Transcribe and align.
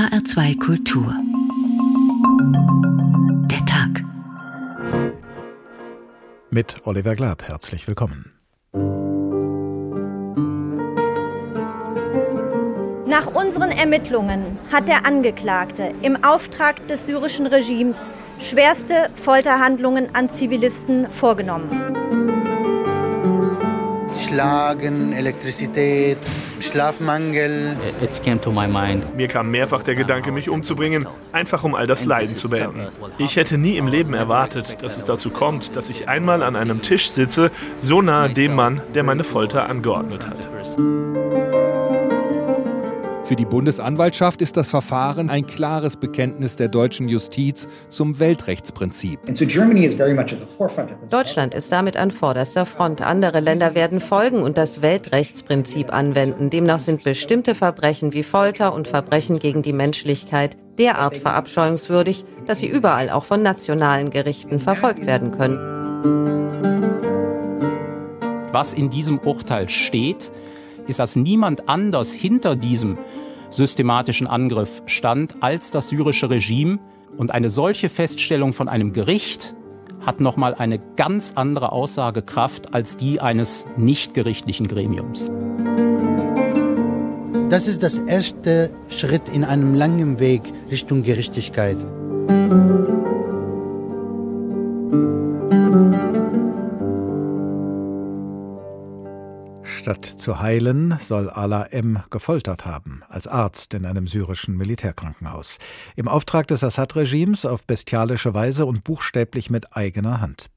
HR2 0.00 0.58
Kultur. 0.58 1.14
Der 3.50 3.66
Tag. 3.66 4.02
Mit 6.48 6.86
Oliver 6.86 7.14
Glab 7.14 7.42
herzlich 7.42 7.86
willkommen. 7.86 8.32
Nach 13.06 13.26
unseren 13.26 13.72
Ermittlungen 13.72 14.58
hat 14.72 14.88
der 14.88 15.04
Angeklagte 15.04 15.92
im 16.00 16.24
Auftrag 16.24 16.88
des 16.88 17.04
syrischen 17.04 17.46
Regimes 17.46 18.08
schwerste 18.38 19.10
Folterhandlungen 19.22 20.14
an 20.14 20.30
Zivilisten 20.30 21.10
vorgenommen. 21.10 21.99
Schlagen, 24.24 25.12
Elektrizität, 25.12 26.18
Schlafmangel. 26.60 27.76
Mir 29.16 29.28
kam 29.28 29.50
mehrfach 29.50 29.82
der 29.82 29.94
Gedanke, 29.94 30.30
mich 30.32 30.48
umzubringen, 30.48 31.06
einfach 31.32 31.64
um 31.64 31.74
all 31.74 31.86
das 31.86 32.04
Leiden 32.04 32.36
zu 32.36 32.50
beenden. 32.50 32.88
Ich 33.18 33.36
hätte 33.36 33.58
nie 33.58 33.76
im 33.76 33.86
Leben 33.86 34.14
erwartet, 34.14 34.82
dass 34.82 34.96
es 34.96 35.04
dazu 35.04 35.30
kommt, 35.30 35.74
dass 35.76 35.88
ich 35.88 36.08
einmal 36.08 36.42
an 36.42 36.56
einem 36.56 36.82
Tisch 36.82 37.10
sitze, 37.10 37.50
so 37.78 38.02
nahe 38.02 38.30
dem 38.30 38.54
Mann, 38.54 38.82
der 38.94 39.02
meine 39.02 39.24
Folter 39.24 39.68
angeordnet 39.68 40.26
hat. 40.26 40.48
Für 43.30 43.36
die 43.36 43.44
Bundesanwaltschaft 43.44 44.42
ist 44.42 44.56
das 44.56 44.70
Verfahren 44.70 45.30
ein 45.30 45.46
klares 45.46 45.96
Bekenntnis 45.96 46.56
der 46.56 46.66
deutschen 46.66 47.08
Justiz 47.08 47.68
zum 47.88 48.18
Weltrechtsprinzip. 48.18 49.20
Deutschland 51.08 51.54
ist 51.54 51.70
damit 51.70 51.96
an 51.96 52.10
vorderster 52.10 52.66
Front. 52.66 53.02
Andere 53.02 53.38
Länder 53.38 53.76
werden 53.76 54.00
folgen 54.00 54.42
und 54.42 54.58
das 54.58 54.82
Weltrechtsprinzip 54.82 55.92
anwenden. 55.94 56.50
Demnach 56.50 56.80
sind 56.80 57.04
bestimmte 57.04 57.54
Verbrechen 57.54 58.12
wie 58.14 58.24
Folter 58.24 58.74
und 58.74 58.88
Verbrechen 58.88 59.38
gegen 59.38 59.62
die 59.62 59.74
Menschlichkeit 59.74 60.56
derart 60.76 61.16
verabscheuungswürdig, 61.16 62.24
dass 62.48 62.58
sie 62.58 62.66
überall 62.66 63.10
auch 63.10 63.26
von 63.26 63.44
nationalen 63.44 64.10
Gerichten 64.10 64.58
verfolgt 64.58 65.06
werden 65.06 65.30
können. 65.30 65.60
Was 68.50 68.74
in 68.74 68.90
diesem 68.90 69.20
Urteil 69.20 69.68
steht, 69.68 70.32
ist, 70.90 70.98
dass 70.98 71.16
niemand 71.16 71.68
anders 71.68 72.12
hinter 72.12 72.56
diesem 72.56 72.98
systematischen 73.50 74.26
Angriff 74.26 74.82
stand 74.86 75.36
als 75.40 75.70
das 75.70 75.88
syrische 75.88 76.30
Regime. 76.30 76.78
Und 77.16 77.32
eine 77.32 77.50
solche 77.50 77.88
Feststellung 77.88 78.52
von 78.52 78.68
einem 78.68 78.92
Gericht 78.92 79.54
hat 80.00 80.20
nochmal 80.20 80.54
eine 80.54 80.78
ganz 80.96 81.32
andere 81.34 81.72
Aussagekraft 81.72 82.72
als 82.72 82.96
die 82.96 83.20
eines 83.20 83.66
nichtgerichtlichen 83.76 84.68
Gremiums. 84.68 85.30
Das 87.50 87.66
ist 87.66 87.82
das 87.82 87.98
erste 87.98 88.70
Schritt 88.88 89.28
in 89.28 89.44
einem 89.44 89.74
langen 89.74 90.20
Weg 90.20 90.42
Richtung 90.70 91.02
Gerechtigkeit. 91.02 91.78
Statt 99.80 100.04
zu 100.04 100.40
heilen, 100.40 100.98
soll 101.00 101.30
Ala 101.30 101.64
M. 101.68 102.02
gefoltert 102.10 102.66
haben, 102.66 103.02
als 103.08 103.26
Arzt 103.26 103.72
in 103.72 103.86
einem 103.86 104.06
syrischen 104.06 104.54
Militärkrankenhaus. 104.54 105.56
Im 105.96 106.06
Auftrag 106.06 106.46
des 106.48 106.62
Assad-Regimes 106.62 107.46
auf 107.46 107.64
bestialische 107.64 108.34
Weise 108.34 108.66
und 108.66 108.84
buchstäblich 108.84 109.48
mit 109.48 109.74
eigener 109.74 110.20
Hand. 110.20 110.50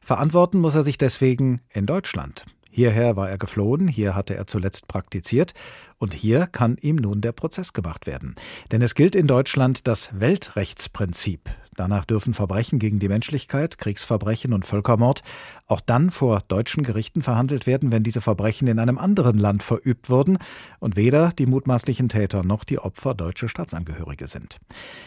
Verantworten 0.00 0.58
muss 0.58 0.74
er 0.74 0.82
sich 0.82 0.98
deswegen 0.98 1.60
in 1.72 1.86
Deutschland. 1.86 2.46
Hierher 2.68 3.14
war 3.14 3.30
er 3.30 3.38
geflohen, 3.38 3.86
hier 3.86 4.16
hatte 4.16 4.34
er 4.34 4.48
zuletzt 4.48 4.88
praktiziert, 4.88 5.54
und 5.98 6.12
hier 6.12 6.48
kann 6.48 6.76
ihm 6.80 6.96
nun 6.96 7.20
der 7.20 7.30
Prozess 7.30 7.74
gemacht 7.74 8.08
werden. 8.08 8.34
Denn 8.72 8.82
es 8.82 8.96
gilt 8.96 9.14
in 9.14 9.28
Deutschland 9.28 9.86
das 9.86 10.10
Weltrechtsprinzip. 10.18 11.48
Danach 11.76 12.04
dürfen 12.04 12.34
Verbrechen 12.34 12.78
gegen 12.78 12.98
die 12.98 13.08
Menschlichkeit, 13.08 13.78
Kriegsverbrechen 13.78 14.52
und 14.52 14.66
Völkermord 14.66 15.22
auch 15.66 15.80
dann 15.80 16.10
vor 16.10 16.42
deutschen 16.48 16.82
Gerichten 16.82 17.22
verhandelt 17.22 17.66
werden, 17.66 17.90
wenn 17.92 18.02
diese 18.02 18.20
Verbrechen 18.20 18.68
in 18.68 18.78
einem 18.78 18.98
anderen 18.98 19.38
Land 19.38 19.62
verübt 19.62 20.10
wurden 20.10 20.38
und 20.78 20.96
weder 20.96 21.30
die 21.30 21.46
mutmaßlichen 21.46 22.08
Täter 22.08 22.44
noch 22.44 22.64
die 22.64 22.78
Opfer 22.78 23.14
deutsche 23.14 23.48
Staatsangehörige 23.48 24.26
sind. 24.26 24.58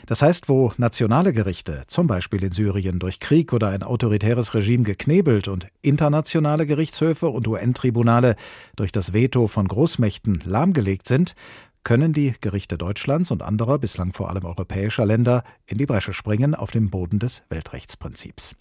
Das 0.06 0.22
heißt, 0.22 0.50
wo 0.50 0.74
nationale 0.78 1.34
Gerichte, 1.34 1.84
zum 1.88 2.08
Beispiel 2.08 2.44
in 2.44 2.52
Syrien, 2.52 3.00
durch 3.00 3.20
Krieg 3.20 3.54
oder 3.54 3.70
ein 3.70 3.84
autoritäres 3.84 4.54
Regime 4.54 4.84
geknebelt 4.84 5.48
und 5.48 5.68
internationale 5.82 6.66
Gerichtshöfe 6.66 7.30
und 7.30 7.48
UN-Tribunale 7.48 8.36
durch 8.76 8.92
das 8.92 9.14
Veto 9.14 9.48
von 9.48 9.68
Großmächten 9.68 10.42
lahmgelegt 10.44 11.08
sind, 11.08 11.36
können 11.88 12.12
die 12.12 12.34
Gerichte 12.42 12.78
Deutschlands 12.78 13.32
und 13.32 13.42
anderer, 13.42 13.80
bislang 13.80 14.12
vor 14.12 14.30
allem 14.30 14.44
europäischer 14.44 15.06
Länder, 15.06 15.46
in 15.66 15.78
die 15.78 15.86
Bresche 15.86 16.12
springen 16.12 16.54
auf 16.54 16.70
dem 16.70 16.90
Boden 16.90 17.18
des 17.18 17.44
Weltrechtsprinzips. 17.48 18.56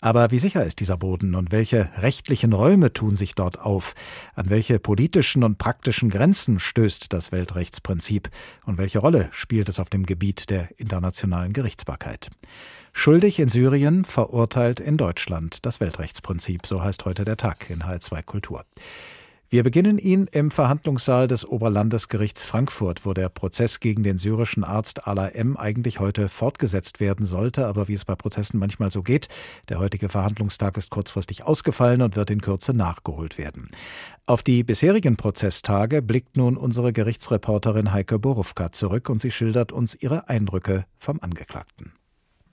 Aber 0.00 0.32
wie 0.32 0.40
sicher 0.40 0.64
ist 0.64 0.80
dieser 0.80 0.96
Boden 0.96 1.36
und 1.36 1.52
welche 1.52 1.90
rechtlichen 1.98 2.52
Räume 2.52 2.92
tun 2.92 3.14
sich 3.14 3.36
dort 3.36 3.60
auf? 3.60 3.94
An 4.34 4.50
welche 4.50 4.80
politischen 4.80 5.44
und 5.44 5.58
praktischen 5.58 6.10
Grenzen 6.10 6.58
stößt 6.58 7.12
das 7.12 7.30
Weltrechtsprinzip? 7.30 8.30
Und 8.64 8.78
welche 8.78 8.98
Rolle 8.98 9.28
spielt 9.30 9.68
es 9.68 9.78
auf 9.78 9.88
dem 9.88 10.04
Gebiet 10.04 10.50
der 10.50 10.68
internationalen 10.76 11.52
Gerichtsbarkeit? 11.52 12.30
Schuldig 12.92 13.38
in 13.38 13.48
Syrien, 13.48 14.04
verurteilt 14.04 14.80
in 14.80 14.96
Deutschland. 14.96 15.64
Das 15.64 15.78
Weltrechtsprinzip, 15.78 16.66
so 16.66 16.82
heißt 16.82 17.04
heute 17.04 17.24
der 17.24 17.36
Tag 17.36 17.70
in 17.70 17.84
H2 17.84 18.24
Kultur. 18.24 18.64
Wir 19.48 19.62
beginnen 19.62 19.98
ihn 19.98 20.26
im 20.32 20.50
Verhandlungssaal 20.50 21.28
des 21.28 21.46
Oberlandesgerichts 21.48 22.42
Frankfurt, 22.42 23.06
wo 23.06 23.14
der 23.14 23.28
Prozess 23.28 23.78
gegen 23.78 24.02
den 24.02 24.18
syrischen 24.18 24.64
Arzt 24.64 25.06
Ala 25.06 25.28
M. 25.28 25.56
eigentlich 25.56 26.00
heute 26.00 26.28
fortgesetzt 26.28 26.98
werden 26.98 27.24
sollte, 27.24 27.66
aber 27.66 27.86
wie 27.86 27.94
es 27.94 28.04
bei 28.04 28.16
Prozessen 28.16 28.58
manchmal 28.58 28.90
so 28.90 29.04
geht, 29.04 29.28
der 29.68 29.78
heutige 29.78 30.08
Verhandlungstag 30.08 30.76
ist 30.76 30.90
kurzfristig 30.90 31.44
ausgefallen 31.44 32.02
und 32.02 32.16
wird 32.16 32.30
in 32.30 32.40
Kürze 32.40 32.74
nachgeholt 32.74 33.38
werden. 33.38 33.70
Auf 34.26 34.42
die 34.42 34.64
bisherigen 34.64 35.16
Prozesstage 35.16 36.02
blickt 36.02 36.36
nun 36.36 36.56
unsere 36.56 36.92
Gerichtsreporterin 36.92 37.92
Heike 37.92 38.18
Borufka 38.18 38.72
zurück 38.72 39.08
und 39.08 39.20
sie 39.20 39.30
schildert 39.30 39.70
uns 39.70 39.94
ihre 39.94 40.28
Eindrücke 40.28 40.86
vom 40.98 41.20
Angeklagten. 41.20 41.92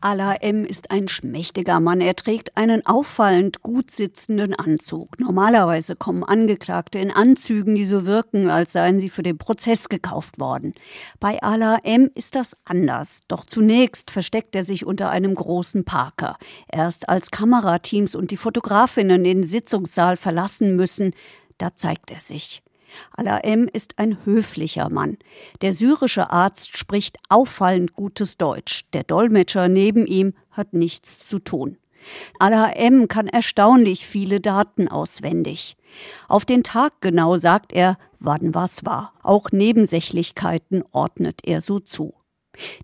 Ala 0.03 0.36
M. 0.41 0.66
ist 0.66 0.91
ein 0.91 1.08
schmächtiger 1.08 1.80
Mann. 1.80 2.02
Er 2.02 2.14
trägt 2.14 2.58
einen 2.58 2.86
auffallend 2.86 3.62
gut 3.62 3.90
sitzenden 3.90 4.53
Anzug. 4.53 5.18
Normalerweise 5.18 5.96
kommen 5.96 6.25
Angeklagte 6.25 7.00
in 7.00 7.09
Anzügen, 7.09 7.74
die 7.74 7.86
so 7.86 8.06
wirken, 8.06 8.50
als 8.50 8.74
seien 8.74 9.00
sie 9.00 9.09
für 9.09 9.24
den 9.24 9.38
Prozess 9.38 9.88
gekauft 9.88 10.42
worden. 10.42 10.74
Bei 11.22 11.42
Ala 11.42 11.78
M. 11.84 12.09
ist 12.16 12.36
das 12.36 12.58
anders. 12.66 13.22
Doch 13.30 13.46
zunächst 13.46 14.12
versteckt 14.12 14.58
er 14.58 14.66
sich 14.66 14.86
unter 14.86 15.09
einem 15.09 15.36
großen 15.36 15.86
Parker. 15.86 16.36
Erst 16.69 17.08
als 17.08 17.31
Kamerateams 17.31 18.13
und 18.13 18.31
die 18.31 18.38
Fotografinnen 18.38 19.24
den 19.24 19.44
Sitzungssaal 19.44 20.18
verlassen 20.18 20.75
müssen, 20.75 21.13
da 21.58 21.78
zeigt 21.78 22.12
er 22.12 22.19
sich. 22.19 22.62
Al-Aem 23.16 23.70
ist 23.72 24.00
ein 24.00 24.18
höflicher 24.26 24.90
Mann. 24.90 25.18
Der 25.62 25.72
syrische 25.72 26.31
Arzt 26.31 26.78
spricht 26.78 27.18
auffallend 27.30 27.94
gutes 27.94 28.38
Deutsch. 28.38 28.86
Der 28.94 29.04
Dolmetscher 29.04 29.68
neben 29.68 30.06
ihm 30.06 30.34
hat 30.52 30.74
nichts 30.74 31.28
zu 31.28 31.40
tun. 31.40 31.78
Al-HM 32.40 33.08
kann 33.08 33.28
erstaunlich 33.28 34.06
viele 34.06 34.40
Daten 34.40 34.88
auswendig. 34.88 35.78
Auf 36.28 36.46
den 36.46 36.64
Tag 36.64 36.94
genau 37.02 37.38
sagt 37.38 37.74
er, 37.74 37.98
wann 38.20 38.54
was 38.54 38.86
war. 38.86 39.14
Auch 39.22 39.52
Nebensächlichkeiten 39.52 40.84
ordnet 40.92 41.42
er 41.44 41.62
so 41.62 41.80
zu. 41.80 42.14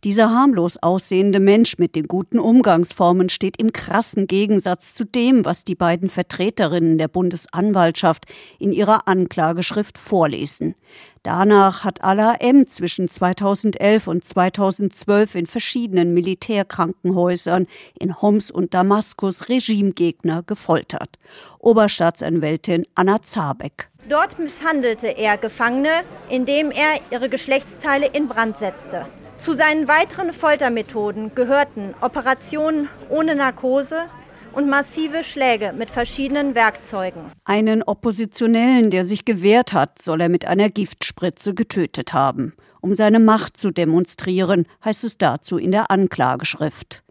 Dieser 0.03 0.31
harmlos 0.31 0.78
aussehende 0.78 1.40
Mensch 1.40 1.78
mit 1.78 1.96
den 1.96 2.07
guten 2.07 2.40
Umgangsformen 2.40 3.30
steht 3.30 3.62
im 3.62 3.72
krassen 3.72 4.28
Gegensatz 4.28 4.94
zu 4.94 5.06
dem, 5.06 5.46
was 5.46 5.63
die 5.63 5.75
beiden 5.75 6.09
Vertreterinnen 6.09 6.97
der 6.97 7.07
Bundesanwaltschaft 7.07 8.25
in 8.58 8.72
ihrer 8.72 9.08
Anklageschrift 9.08 9.97
vorlesen. 9.97 10.75
Danach 11.24 11.84
hat 11.84 12.03
Allah 12.03 12.35
M. 12.40 12.68
zwischen 12.68 13.09
2011 13.09 14.08
und 14.08 14.25
2012 14.25 15.35
in 15.35 15.46
verschiedenen 15.47 16.14
Militärkrankenhäusern 16.14 17.67
in 17.99 18.22
Homs 18.22 18.49
und 18.52 18.73
Damaskus 18.73 19.49
Regimegegner 19.49 20.44
gefoltert. 20.44 21.20
Oberstaatsanwältin 21.59 22.85
Anna 22.96 23.22
Zabeck. 23.22 23.90
Dort 24.08 24.40
misshandelte 24.40 25.08
er 25.08 25.38
Gefangene, 25.38 26.03
indem 26.29 26.72
er 26.72 26.99
ihre 27.11 27.29
Geschlechtsteile 27.29 28.08
in 28.08 28.28
Brand 28.28 28.58
setzte. 28.58 29.05
Zu 29.40 29.53
seinen 29.53 29.88
weiteren 29.88 30.34
Foltermethoden 30.34 31.34
gehörten 31.34 31.94
Operationen 32.02 32.90
ohne 33.08 33.36
Narkose 33.36 34.09
und 34.52 34.68
massive 34.68 35.24
Schläge 35.24 35.72
mit 35.72 35.90
verschiedenen 35.90 36.56
Werkzeugen. 36.56 37.22
Einen 37.46 37.82
Oppositionellen, 37.82 38.90
der 38.90 39.06
sich 39.06 39.24
gewehrt 39.24 39.72
hat, 39.72 40.02
soll 40.02 40.20
er 40.20 40.30
mit 40.30 40.46
einer 40.46 40.70
Giftspritze 40.70 41.53
getötet 41.53 42.12
haben. 42.12 42.53
Um 42.82 42.94
seine 42.94 43.20
Macht 43.20 43.56
zu 43.56 43.72
demonstrieren, 43.72 44.66
heißt 44.84 45.06
es 45.06 45.18
dazu 45.18 45.58
in 45.58 45.72
der 45.72 45.90
Anklageschrift. 45.90 47.02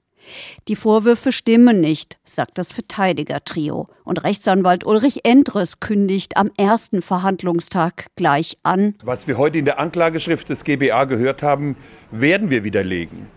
Die 0.69 0.77
Vorwürfe 0.77 1.33
stimmen 1.33 1.81
nicht, 1.81 2.19
sagt 2.25 2.59
das 2.59 2.73
Verteidigertrio. 2.73 3.87
Und 4.05 4.25
Rechtsanwalt 4.25 4.85
Ulrich 4.87 5.21
Endres 5.25 5.81
kündigt 5.81 6.37
am 6.37 6.51
ersten 6.57 7.03
Verhandlungstag 7.03 8.07
gleich 8.17 8.59
an. 8.63 8.95
Was 9.05 9.27
wir 9.27 9.39
heute 9.39 9.59
in 9.59 9.65
der 9.65 9.79
Anklageschrift 9.79 10.49
des 10.49 10.65
GBA 10.65 11.05
gehört 11.05 11.43
haben, 11.43 11.77
werden 12.11 12.51
wir 12.51 12.65
widerlegen. 12.65 13.29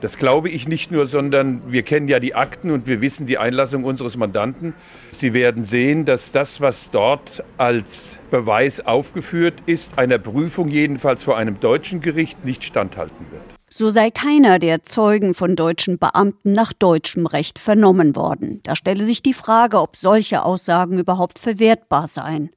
Das 0.00 0.16
glaube 0.16 0.48
ich 0.48 0.68
nicht 0.68 0.92
nur, 0.92 1.08
sondern 1.08 1.72
wir 1.72 1.82
kennen 1.82 2.06
ja 2.06 2.20
die 2.20 2.36
Akten 2.36 2.70
und 2.70 2.86
wir 2.86 3.00
wissen 3.00 3.26
die 3.26 3.36
Einlassung 3.36 3.82
unseres 3.82 4.16
Mandanten. 4.16 4.74
Sie 5.10 5.32
werden 5.34 5.64
sehen, 5.64 6.04
dass 6.04 6.30
das, 6.30 6.60
was 6.60 6.90
dort 6.92 7.42
als 7.56 8.16
Beweis 8.30 8.86
aufgeführt 8.86 9.54
ist, 9.66 9.90
einer 9.96 10.18
Prüfung 10.18 10.68
jedenfalls 10.68 11.24
vor 11.24 11.36
einem 11.36 11.58
deutschen 11.58 12.00
Gericht 12.00 12.44
nicht 12.44 12.62
standhalten 12.62 13.26
wird. 13.32 13.57
So 13.70 13.90
sei 13.90 14.10
keiner 14.10 14.58
der 14.58 14.84
Zeugen 14.84 15.34
von 15.34 15.54
deutschen 15.54 15.98
Beamten 15.98 16.52
nach 16.52 16.72
deutschem 16.72 17.26
Recht 17.26 17.58
vernommen 17.58 18.16
worden. 18.16 18.60
Da 18.62 18.74
stelle 18.74 19.04
sich 19.04 19.22
die 19.22 19.34
Frage, 19.34 19.80
ob 19.80 19.96
solche 19.96 20.42
Aussagen 20.42 20.98
überhaupt 20.98 21.38
verwertbar 21.38 22.06
seien. 22.06 22.50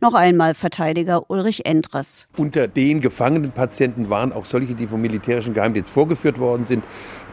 Noch 0.00 0.14
einmal 0.14 0.54
Verteidiger 0.54 1.30
Ulrich 1.30 1.66
Endres. 1.66 2.26
Unter 2.36 2.68
den 2.68 3.00
gefangenen 3.00 3.52
Patienten 3.52 4.10
waren 4.10 4.32
auch 4.32 4.44
solche, 4.44 4.74
die 4.74 4.86
vom 4.86 5.00
militärischen 5.00 5.54
Geheimdienst 5.54 5.90
vorgeführt 5.90 6.38
worden 6.38 6.64
sind. 6.64 6.84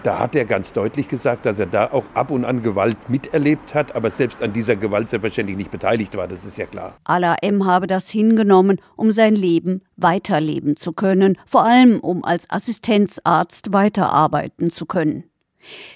Da 0.04 0.20
hat 0.20 0.36
er 0.36 0.46
ganz 0.46 0.72
deutlich 0.72 1.08
gesagt, 1.08 1.48
dass 1.48 1.58
er 1.58 1.66
da 1.66 1.92
auch 1.92 2.06
ab 2.14 2.30
und 2.30 2.46
an 2.46 2.62
Gewalt 2.62 3.10
miterlebt 3.10 3.74
hat, 3.74 3.96
aber 3.96 4.12
selbst 4.12 4.40
an 4.44 4.54
dieser 4.54 4.76
Gewalt 4.76 5.10
selbstverständlich 5.10 5.58
nicht 5.58 5.72
beteiligt 5.72 6.16
war, 6.16 6.28
das 6.28 6.46
ist 6.46 6.60
ja 6.60 6.68
klar. 6.68 6.96
Ala 7.06 7.38
M. 7.42 7.66
habe 7.66 7.88
das 7.88 8.10
hingenommen, 8.10 8.80
um 8.96 9.12
sein 9.12 9.36
Leben 9.36 9.82
weiterleben 9.98 10.78
zu 10.78 10.94
können, 10.94 11.40
vor 11.48 11.66
allem 11.66 12.00
um 12.00 12.24
als 12.24 12.48
Assistenzarzt 12.52 13.74
weiterarbeiten 13.74 14.70
zu 14.70 14.86
können. 14.86 15.24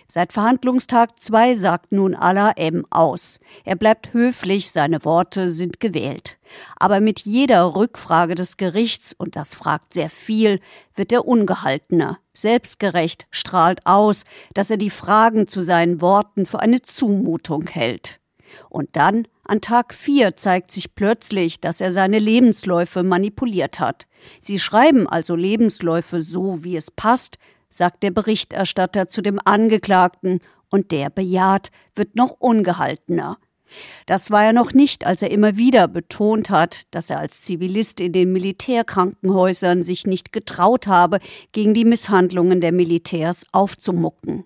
Seit 0.08 0.34
Verhandlungstag 0.34 1.20
2 1.20 1.56
sagt 1.56 1.92
nun 1.92 2.16
Allah 2.16 2.52
M. 2.56 2.86
aus. 2.90 3.38
Er 3.64 3.76
bleibt 3.76 4.14
höflich, 4.14 4.72
seine 4.72 5.06
Worte 5.06 5.50
sind 5.50 5.80
gewählt. 5.80 6.38
Aber 6.78 7.00
mit 7.00 7.22
jeder 7.22 7.76
Rückfrage 7.76 8.36
des 8.36 8.58
Gerichts, 8.58 9.14
und 9.18 9.36
das 9.36 9.54
fragt 9.54 9.94
sehr 9.94 10.10
viel, 10.10 10.60
wird 10.96 11.12
er 11.12 11.28
ungehaltener. 11.28 12.20
Selbstgerecht 12.34 13.28
strahlt 13.32 13.86
aus, 13.86 14.24
dass 14.54 14.70
er 14.70 14.78
die 14.78 14.90
Fragen 14.90 15.48
zu 15.48 15.62
seinen 15.62 16.02
Worten 16.02 16.46
für 16.46 16.60
eine 16.60 16.82
Zumutung 16.82 17.68
hält. 17.68 18.20
Und 18.70 18.90
dann, 18.94 19.28
an 19.44 19.62
Tag 19.62 19.94
4, 19.94 20.36
zeigt 20.36 20.72
sich 20.72 20.96
plötzlich, 20.96 21.60
dass 21.60 21.82
er 21.82 21.94
seine 21.94 22.20
Lebensläufe 22.20 23.04
manipuliert 23.04 23.80
hat. 23.80 24.08
Sie 24.40 24.60
schreiben 24.60 25.08
also 25.08 25.36
Lebensläufe 25.36 26.22
so, 26.22 26.64
wie 26.64 26.76
es 26.76 26.92
passt, 26.92 27.38
sagt 27.70 28.04
der 28.04 28.12
Berichterstatter 28.12 29.08
zu 29.08 29.22
dem 29.22 29.40
Angeklagten, 29.44 30.40
und 30.72 30.92
der 30.92 31.10
bejaht, 31.10 31.72
wird 31.96 32.16
noch 32.16 32.36
ungehaltener. 32.40 33.40
Das 34.06 34.32
war 34.32 34.46
er 34.46 34.54
noch 34.54 34.74
nicht, 34.74 35.06
als 35.06 35.22
er 35.22 35.32
immer 35.32 35.58
wieder 35.58 35.88
betont 35.88 36.50
hat, 36.50 36.82
dass 36.92 37.10
er 37.10 37.20
als 37.20 37.42
Zivilist 37.42 38.00
in 38.00 38.14
den 38.14 38.32
Militärkrankenhäusern 38.32 39.84
sich 39.84 40.08
nicht 40.08 40.32
getraut 40.32 40.88
habe, 40.88 41.20
gegen 41.52 41.74
die 41.74 41.86
Misshandlungen 41.86 42.62
der 42.62 42.72
Militärs 42.72 43.44
aufzumucken. 43.52 44.46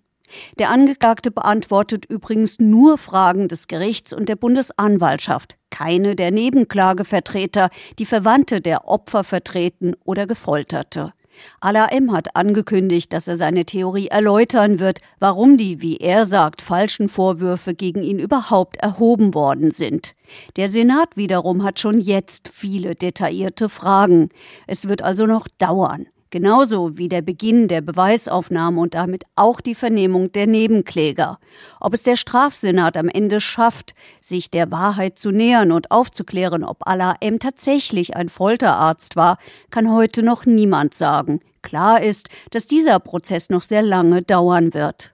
Der 0.58 0.72
Angeklagte 0.72 1.32
beantwortet 1.32 2.06
übrigens 2.06 2.60
nur 2.60 2.98
Fragen 2.98 3.48
des 3.48 3.68
Gerichts 3.68 4.14
und 4.14 4.30
der 4.30 4.36
Bundesanwaltschaft, 4.36 5.58
keine 5.70 6.16
der 6.16 6.32
Nebenklagevertreter, 6.32 7.70
die 8.00 8.06
Verwandte 8.06 8.60
der 8.60 8.88
Opfer 8.88 9.24
vertreten 9.24 9.96
oder 10.04 10.26
Gefolterte. 10.26 11.14
Ala 11.60 11.88
M. 11.88 12.12
hat 12.12 12.36
angekündigt, 12.36 13.14
dass 13.14 13.28
er 13.28 13.38
seine 13.38 13.66
Theorie 13.66 14.08
erläutern 14.08 14.80
wird, 14.80 15.00
warum 15.20 15.58
die, 15.58 15.82
wie 15.82 15.98
er 15.98 16.26
sagt, 16.26 16.62
falschen 16.62 17.10
Vorwürfe 17.10 17.74
gegen 17.74 18.04
ihn 18.04 18.20
überhaupt 18.20 18.78
erhoben 18.78 19.34
worden 19.34 19.72
sind. 19.72 20.16
Der 20.58 20.70
Senat 20.70 21.16
wiederum 21.16 21.64
hat 21.64 21.80
schon 21.80 22.00
jetzt 22.00 22.50
viele 22.54 22.96
detaillierte 22.96 23.70
Fragen. 23.70 24.30
Es 24.68 24.88
wird 24.88 25.02
also 25.02 25.26
noch 25.26 25.48
dauern 25.58 26.08
genauso 26.34 26.98
wie 26.98 27.10
der 27.10 27.22
Beginn 27.22 27.68
der 27.68 27.82
Beweisaufnahme 27.82 28.82
und 28.82 28.96
damit 28.96 29.24
auch 29.36 29.62
die 29.62 29.76
Vernehmung 29.76 30.32
der 30.32 30.48
Nebenkläger. 30.48 31.38
Ob 31.80 31.94
es 31.94 32.02
der 32.02 32.16
Strafsenat 32.16 32.98
am 32.98 33.08
Ende 33.08 33.40
schafft, 33.40 33.94
sich 34.20 34.50
der 34.50 34.72
Wahrheit 34.72 35.20
zu 35.20 35.30
nähern 35.30 35.72
und 35.72 35.92
aufzuklären, 35.92 36.64
ob 36.64 36.88
Allah 36.88 37.16
M. 37.22 37.38
tatsächlich 37.38 38.16
ein 38.16 38.30
Folterarzt 38.30 39.16
war, 39.16 39.38
kann 39.70 39.94
heute 39.94 40.24
noch 40.24 40.48
niemand 40.48 40.96
sagen. 40.96 41.40
Klar 41.62 42.02
ist, 42.02 42.30
dass 42.50 42.66
dieser 42.66 43.00
Prozess 43.00 43.52
noch 43.52 43.62
sehr 43.62 43.84
lange 43.84 44.24
dauern 44.24 44.74
wird. 44.74 45.13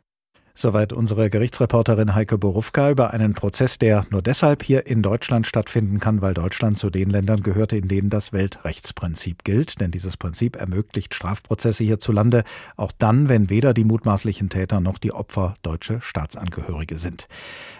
Soweit 0.62 0.92
unsere 0.92 1.30
Gerichtsreporterin 1.30 2.16
Heike 2.16 2.38
Borufka 2.38 2.92
über 2.92 3.14
einen 3.14 3.34
Prozess, 3.34 3.80
der 3.80 4.06
nur 4.10 4.22
deshalb 4.22 4.62
hier 4.62 4.88
in 4.88 5.02
Deutschland 5.02 5.48
stattfinden 5.48 6.02
kann, 6.02 6.22
weil 6.22 6.34
Deutschland 6.34 6.78
zu 6.78 6.90
den 6.90 7.10
Ländern 7.10 7.44
gehörte, 7.44 7.78
in 7.78 7.88
denen 7.88 8.10
das 8.10 8.34
Weltrechtsprinzip 8.34 9.46
gilt. 9.46 9.80
Denn 9.80 9.92
dieses 9.92 10.18
Prinzip 10.18 10.58
ermöglicht 10.58 11.16
Strafprozesse 11.16 11.86
hierzulande 11.86 12.44
auch 12.76 12.92
dann, 12.92 13.30
wenn 13.30 13.50
weder 13.50 13.74
die 13.74 13.86
mutmaßlichen 13.86 14.50
Täter 14.50 14.82
noch 14.82 14.98
die 14.98 15.14
Opfer 15.14 15.56
deutsche 15.62 16.02
Staatsangehörige 16.02 16.98
sind. 16.98 17.30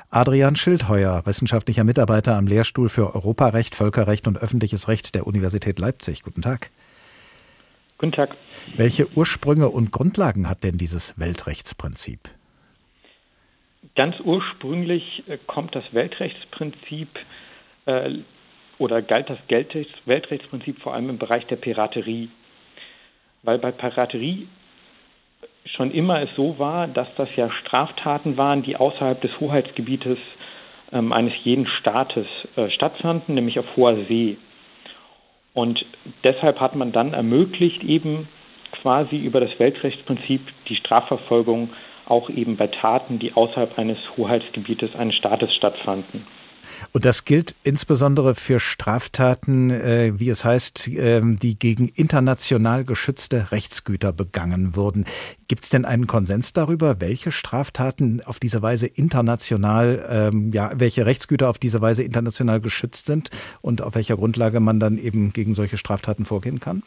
Adrian 0.10 0.56
Schildheuer, 0.56 1.26
wissenschaftlicher 1.26 1.84
Mitarbeiter 1.84 2.38
am 2.38 2.48
Lehrstuhl 2.48 2.88
für 2.88 3.14
Europarecht, 3.14 3.76
Völkerrecht 3.76 4.26
und 4.26 4.38
öffentliches 4.38 4.88
Recht 4.88 5.16
der 5.16 5.28
Universität 5.28 5.80
Leipzig. 5.80 6.24
Guten 6.24 6.44
Tag. 6.44 6.70
Guten 7.98 8.14
Tag. 8.14 8.38
Welche 8.78 9.12
Ursprünge 9.18 9.68
und 9.68 9.92
Grundlagen 9.92 10.48
hat 10.48 10.64
denn 10.64 10.78
dieses 10.78 11.20
Weltrechtsprinzip? 11.20 12.30
Ganz 13.96 14.20
ursprünglich 14.20 15.24
äh, 15.28 15.38
kommt 15.46 15.76
das 15.76 15.94
Weltrechtsprinzip 15.94 17.10
äh, 17.86 18.20
oder 18.78 19.02
galt 19.02 19.30
das 19.30 19.40
Weltrechtsprinzip 20.06 20.80
vor 20.82 20.94
allem 20.94 21.10
im 21.10 21.18
Bereich 21.18 21.46
der 21.48 21.58
Piraterie. 21.58 22.30
Weil 23.44 23.58
bei 23.60 23.72
Piraterie 23.72 24.48
schon 25.66 25.92
immer 25.92 26.22
es 26.22 26.30
so 26.36 26.58
war, 26.60 26.88
dass 26.88 27.08
das 27.16 27.36
ja 27.36 27.52
Straftaten 27.52 28.38
waren, 28.38 28.64
die 28.64 28.76
außerhalb 28.76 29.22
des 29.22 29.40
Hoheitsgebietes 29.40 30.18
ähm, 30.92 31.12
eines 31.12 31.34
jeden 31.44 31.68
Staates 31.68 32.28
äh, 32.56 32.70
stattfanden, 32.70 33.36
nämlich 33.36 33.60
auf 33.60 33.76
hoher 33.76 33.96
See. 34.08 34.38
Und 35.54 35.86
deshalb 36.24 36.60
hat 36.60 36.76
man 36.76 36.92
dann 36.92 37.14
ermöglicht, 37.14 37.84
eben 37.84 38.28
quasi 38.72 39.18
über 39.18 39.40
das 39.40 39.58
Weltrechtsprinzip 39.60 40.42
die 40.68 40.76
Strafverfolgung 40.76 41.70
auch 42.10 42.30
eben 42.30 42.58
bei 42.58 42.68
Taten, 42.68 43.20
die 43.20 43.34
außerhalb 43.34 43.78
eines 43.78 43.98
Hoheitsgebietes 44.18 44.96
eines 44.96 45.16
Staates 45.16 45.54
stattfanden. 45.56 46.26
Und 46.92 47.06
das 47.06 47.26
gilt 47.26 47.56
insbesondere 47.64 48.36
für 48.36 48.60
Straftaten, 48.60 49.70
äh, 49.70 50.14
wie 50.18 50.30
es 50.30 50.46
heißt, 50.46 50.88
äh, 50.88 51.22
die 51.24 51.58
gegen 51.58 51.88
international 51.90 52.84
geschützte 52.84 53.52
Rechtsgüter 53.52 54.14
begangen 54.14 54.76
wurden. 54.76 55.06
Gibt 55.48 55.64
es 55.64 55.70
denn 55.70 55.86
einen 55.86 56.08
Konsens 56.08 56.54
darüber, 56.54 57.02
welche 57.02 57.32
Straftaten 57.32 58.22
auf 58.24 58.40
diese 58.40 58.62
Weise 58.62 58.88
international, 58.88 60.06
ähm, 60.10 60.52
ja, 60.54 60.72
welche 60.76 61.06
Rechtsgüter 61.06 61.50
auf 61.50 61.58
diese 61.58 61.82
Weise 61.82 62.04
international 62.04 62.62
geschützt 62.62 63.06
sind 63.06 63.30
und 63.62 63.82
auf 63.82 63.96
welcher 63.96 64.18
Grundlage 64.18 64.60
man 64.60 64.80
dann 64.80 64.98
eben 64.98 65.34
gegen 65.34 65.56
solche 65.56 65.78
Straftaten 65.78 66.26
vorgehen 66.26 66.60
kann? 66.60 66.84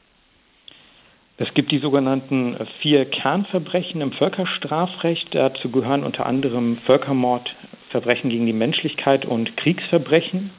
Es 1.38 1.52
gibt 1.54 1.72
die 1.72 1.78
sogenannten 1.78 2.56
vier 2.80 3.06
Kernverbrechen 3.06 4.00
im 4.00 4.12
Völkerstrafrecht. 4.12 5.34
Dazu 5.34 5.70
gehören 5.70 6.04
unter 6.04 6.26
anderem 6.26 6.76
Völkermord, 6.76 7.56
Verbrechen 7.90 8.30
gegen 8.30 8.46
die 8.46 8.52
Menschlichkeit 8.52 9.24
und 9.24 9.56
Kriegsverbrechen. 9.56 10.50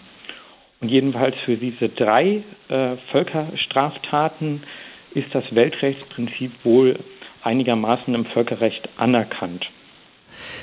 Und 0.81 0.89
jedenfalls 0.89 1.35
für 1.45 1.57
diese 1.57 1.89
drei 1.89 2.43
äh, 2.69 2.97
Völkerstraftaten 3.11 4.63
ist 5.13 5.33
das 5.33 5.55
Weltrechtsprinzip 5.55 6.65
wohl 6.65 6.97
einigermaßen 7.43 8.13
im 8.15 8.25
Völkerrecht 8.25 8.89
anerkannt. 8.97 9.69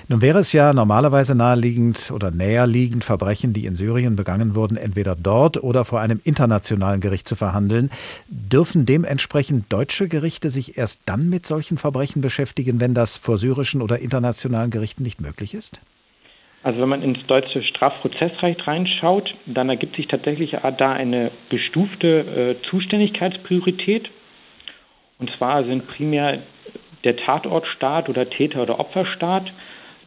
Nun 0.08 0.22
wäre 0.22 0.38
es 0.40 0.52
ja 0.52 0.72
normalerweise 0.72 1.34
naheliegend 1.34 2.10
oder 2.14 2.30
näherliegend, 2.30 3.04
Verbrechen, 3.04 3.52
die 3.52 3.66
in 3.66 3.74
Syrien 3.74 4.16
begangen 4.16 4.54
wurden, 4.54 4.76
entweder 4.76 5.16
dort 5.16 5.62
oder 5.62 5.84
vor 5.84 6.00
einem 6.00 6.20
internationalen 6.24 7.00
Gericht 7.00 7.28
zu 7.28 7.36
verhandeln. 7.36 7.90
Dürfen 8.28 8.86
dementsprechend 8.86 9.72
deutsche 9.72 10.08
Gerichte 10.08 10.50
sich 10.50 10.78
erst 10.78 11.00
dann 11.06 11.28
mit 11.28 11.46
solchen 11.46 11.78
Verbrechen 11.78 12.22
beschäftigen, 12.22 12.80
wenn 12.80 12.94
das 12.94 13.16
vor 13.16 13.38
syrischen 13.38 13.82
oder 13.82 13.98
internationalen 13.98 14.70
Gerichten 14.70 15.02
nicht 15.02 15.20
möglich 15.20 15.54
ist? 15.54 15.80
Also 16.62 16.80
wenn 16.80 16.90
man 16.90 17.02
ins 17.02 17.26
deutsche 17.26 17.62
Strafprozessrecht 17.62 18.66
reinschaut, 18.66 19.34
dann 19.46 19.70
ergibt 19.70 19.96
sich 19.96 20.08
tatsächlich 20.08 20.56
da 20.76 20.92
eine 20.92 21.30
gestufte 21.48 22.58
äh, 22.60 22.68
Zuständigkeitspriorität. 22.68 24.10
Und 25.18 25.30
zwar 25.38 25.64
sind 25.64 25.86
primär 25.86 26.42
der 27.04 27.16
Tatortstaat 27.16 28.08
oder 28.08 28.28
Täter- 28.28 28.62
oder 28.62 28.80
Opferstaat 28.80 29.52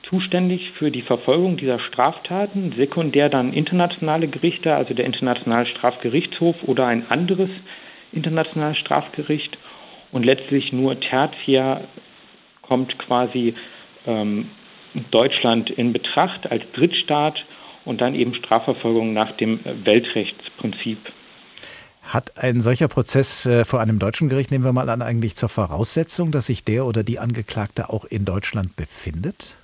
zuständig 0.03 0.71
für 0.77 0.91
die 0.91 1.01
Verfolgung 1.01 1.57
dieser 1.57 1.79
Straftaten, 1.79 2.73
sekundär 2.77 3.29
dann 3.29 3.53
internationale 3.53 4.27
Gerichte, 4.27 4.75
also 4.75 4.93
der 4.93 5.05
Internationale 5.05 5.65
Strafgerichtshof 5.65 6.57
oder 6.63 6.85
ein 6.87 7.09
anderes 7.09 7.49
internationales 8.11 8.77
Strafgericht 8.77 9.57
und 10.11 10.25
letztlich 10.25 10.71
nur 10.71 10.99
tertiär 10.99 11.81
kommt 12.61 12.97
quasi 12.99 13.55
ähm, 14.05 14.49
Deutschland 15.09 15.69
in 15.71 15.93
Betracht 15.93 16.51
als 16.51 16.63
Drittstaat 16.73 17.43
und 17.85 18.01
dann 18.01 18.15
eben 18.15 18.35
Strafverfolgung 18.35 19.13
nach 19.13 19.31
dem 19.31 19.59
Weltrechtsprinzip. 19.63 20.99
Hat 22.03 22.37
ein 22.37 22.61
solcher 22.61 22.87
Prozess 22.89 23.45
äh, 23.45 23.65
vor 23.65 23.79
einem 23.79 23.97
deutschen 23.97 24.29
Gericht, 24.29 24.51
nehmen 24.51 24.65
wir 24.65 24.73
mal 24.73 24.89
an, 24.89 25.01
eigentlich 25.01 25.35
zur 25.35 25.49
Voraussetzung, 25.49 26.31
dass 26.31 26.47
sich 26.47 26.63
der 26.63 26.85
oder 26.85 27.03
die 27.03 27.17
Angeklagte 27.17 27.89
auch 27.89 28.05
in 28.05 28.25
Deutschland 28.25 28.75
befindet? 28.75 29.57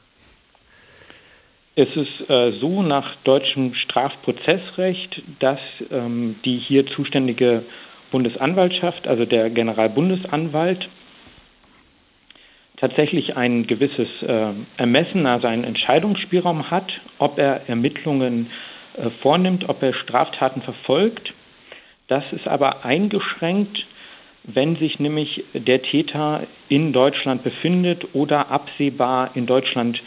Es 1.76 1.90
ist 1.96 2.30
äh, 2.30 2.52
so 2.60 2.82
nach 2.82 3.16
deutschem 3.24 3.74
Strafprozessrecht, 3.74 5.22
dass 5.40 5.60
ähm, 5.92 6.36
die 6.44 6.58
hier 6.58 6.88
zuständige 6.88 7.64
Bundesanwaltschaft, 8.12 9.08
also 9.08 9.26
der 9.26 9.50
Generalbundesanwalt, 9.50 10.90
tatsächlich 12.78 13.36
ein 13.36 13.68
gewisses 13.68 14.10
äh, 14.22 14.54
Ermessen, 14.78 15.26
also 15.26 15.48
einen 15.48 15.64
Entscheidungsspielraum 15.64 16.72
hat, 16.72 16.92
ob 17.18 17.38
er 17.38 17.70
Ermittlungen 17.70 18.50
äh, 18.98 19.10
vornimmt, 19.22 19.68
ob 19.68 19.84
er 19.84 19.94
Straftaten 19.94 20.62
verfolgt. 20.62 21.34
Das 22.10 22.24
ist 22.32 22.48
aber 22.48 22.86
eingeschränkt, 22.86 23.86
wenn 24.44 24.76
sich 24.76 25.00
nämlich 25.00 25.44
der 25.54 25.82
Täter 25.82 26.44
in 26.68 26.92
Deutschland 26.92 27.44
befindet 27.44 28.14
oder 28.14 28.50
absehbar 28.50 29.32
in 29.36 29.46
Deutschland 29.46 30.02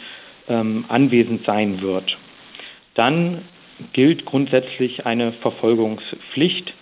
ähm, 0.49 0.85
anwesend 0.89 1.45
sein 1.45 1.81
wird. 1.81 2.17
Dann 2.95 3.41
gilt 3.93 4.25
grundsätzlich 4.25 5.05
eine 5.05 5.31
Verfolgungspflicht 5.33 6.73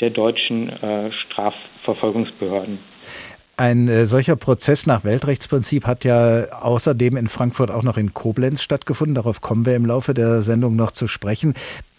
der 0.00 0.10
deutschen 0.10 0.68
äh, 0.68 1.10
Strafverfolgungsbehörden. 1.12 2.78
Ein 3.56 3.88
äh, 3.88 4.04
solcher 4.04 4.36
Prozess 4.36 4.86
nach 4.86 5.04
Weltrechtsprinzip 5.04 5.86
hat 5.86 6.04
ja 6.04 6.44
außerdem 6.60 7.16
in 7.16 7.28
Frankfurt 7.28 7.70
auch 7.70 7.82
noch 7.82 7.96
in 7.96 8.12
Koblenz 8.12 8.62
stattgefunden. 8.62 9.14
Darauf 9.14 9.40
kommen 9.40 9.64
wir 9.64 9.74
im 9.74 9.86
Laufe 9.86 10.12
der 10.12 10.42
Sendung 10.42 10.76
noch 10.76 10.90
zu 10.90 11.08
sprechen. 11.08 11.54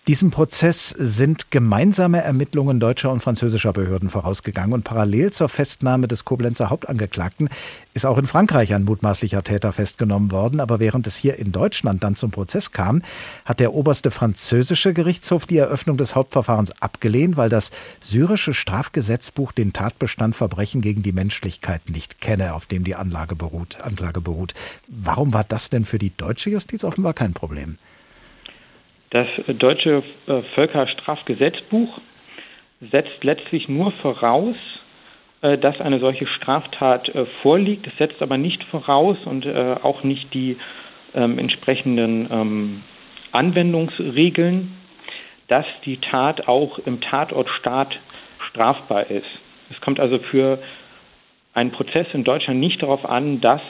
Diesem 0.07 0.31
Prozess 0.31 0.91
sind 0.97 1.51
gemeinsame 1.51 2.21
Ermittlungen 2.21 2.79
deutscher 2.79 3.11
und 3.11 3.19
französischer 3.19 3.73
Behörden 3.73 4.09
vorausgegangen 4.09 4.71
und 4.71 4.85
parallel 4.85 5.33
zur 5.33 5.49
Festnahme 5.49 6.07
des 6.07 6.23
Koblenzer 6.23 6.69
Hauptangeklagten 6.69 7.49
ist 7.93 8.05
auch 8.05 8.17
in 8.17 8.25
Frankreich 8.25 8.73
ein 8.73 8.85
mutmaßlicher 8.85 9.43
Täter 9.43 9.73
festgenommen 9.73 10.31
worden. 10.31 10.61
Aber 10.61 10.79
während 10.79 11.07
es 11.07 11.17
hier 11.17 11.37
in 11.37 11.51
Deutschland 11.51 12.05
dann 12.05 12.15
zum 12.15 12.31
Prozess 12.31 12.71
kam, 12.71 13.01
hat 13.43 13.59
der 13.59 13.73
oberste 13.73 14.09
französische 14.09 14.93
Gerichtshof 14.93 15.45
die 15.45 15.57
Eröffnung 15.57 15.97
des 15.97 16.15
Hauptverfahrens 16.15 16.81
abgelehnt, 16.81 17.35
weil 17.35 17.49
das 17.49 17.71
syrische 17.99 18.53
Strafgesetzbuch 18.53 19.51
den 19.51 19.73
Tatbestand 19.73 20.37
Verbrechen 20.37 20.79
gegen 20.79 21.03
die 21.03 21.11
Menschlichkeit 21.11 21.89
nicht 21.89 22.21
kenne, 22.21 22.53
auf 22.53 22.65
dem 22.65 22.85
die 22.85 22.95
Anlage 22.95 23.35
beruht, 23.35 23.81
Anklage 23.81 24.21
beruht. 24.21 24.53
Warum 24.87 25.33
war 25.33 25.43
das 25.43 25.69
denn 25.69 25.83
für 25.83 25.99
die 25.99 26.15
deutsche 26.15 26.49
Justiz 26.49 26.85
offenbar 26.85 27.13
kein 27.13 27.33
Problem? 27.33 27.77
Das 29.09 29.27
deutsche 29.47 30.03
äh, 30.27 30.41
Völkerstrafgesetzbuch 30.53 31.99
setzt 32.81 33.23
letztlich 33.23 33.69
nur 33.69 33.91
voraus, 33.91 34.55
äh, 35.41 35.57
dass 35.57 35.79
eine 35.79 35.99
solche 35.99 36.27
Straftat 36.27 37.09
äh, 37.09 37.25
vorliegt. 37.41 37.87
Es 37.87 37.97
setzt 37.97 38.21
aber 38.21 38.37
nicht 38.37 38.63
voraus 38.65 39.17
und 39.25 39.47
auch 39.47 40.03
nicht 40.03 40.33
die 40.33 40.57
ähm, 41.15 41.39
entsprechenden 41.39 42.27
ähm, 42.31 42.83
Anwendungsregeln, 43.31 44.73
dass 45.47 45.65
die 45.85 45.97
Tat 45.97 46.47
auch 46.47 46.79
im 46.79 46.99
Tatortstaat 46.99 47.99
strafbar 48.39 49.09
ist. 49.09 49.27
Es 49.69 49.79
kommt 49.79 49.99
also 49.99 50.19
für 50.19 50.59
einen 51.53 51.71
Prozess 51.71 52.07
in 52.13 52.23
Deutschland 52.23 52.59
nicht 52.59 52.81
darauf 52.83 53.05
an, 53.05 53.39
dass 53.39 53.61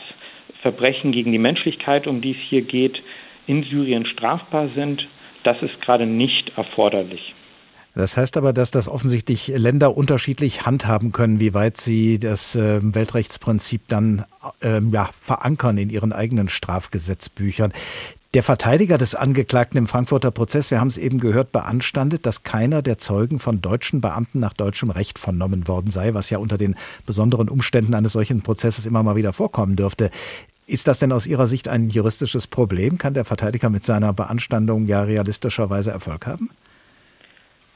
Verbrechen 0.62 1.12
gegen 1.12 1.32
die 1.32 1.38
Menschlichkeit, 1.38 2.08
um 2.08 2.22
die 2.22 2.32
es 2.32 2.50
hier 2.50 2.64
geht, 2.64 3.02
in 3.46 3.64
Syrien 3.64 4.06
strafbar 4.06 4.70
sind, 4.76 5.08
das 5.44 5.62
ist 5.62 5.80
gerade 5.82 6.06
nicht 6.06 6.52
erforderlich. 6.58 7.34
Das 7.98 8.16
heißt 8.16 8.38
aber, 8.38 8.54
dass 8.54 8.70
das 8.70 8.88
offensichtlich 8.88 9.48
Länder 9.48 9.98
unterschiedlich 9.98 10.68
handhaben 10.68 11.12
können, 11.12 11.40
wie 11.40 11.56
weit 11.56 11.78
sie 11.78 12.20
das 12.20 12.56
äh, 12.56 12.80
Weltrechtsprinzip 12.84 13.88
dann 13.88 14.24
äh, 14.62 14.80
ja, 14.92 15.10
verankern 15.20 15.80
in 15.80 15.90
ihren 15.90 16.14
eigenen 16.14 16.48
Strafgesetzbüchern. 16.48 17.74
Der 18.36 18.44
Verteidiger 18.44 19.00
des 19.00 19.16
Angeklagten 19.16 19.80
im 19.80 19.88
Frankfurter 19.88 20.30
Prozess, 20.30 20.70
wir 20.70 20.80
haben 20.80 20.90
es 20.90 21.00
eben 21.00 21.20
gehört, 21.20 21.52
beanstandet, 21.52 22.28
dass 22.28 22.44
keiner 22.44 22.84
der 22.84 23.00
Zeugen 23.00 23.40
von 23.40 23.62
deutschen 23.62 24.00
Beamten 24.00 24.40
nach 24.40 24.54
deutschem 24.54 24.92
Recht 24.92 25.18
vernommen 25.18 25.68
worden 25.68 25.90
sei, 25.90 26.14
was 26.14 26.30
ja 26.30 26.38
unter 26.38 26.60
den 26.60 26.76
besonderen 27.08 27.50
Umständen 27.50 27.96
eines 27.96 28.12
solchen 28.12 28.44
Prozesses 28.44 28.86
immer 28.86 29.02
mal 29.02 29.16
wieder 29.16 29.34
vorkommen 29.34 29.76
dürfte. 29.76 30.12
Ist 30.68 30.88
das 30.90 31.00
denn 31.00 31.14
aus 31.14 31.26
Ihrer 31.26 31.48
Sicht 31.48 31.70
ein 31.70 31.90
juristisches 31.90 32.46
Problem? 32.46 32.98
Kann 32.98 33.14
der 33.14 33.24
Verteidiger 33.24 33.70
mit 33.70 33.86
seiner 33.86 34.12
Beanstandung 34.12 34.86
ja 34.86 35.02
realistischerweise 35.02 35.92
Erfolg 35.92 36.28
haben? 36.28 36.50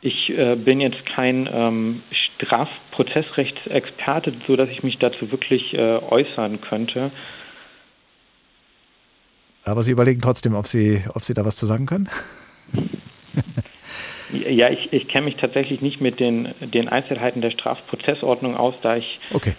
Ich 0.02 0.30
äh, 0.30 0.58
bin 0.58 0.82
jetzt 0.82 1.06
kein 1.06 1.48
ähm, 1.50 2.04
Strafprozessrechtsexperte, 2.12 4.34
so 4.46 4.58
dass 4.58 4.70
ich 4.70 4.84
mich 4.84 4.98
dazu 4.98 5.32
wirklich 5.32 5.74
äh, 5.74 6.00
äußern 6.00 6.60
könnte. 6.60 7.12
Aber 9.64 9.84
Sie 9.84 9.92
überlegen 9.92 10.20
trotzdem, 10.20 10.54
ob 10.54 10.68
Sie, 10.68 11.02
ob 11.14 11.24
Sie 11.24 11.34
da 11.34 11.46
was 11.46 11.56
zu 11.56 11.66
sagen 11.66 11.86
können? 11.86 12.10
ja, 14.50 14.70
ich, 14.70 14.92
ich 14.92 15.08
kenne 15.08 15.28
mich 15.28 15.38
tatsächlich 15.38 15.80
nicht 15.80 16.02
mit 16.02 16.20
den, 16.20 16.54
den 16.60 16.90
Einzelheiten 16.90 17.40
der 17.40 17.52
Strafprozessordnung 17.52 18.58
aus, 18.58 18.76
da 18.82 18.98
ich 18.98 19.22
okay. 19.32 19.54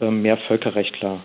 äh, 0.00 0.10
mehr 0.10 0.38
Völkerrechtler 0.38 1.20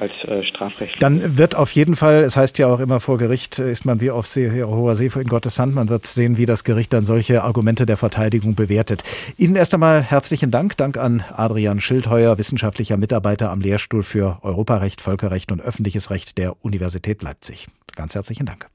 als 0.00 0.12
äh, 0.24 0.44
Strafrecht. 0.44 0.96
Dann 1.00 1.36
wird 1.38 1.54
auf 1.54 1.70
jeden 1.72 1.96
Fall, 1.96 2.22
es 2.22 2.36
heißt 2.36 2.58
ja 2.58 2.66
auch 2.66 2.80
immer 2.80 3.00
vor 3.00 3.18
Gericht, 3.18 3.58
äh, 3.58 3.70
ist 3.70 3.84
man 3.84 4.00
wie 4.00 4.10
auf 4.10 4.26
See, 4.26 4.62
hoher 4.62 4.94
See 4.94 5.10
in 5.14 5.28
Gottes 5.28 5.58
Hand. 5.58 5.74
Man 5.74 5.88
wird 5.88 6.06
sehen, 6.06 6.36
wie 6.36 6.46
das 6.46 6.64
Gericht 6.64 6.92
dann 6.92 7.04
solche 7.04 7.42
Argumente 7.42 7.86
der 7.86 7.96
Verteidigung 7.96 8.54
bewertet. 8.54 9.04
Ihnen 9.36 9.56
erst 9.56 9.74
einmal 9.74 10.02
herzlichen 10.02 10.50
Dank. 10.50 10.76
Dank 10.76 10.96
an 10.96 11.24
Adrian 11.32 11.80
Schildheuer, 11.80 12.38
wissenschaftlicher 12.38 12.96
Mitarbeiter 12.96 13.50
am 13.50 13.60
Lehrstuhl 13.60 14.02
für 14.02 14.38
Europarecht, 14.42 15.00
Völkerrecht 15.00 15.52
und 15.52 15.60
öffentliches 15.60 16.10
Recht 16.10 16.38
der 16.38 16.64
Universität 16.64 17.22
Leipzig. 17.22 17.66
Ganz 17.94 18.14
herzlichen 18.14 18.46
Dank. 18.46 18.68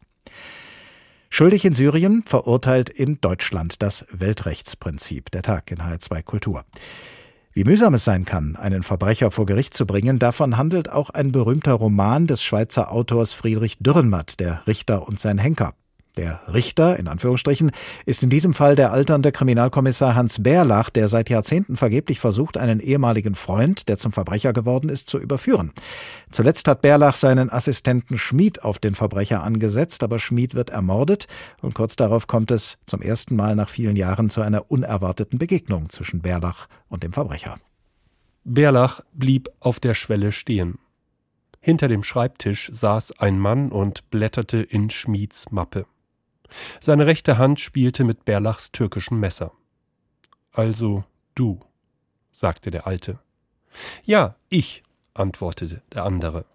Schuldig 1.30 1.66
in 1.66 1.74
Syrien, 1.74 2.24
verurteilt 2.28 2.92
in 2.92 3.20
Deutschland. 3.20 3.82
Das 3.82 4.06
Weltrechtsprinzip. 4.12 5.32
Der 5.32 5.42
Tag 5.42 5.72
in 5.72 5.80
HR2 5.80 6.22
Kultur. 6.22 6.64
Wie 7.56 7.66
mühsam 7.66 7.94
es 7.94 8.04
sein 8.04 8.26
kann, 8.26 8.56
einen 8.56 8.82
Verbrecher 8.82 9.30
vor 9.30 9.46
Gericht 9.46 9.76
zu 9.76 9.86
bringen, 9.86 10.18
davon 10.18 10.58
handelt 10.58 10.92
auch 10.92 11.12
ein 11.12 11.32
berühmter 11.32 11.74
Roman 11.74 12.26
des 12.26 12.42
Schweizer 12.42 12.92
Autors 12.92 13.32
Friedrich 13.32 13.78
Dürrenmatt, 13.78 14.40
Der 14.40 14.66
Richter 14.66 15.08
und 15.08 15.20
sein 15.20 15.38
Henker. 15.38 15.76
Der 16.16 16.42
Richter, 16.54 17.00
in 17.00 17.08
Anführungsstrichen, 17.08 17.72
ist 18.06 18.22
in 18.22 18.30
diesem 18.30 18.54
Fall 18.54 18.76
der 18.76 18.92
alternde 18.92 19.32
Kriminalkommissar 19.32 20.14
Hans 20.14 20.44
Bärlach, 20.44 20.92
der 20.92 21.08
seit 21.08 21.28
Jahrzehnten 21.32 21.76
vergeblich 21.76 22.20
versucht, 22.20 22.56
einen 22.58 22.80
ehemaligen 22.80 23.34
Freund, 23.34 23.90
der 23.90 23.98
zum 23.98 24.12
Verbrecher 24.12 24.54
geworden 24.54 24.90
ist, 24.90 25.08
zu 25.08 25.18
überführen. 25.18 25.72
Zuletzt 26.30 26.68
hat 26.68 26.84
Bärlach 26.84 27.16
seinen 27.16 27.50
Assistenten 27.50 28.20
Schmid 28.20 28.64
auf 28.64 28.78
den 28.78 28.94
Verbrecher 28.94 29.42
angesetzt, 29.42 30.04
aber 30.04 30.20
Schmid 30.20 30.54
wird 30.54 30.70
ermordet 30.70 31.26
und 31.62 31.74
kurz 31.74 31.96
darauf 31.96 32.28
kommt 32.28 32.52
es 32.52 32.78
zum 32.86 33.02
ersten 33.02 33.36
Mal 33.36 33.56
nach 33.56 33.70
vielen 33.70 33.96
Jahren 33.96 34.30
zu 34.30 34.42
einer 34.42 34.70
unerwarteten 34.70 35.40
Begegnung 35.40 35.90
zwischen 35.90 36.22
Bärlach 36.22 36.68
und 36.90 37.02
dem 37.02 37.14
Verbrecher. 37.14 37.56
Bärlach 38.44 39.02
blieb 39.14 39.50
auf 39.60 39.80
der 39.80 39.96
Schwelle 39.96 40.32
stehen. 40.32 40.78
Hinter 41.60 41.88
dem 41.88 42.04
Schreibtisch 42.04 42.70
saß 42.72 43.20
ein 43.20 43.40
Mann 43.40 43.72
und 43.72 44.12
blätterte 44.12 44.58
in 44.58 44.92
Schmieds 44.92 45.50
Mappe. 45.50 45.88
Seine 46.80 47.06
rechte 47.06 47.38
Hand 47.38 47.60
spielte 47.60 48.04
mit 48.04 48.26
Berlachs 48.26 48.72
türkischem 48.72 49.20
Messer. 49.20 49.52
Also 50.52 51.04
du, 51.36 51.60
sagte 52.32 52.72
der 52.72 52.88
Alte. 52.88 53.20
Ja, 54.04 54.36
ich, 54.50 54.84
antwortete 55.14 55.82
der 55.94 56.06
andere. 56.06 56.46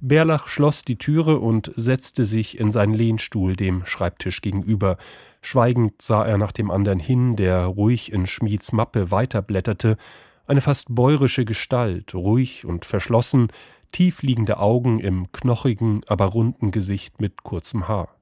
Berlach 0.00 0.48
schloss 0.48 0.82
die 0.82 0.96
Türe 0.96 1.38
und 1.38 1.72
setzte 1.74 2.24
sich 2.24 2.58
in 2.58 2.70
seinen 2.70 2.94
Lehnstuhl 2.94 3.56
dem 3.56 3.84
Schreibtisch 3.84 4.40
gegenüber. 4.40 4.96
Schweigend 5.42 6.00
sah 6.00 6.24
er 6.24 6.38
nach 6.38 6.52
dem 6.52 6.70
anderen 6.70 7.00
hin, 7.00 7.36
der 7.36 7.64
ruhig 7.66 8.12
in 8.12 8.26
Schmieds 8.26 8.72
Mappe 8.72 9.10
weiterblätterte, 9.10 9.96
eine 10.46 10.60
fast 10.60 10.94
bäurische 10.94 11.44
Gestalt, 11.44 12.14
ruhig 12.14 12.64
und 12.64 12.84
verschlossen, 12.84 13.48
tiefliegende 13.90 14.58
Augen 14.58 15.00
im 15.00 15.32
knochigen, 15.32 16.02
aber 16.06 16.26
runden 16.26 16.70
Gesicht 16.70 17.20
mit 17.20 17.42
kurzem 17.42 17.88
Haar. 17.88 18.15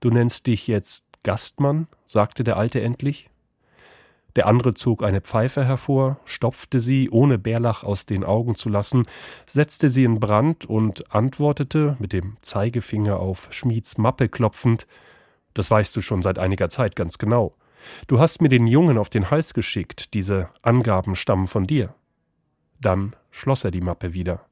Du 0.00 0.10
nennst 0.10 0.46
dich 0.46 0.66
jetzt 0.66 1.04
Gastmann? 1.22 1.88
sagte 2.06 2.44
der 2.44 2.56
Alte 2.56 2.80
endlich. 2.80 3.30
Der 4.36 4.46
andere 4.46 4.74
zog 4.74 5.02
eine 5.02 5.22
Pfeife 5.22 5.64
hervor, 5.64 6.20
stopfte 6.26 6.78
sie, 6.78 7.08
ohne 7.10 7.38
Bärlach 7.38 7.84
aus 7.84 8.04
den 8.04 8.22
Augen 8.22 8.54
zu 8.54 8.68
lassen, 8.68 9.06
setzte 9.46 9.88
sie 9.88 10.04
in 10.04 10.20
Brand 10.20 10.66
und 10.66 11.14
antwortete, 11.14 11.96
mit 11.98 12.12
dem 12.12 12.36
Zeigefinger 12.42 13.18
auf 13.18 13.48
Schmieds 13.50 13.96
Mappe 13.96 14.28
klopfend 14.28 14.86
Das 15.54 15.70
weißt 15.70 15.96
du 15.96 16.02
schon 16.02 16.20
seit 16.20 16.38
einiger 16.38 16.68
Zeit 16.68 16.96
ganz 16.96 17.16
genau. 17.16 17.54
Du 18.08 18.20
hast 18.20 18.42
mir 18.42 18.50
den 18.50 18.66
Jungen 18.66 18.98
auf 18.98 19.08
den 19.08 19.30
Hals 19.30 19.54
geschickt, 19.54 20.12
diese 20.12 20.50
Angaben 20.60 21.14
stammen 21.14 21.46
von 21.46 21.66
dir. 21.66 21.94
Dann 22.78 23.16
schloss 23.30 23.64
er 23.64 23.70
die 23.70 23.80
Mappe 23.80 24.12
wieder. 24.12 24.44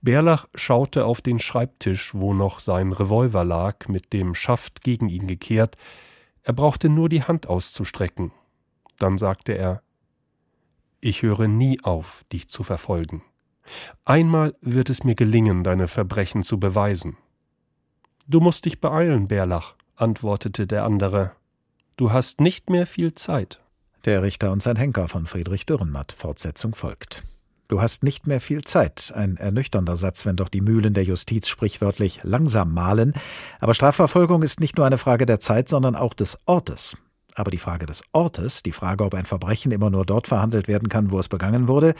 Berlach 0.00 0.46
schaute 0.54 1.04
auf 1.04 1.20
den 1.20 1.38
Schreibtisch, 1.38 2.14
wo 2.14 2.34
noch 2.34 2.60
sein 2.60 2.92
Revolver 2.92 3.44
lag, 3.44 3.88
mit 3.88 4.12
dem 4.12 4.34
Schaft 4.34 4.82
gegen 4.82 5.08
ihn 5.08 5.26
gekehrt. 5.26 5.76
Er 6.42 6.52
brauchte 6.52 6.88
nur 6.88 7.08
die 7.08 7.22
Hand 7.22 7.48
auszustrecken. 7.48 8.32
Dann 8.98 9.18
sagte 9.18 9.52
er 9.52 9.82
Ich 11.00 11.22
höre 11.22 11.48
nie 11.48 11.82
auf, 11.82 12.24
dich 12.32 12.48
zu 12.48 12.62
verfolgen. 12.62 13.22
Einmal 14.04 14.54
wird 14.60 14.90
es 14.90 15.04
mir 15.04 15.14
gelingen, 15.14 15.64
deine 15.64 15.88
Verbrechen 15.88 16.42
zu 16.42 16.58
beweisen. 16.60 17.16
Du 18.28 18.40
musst 18.40 18.64
dich 18.64 18.80
beeilen, 18.80 19.28
Berlach, 19.28 19.74
antwortete 19.96 20.66
der 20.66 20.84
andere. 20.84 21.32
Du 21.96 22.12
hast 22.12 22.40
nicht 22.40 22.70
mehr 22.70 22.86
viel 22.86 23.14
Zeit. 23.14 23.60
Der 24.04 24.22
Richter 24.22 24.52
und 24.52 24.62
sein 24.62 24.76
Henker 24.76 25.08
von 25.08 25.26
Friedrich 25.26 25.66
Dürrenmatt. 25.66 26.12
Fortsetzung 26.12 26.74
folgt. 26.74 27.22
Du 27.68 27.80
hast 27.80 28.04
nicht 28.04 28.28
mehr 28.28 28.40
viel 28.40 28.62
Zeit. 28.62 29.12
Ein 29.14 29.36
ernüchternder 29.36 29.96
Satz, 29.96 30.24
wenn 30.24 30.36
doch 30.36 30.48
die 30.48 30.60
Mühlen 30.60 30.94
der 30.94 31.02
Justiz 31.02 31.48
sprichwörtlich 31.48 32.20
langsam 32.22 32.72
mahlen. 32.72 33.12
Aber 33.58 33.74
Strafverfolgung 33.74 34.42
ist 34.42 34.60
nicht 34.60 34.76
nur 34.76 34.86
eine 34.86 34.98
Frage 34.98 35.26
der 35.26 35.40
Zeit, 35.40 35.68
sondern 35.68 35.96
auch 35.96 36.14
des 36.14 36.38
Ortes. 36.46 36.96
Aber 37.38 37.50
die 37.50 37.58
Frage 37.58 37.84
des 37.84 38.02
Ortes, 38.12 38.62
die 38.62 38.72
Frage, 38.72 39.04
ob 39.04 39.14
ein 39.14 39.26
Verbrechen 39.26 39.70
immer 39.70 39.90
nur 39.90 40.06
dort 40.06 40.26
verhandelt 40.26 40.68
werden 40.68 40.88
kann, 40.88 41.10
wo 41.10 41.18
es 41.18 41.28
begangen 41.28 41.68
wurde, 41.68 41.94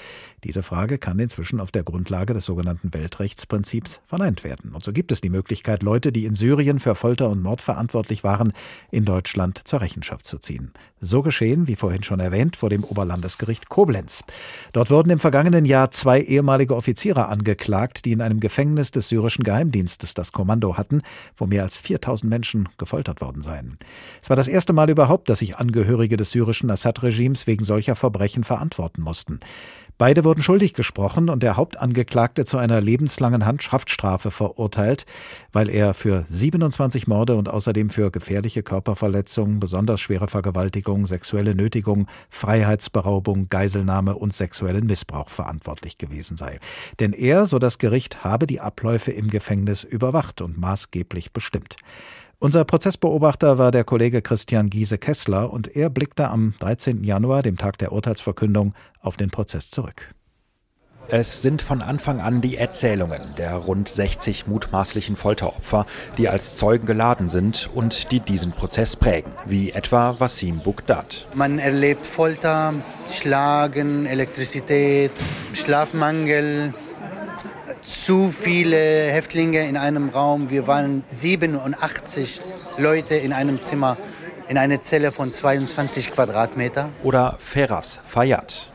diese 0.44 0.62
Frage 0.62 0.96
kann 0.96 1.18
inzwischen 1.18 1.60
auf 1.60 1.70
der 1.70 1.82
Grundlage 1.82 2.32
des 2.32 2.46
sogenannten 2.46 2.94
Weltrechtsprinzips 2.94 4.00
verneint 4.06 4.44
werden. 4.44 4.72
Und 4.72 4.82
so 4.82 4.92
gibt 4.92 5.12
es 5.12 5.20
die 5.20 5.28
Möglichkeit, 5.28 5.82
Leute, 5.82 6.10
die 6.10 6.24
in 6.24 6.34
Syrien 6.34 6.78
für 6.78 6.94
Folter 6.94 7.28
und 7.28 7.42
Mord 7.42 7.60
verantwortlich 7.60 8.24
waren, 8.24 8.54
in 8.90 9.04
Deutschland 9.04 9.60
zur 9.68 9.82
Rechenschaft 9.82 10.24
zu 10.24 10.38
ziehen. 10.38 10.72
So 10.98 11.20
geschehen, 11.20 11.68
wie 11.68 11.76
vorhin 11.76 12.02
schon 12.02 12.20
erwähnt, 12.20 12.56
vor 12.56 12.70
dem 12.70 12.82
Oberlandesgericht 12.82 13.68
Koblenz. 13.68 14.24
Dort 14.72 14.90
wurden 14.90 15.10
im 15.10 15.18
vergangenen 15.18 15.66
Jahr 15.66 15.90
zwei 15.90 16.22
ehemalige 16.22 16.74
Offiziere 16.74 17.26
angeklagt, 17.26 18.06
die 18.06 18.12
in 18.12 18.22
einem 18.22 18.40
Gefängnis 18.40 18.92
des 18.92 19.08
syrischen 19.08 19.44
Geheimdienstes 19.44 20.14
das 20.14 20.32
Kommando 20.32 20.78
hatten, 20.78 21.02
wo 21.36 21.46
mehr 21.46 21.64
als 21.64 21.76
4000 21.76 22.30
Menschen 22.30 22.68
gefoltert 22.78 23.20
worden 23.20 23.42
seien. 23.42 23.76
Es 24.22 24.30
war 24.30 24.36
das 24.36 24.48
erste 24.48 24.72
Mal 24.72 24.88
überhaupt, 24.88 25.28
dass 25.28 25.40
sich 25.40 25.58
Angehörige 25.58 26.16
des 26.16 26.30
syrischen 26.30 26.70
Assad-Regimes 26.70 27.46
wegen 27.46 27.64
solcher 27.64 27.94
Verbrechen 27.94 28.44
verantworten 28.44 29.02
mussten. 29.02 29.38
Beide 29.98 30.24
wurden 30.24 30.42
schuldig 30.42 30.74
gesprochen 30.74 31.30
und 31.30 31.42
der 31.42 31.56
Hauptangeklagte 31.56 32.44
zu 32.44 32.58
einer 32.58 32.82
lebenslangen 32.82 33.46
Haftstrafe 33.46 34.30
verurteilt, 34.30 35.06
weil 35.52 35.70
er 35.70 35.94
für 35.94 36.26
27 36.28 37.06
Morde 37.06 37.36
und 37.36 37.48
außerdem 37.48 37.88
für 37.88 38.10
gefährliche 38.10 38.62
Körperverletzung, 38.62 39.58
besonders 39.58 40.02
schwere 40.02 40.28
Vergewaltigung, 40.28 41.06
sexuelle 41.06 41.54
Nötigung, 41.54 42.08
Freiheitsberaubung, 42.28 43.48
Geiselnahme 43.48 44.16
und 44.16 44.34
sexuellen 44.34 44.84
Missbrauch 44.84 45.30
verantwortlich 45.30 45.96
gewesen 45.96 46.36
sei. 46.36 46.58
Denn 47.00 47.14
er, 47.14 47.46
so 47.46 47.58
das 47.58 47.78
Gericht, 47.78 48.22
habe 48.22 48.46
die 48.46 48.60
Abläufe 48.60 49.12
im 49.12 49.30
Gefängnis 49.30 49.82
überwacht 49.82 50.42
und 50.42 50.58
maßgeblich 50.58 51.32
bestimmt. 51.32 51.76
Unser 52.38 52.66
Prozessbeobachter 52.66 53.56
war 53.56 53.70
der 53.70 53.84
Kollege 53.84 54.20
Christian 54.20 54.68
Giese-Kessler 54.68 55.50
und 55.50 55.74
er 55.74 55.88
blickte 55.88 56.28
am 56.28 56.52
13. 56.60 57.02
Januar, 57.02 57.42
dem 57.42 57.56
Tag 57.56 57.78
der 57.78 57.92
Urteilsverkündung, 57.92 58.74
auf 59.00 59.16
den 59.16 59.30
Prozess 59.30 59.70
zurück. 59.70 60.14
Es 61.08 61.40
sind 61.40 61.62
von 61.62 61.80
Anfang 61.80 62.20
an 62.20 62.42
die 62.42 62.56
Erzählungen 62.56 63.34
der 63.38 63.54
rund 63.54 63.88
60 63.88 64.48
mutmaßlichen 64.48 65.16
Folteropfer, 65.16 65.86
die 66.18 66.28
als 66.28 66.56
Zeugen 66.56 66.84
geladen 66.84 67.30
sind 67.30 67.70
und 67.74 68.10
die 68.10 68.20
diesen 68.20 68.52
Prozess 68.52 68.96
prägen, 68.96 69.32
wie 69.46 69.70
etwa 69.70 70.20
Wassim 70.20 70.58
Bugdad. 70.58 71.28
Man 71.32 71.58
erlebt 71.58 72.04
Folter, 72.04 72.74
Schlagen, 73.08 74.04
Elektrizität, 74.04 75.12
Schlafmangel, 75.54 76.74
zu 77.86 78.32
viele 78.32 78.76
Häftlinge 78.76 79.68
in 79.68 79.76
einem 79.76 80.08
Raum. 80.08 80.50
Wir 80.50 80.66
waren 80.66 81.04
87 81.08 82.40
Leute 82.78 83.14
in 83.14 83.32
einem 83.32 83.62
Zimmer 83.62 83.96
in 84.48 84.58
eine 84.58 84.80
Zelle 84.80 85.12
von 85.12 85.32
22 85.32 86.12
Quadratmeter. 86.12 86.90
Oder 87.02 87.36
Ferras 87.38 88.00
Fayad. 88.06 88.70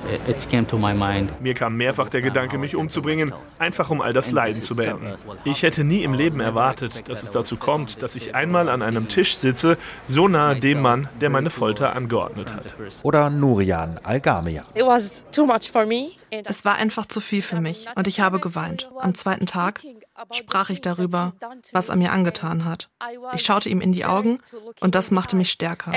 Mir 1.40 1.54
kam 1.54 1.78
mehrfach 1.78 2.10
der 2.10 2.22
Gedanke, 2.22 2.58
mich 2.58 2.76
umzubringen, 2.76 3.34
einfach 3.60 3.90
um 3.90 4.02
all 4.02 4.14
das 4.14 4.32
Leiden 4.32 4.62
zu 4.62 4.76
beenden. 4.76 5.16
Ich 5.46 5.64
hätte 5.64 5.84
nie 5.84 6.04
im 6.04 6.14
Leben 6.14 6.40
erwartet, 6.40 7.08
dass 7.10 7.24
es 7.24 7.32
dazu 7.32 7.58
kommt, 7.58 8.02
dass 8.02 8.16
ich 8.16 8.36
einmal 8.36 8.70
an 8.70 8.82
einem 8.82 9.08
Tisch 9.08 9.36
sitze, 9.36 9.78
so 10.08 10.28
nahe 10.28 10.60
dem 10.60 10.82
Mann, 10.82 11.10
der 11.20 11.30
meine 11.30 11.50
Folter 11.50 11.96
angeordnet 11.96 12.54
hat. 12.54 12.76
Oder 13.04 13.30
Nurian 13.30 14.00
Algamia. 14.04 14.66
Es 14.74 16.66
war 16.66 16.76
einfach 16.76 17.06
zu 17.08 17.20
viel 17.20 17.42
für 17.42 17.60
mich 17.60 17.88
und 17.96 18.08
ich 18.08 18.20
habe 18.20 18.40
geweint. 18.40 18.90
Am 19.00 19.16
zweiten 19.16 19.46
Tag 19.46 19.82
sprach 20.34 20.70
ich 20.70 20.82
darüber, 20.82 21.34
was 21.72 21.90
er 21.90 21.96
mir 21.96 22.12
angetan 22.12 22.66
hat. 22.66 22.90
Ich 23.34 23.44
schaute 23.44 23.70
ihm 23.70 23.82
in 23.82 23.92
die 23.92 24.06
Augen 24.06 24.40
und 24.80 24.96
das 24.96 25.12
machte 25.12 25.36
mich 25.36 25.52
stärker. 25.52 25.92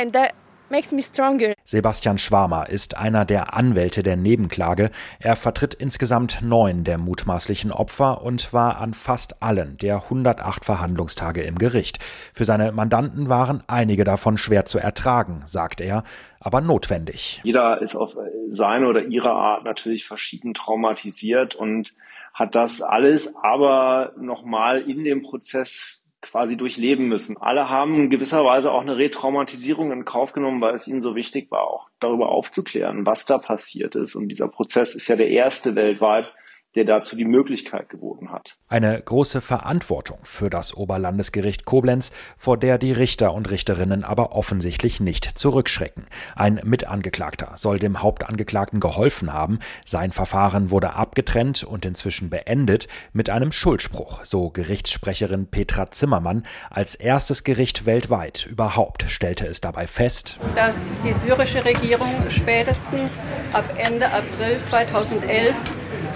Sebastian 1.65 2.19
Schwarmer 2.19 2.69
ist 2.69 2.97
einer 2.97 3.25
der 3.25 3.55
Anwälte 3.55 4.03
der 4.03 4.17
Nebenklage. 4.17 4.91
Er 5.21 5.37
vertritt 5.37 5.75
insgesamt 5.75 6.41
neun 6.43 6.85
der 6.85 6.99
mutmaßlichen 6.99 7.71
Opfer 7.71 8.23
und 8.23 8.53
war 8.53 8.81
an 8.81 8.95
fast 8.95 9.43
allen 9.43 9.77
der 9.79 10.05
108 10.05 10.65
Verhandlungstage 10.65 11.43
im 11.43 11.59
Gericht. 11.59 11.99
Für 12.33 12.45
seine 12.45 12.73
Mandanten 12.73 13.29
waren 13.29 13.63
einige 13.67 14.05
davon 14.05 14.39
schwer 14.39 14.65
zu 14.65 14.79
ertragen, 14.79 15.43
sagt 15.47 15.81
er, 15.81 16.03
aber 16.41 16.61
notwendig. 16.61 17.41
Jeder 17.45 17.81
ist 17.81 17.95
auf 17.95 18.17
seine 18.49 18.89
oder 18.89 19.05
ihre 19.05 19.31
Art 19.31 19.65
natürlich 19.65 20.07
verschieden 20.07 20.55
traumatisiert 20.55 21.55
und 21.55 21.95
hat 22.35 22.55
das 22.55 22.83
alles 22.83 23.37
aber 23.37 24.13
nochmal 24.19 24.83
in 24.83 25.05
dem 25.05 25.23
Prozess 25.23 26.05
quasi 26.21 26.57
durchleben 26.57 27.07
müssen. 27.07 27.37
Alle 27.37 27.69
haben 27.69 27.95
in 27.95 28.11
gewisser 28.11 28.45
Weise 28.45 28.73
auch 28.73 28.81
eine 28.81 28.97
Retraumatisierung 28.97 29.93
in 29.93 30.05
Kauf 30.05 30.33
genommen, 30.33 30.61
weil 30.61 30.75
es 30.75 30.89
ihnen 30.89 31.01
so 31.01 31.15
wichtig 31.15 31.51
war, 31.51 31.65
auch 31.65 31.91
darüber 32.01 32.31
aufzuklären, 32.31 33.07
was 33.07 33.27
da 33.27 33.39
passiert 33.39 33.95
ist. 33.95 34.15
Und 34.15 34.29
dieser 34.29 34.49
Prozess 34.49 34.95
ist 34.95 35.07
ja 35.07 35.17
der 35.17 35.29
erste 35.29 35.75
weltweit, 35.75 36.33
der 36.75 36.85
dazu 36.85 37.17
die 37.17 37.25
Möglichkeit 37.25 37.89
geboten 37.89 38.31
hat. 38.33 38.57
Eine 38.69 39.01
große 39.01 39.41
Verantwortung 39.41 40.19
für 40.25 40.51
das 40.51 40.75
Oberlandesgericht 40.75 41.65
Koblenz, 41.65 42.13
vor 42.37 42.59
der 42.59 42.79
die 42.79 42.93
Richter 42.93 43.33
und 43.33 43.51
Richterinnen 43.51 44.05
aber 44.05 44.33
offensichtlich 44.33 45.01
nicht 45.01 45.39
zurückschrecken. 45.39 46.07
Ein 46.35 46.61
Mitangeklagter 46.65 47.53
soll 47.55 47.79
dem 47.79 48.03
Hauptangeklagten 48.03 48.81
geholfen 48.81 49.33
haben. 49.33 49.61
Sein 49.85 50.13
Verfahren 50.13 50.71
wurde 50.71 50.95
abgetrennt 50.95 51.63
und 51.63 51.85
inzwischen 51.85 52.31
beendet 52.31 52.89
mit 53.13 53.31
einem 53.31 53.53
Schuldspruch, 53.53 54.25
so 54.25 54.51
Gerichtssprecherin 54.51 55.47
Petra 55.47 55.91
Zimmermann. 55.91 56.45
Als 56.71 56.95
erstes 56.95 57.45
Gericht 57.45 57.87
weltweit 57.87 58.47
überhaupt 58.47 59.05
stellte 59.09 59.47
es 59.47 59.61
dabei 59.61 59.87
fest, 59.87 60.39
dass 60.57 60.77
die 61.05 61.13
syrische 61.27 61.65
Regierung 61.65 62.09
spätestens 62.31 63.13
ab 63.53 63.65
Ende 63.77 64.07
April 64.07 64.61
2011 64.67 65.55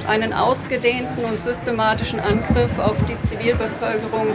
einen 0.07 0.33
ausgedehnten 0.33 1.25
und 1.25 1.41
systematischen 1.41 2.21
Angriff 2.21 2.79
auf 2.79 2.97
die 3.09 3.29
Zivilbevölkerung 3.29 4.29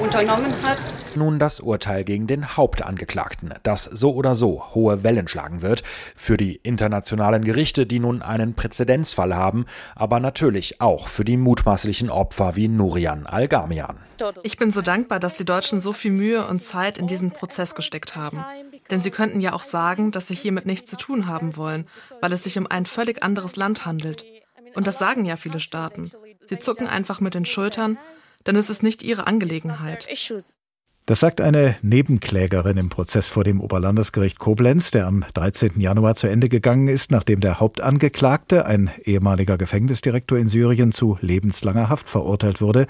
unternommen 0.00 0.54
hat. 0.62 0.78
Nun 1.16 1.38
das 1.38 1.60
Urteil 1.60 2.04
gegen 2.04 2.26
den 2.26 2.56
Hauptangeklagten, 2.56 3.54
das 3.62 3.84
so 3.84 4.14
oder 4.14 4.34
so 4.34 4.74
hohe 4.74 5.02
Wellen 5.02 5.28
schlagen 5.28 5.62
wird. 5.62 5.82
Für 6.16 6.36
die 6.36 6.56
internationalen 6.56 7.44
Gerichte, 7.44 7.86
die 7.86 8.00
nun 8.00 8.22
einen 8.22 8.54
Präzedenzfall 8.54 9.34
haben, 9.34 9.66
aber 9.94 10.20
natürlich 10.20 10.80
auch 10.80 11.08
für 11.08 11.24
die 11.24 11.36
mutmaßlichen 11.36 12.10
Opfer 12.10 12.56
wie 12.56 12.68
Nurian 12.68 13.26
Al-Gamian. 13.26 13.96
Ich 14.42 14.58
bin 14.58 14.70
so 14.70 14.82
dankbar, 14.82 15.20
dass 15.20 15.34
die 15.34 15.44
Deutschen 15.44 15.80
so 15.80 15.92
viel 15.92 16.12
Mühe 16.12 16.46
und 16.46 16.62
Zeit 16.62 16.98
in 16.98 17.06
diesen 17.06 17.30
Prozess 17.30 17.74
gesteckt 17.74 18.16
haben. 18.16 18.44
Denn 18.90 19.00
sie 19.00 19.10
könnten 19.10 19.40
ja 19.40 19.52
auch 19.52 19.62
sagen, 19.62 20.10
dass 20.10 20.28
sie 20.28 20.34
hiermit 20.34 20.66
nichts 20.66 20.90
zu 20.90 20.96
tun 20.96 21.26
haben 21.26 21.56
wollen, 21.56 21.86
weil 22.20 22.32
es 22.32 22.44
sich 22.44 22.58
um 22.58 22.66
ein 22.68 22.86
völlig 22.86 23.22
anderes 23.22 23.56
Land 23.56 23.86
handelt. 23.86 24.24
Und 24.74 24.86
das 24.86 24.98
sagen 24.98 25.24
ja 25.24 25.36
viele 25.36 25.60
Staaten. 25.60 26.10
Sie 26.46 26.58
zucken 26.58 26.86
einfach 26.86 27.20
mit 27.20 27.34
den 27.34 27.44
Schultern, 27.44 27.98
denn 28.46 28.56
es 28.56 28.70
ist 28.70 28.82
nicht 28.82 29.02
ihre 29.02 29.26
Angelegenheit. 29.26 30.06
Das 31.06 31.20
sagt 31.20 31.42
eine 31.42 31.76
Nebenklägerin 31.82 32.78
im 32.78 32.88
Prozess 32.88 33.28
vor 33.28 33.44
dem 33.44 33.60
Oberlandesgericht 33.60 34.38
Koblenz, 34.38 34.90
der 34.90 35.06
am 35.06 35.22
13. 35.34 35.78
Januar 35.78 36.14
zu 36.14 36.28
Ende 36.28 36.48
gegangen 36.48 36.88
ist, 36.88 37.10
nachdem 37.10 37.40
der 37.40 37.60
Hauptangeklagte, 37.60 38.64
ein 38.64 38.90
ehemaliger 39.04 39.58
Gefängnisdirektor 39.58 40.38
in 40.38 40.48
Syrien, 40.48 40.92
zu 40.92 41.18
lebenslanger 41.20 41.90
Haft 41.90 42.08
verurteilt 42.08 42.62
wurde, 42.62 42.86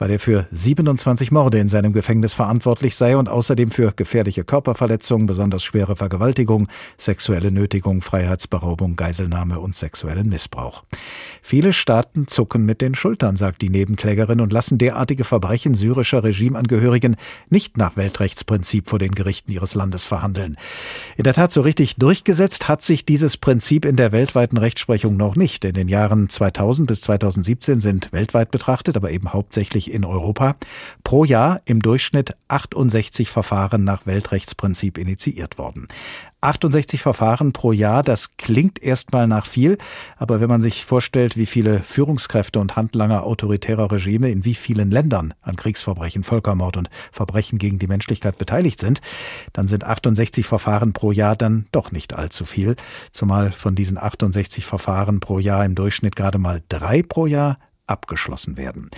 weil 0.00 0.10
er 0.10 0.18
für 0.18 0.48
27 0.50 1.30
Morde 1.30 1.60
in 1.60 1.68
seinem 1.68 1.92
Gefängnis 1.92 2.34
verantwortlich 2.34 2.96
sei 2.96 3.16
und 3.16 3.28
außerdem 3.28 3.70
für 3.70 3.92
gefährliche 3.92 4.42
Körperverletzungen, 4.42 5.28
besonders 5.28 5.62
schwere 5.62 5.94
Vergewaltigung, 5.94 6.66
sexuelle 6.98 7.52
Nötigung, 7.52 8.00
Freiheitsberaubung, 8.00 8.96
Geiselnahme 8.96 9.60
und 9.60 9.76
sexuellen 9.76 10.28
Missbrauch. 10.28 10.82
Viele 11.42 11.72
Staaten 11.72 12.26
zucken 12.26 12.66
mit 12.66 12.80
den 12.80 12.96
Schultern, 12.96 13.36
sagt 13.36 13.62
die 13.62 13.70
Nebenklägerin, 13.70 14.40
und 14.40 14.52
lassen 14.52 14.78
derartige 14.78 15.22
Verbrechen 15.22 15.74
syrischer 15.74 16.24
Regimeangehörigen 16.24 17.14
nicht 17.52 17.76
nach 17.76 17.96
Weltrechtsprinzip 17.96 18.88
vor 18.88 18.98
den 18.98 19.12
Gerichten 19.12 19.52
ihres 19.52 19.74
Landes 19.74 20.04
verhandeln. 20.04 20.56
In 21.16 21.22
der 21.22 21.34
Tat 21.34 21.52
so 21.52 21.60
richtig 21.60 21.96
durchgesetzt 21.96 22.66
hat 22.66 22.82
sich 22.82 23.04
dieses 23.04 23.36
Prinzip 23.36 23.84
in 23.84 23.94
der 23.94 24.10
weltweiten 24.10 24.58
Rechtsprechung 24.58 25.16
noch 25.16 25.36
nicht. 25.36 25.64
In 25.64 25.74
den 25.74 25.88
Jahren 25.88 26.28
2000 26.28 26.88
bis 26.88 27.02
2017 27.02 27.80
sind 27.80 28.12
weltweit 28.12 28.50
betrachtet, 28.50 28.96
aber 28.96 29.10
eben 29.12 29.32
hauptsächlich 29.32 29.92
in 29.92 30.04
Europa, 30.04 30.56
pro 31.04 31.24
Jahr 31.24 31.60
im 31.64 31.80
Durchschnitt 31.80 32.34
68 32.48 33.28
Verfahren 33.28 33.84
nach 33.84 34.06
Weltrechtsprinzip 34.06 34.98
initiiert 34.98 35.58
worden. 35.58 35.86
68 36.42 37.00
Verfahren 37.00 37.52
pro 37.52 37.72
Jahr, 37.72 38.02
das 38.02 38.36
klingt 38.36 38.82
erstmal 38.82 39.26
nach 39.26 39.46
viel, 39.46 39.78
aber 40.16 40.40
wenn 40.40 40.48
man 40.48 40.60
sich 40.60 40.84
vorstellt, 40.84 41.36
wie 41.36 41.46
viele 41.46 41.80
Führungskräfte 41.80 42.58
und 42.58 42.76
Handlanger 42.76 43.24
autoritärer 43.24 43.90
Regime 43.90 44.30
in 44.30 44.44
wie 44.44 44.54
vielen 44.54 44.90
Ländern 44.90 45.34
an 45.40 45.56
Kriegsverbrechen, 45.56 46.24
Völkermord 46.24 46.76
und 46.76 46.90
Verbrechen 47.12 47.58
gegen 47.58 47.78
die 47.78 47.86
Menschlichkeit 47.86 48.38
beteiligt 48.38 48.80
sind, 48.80 49.00
dann 49.52 49.66
sind 49.66 49.84
68 49.84 50.44
Verfahren 50.44 50.92
pro 50.92 51.12
Jahr 51.12 51.36
dann 51.36 51.66
doch 51.70 51.92
nicht 51.92 52.14
allzu 52.14 52.44
viel, 52.44 52.76
zumal 53.12 53.52
von 53.52 53.74
diesen 53.74 53.96
68 53.96 54.66
Verfahren 54.66 55.20
pro 55.20 55.38
Jahr 55.38 55.64
im 55.64 55.74
Durchschnitt 55.74 56.16
gerade 56.16 56.38
mal 56.38 56.62
drei 56.68 57.02
pro 57.02 57.26
Jahr 57.26 57.58
abgeschlossen 57.86 58.56
werden. 58.56 58.90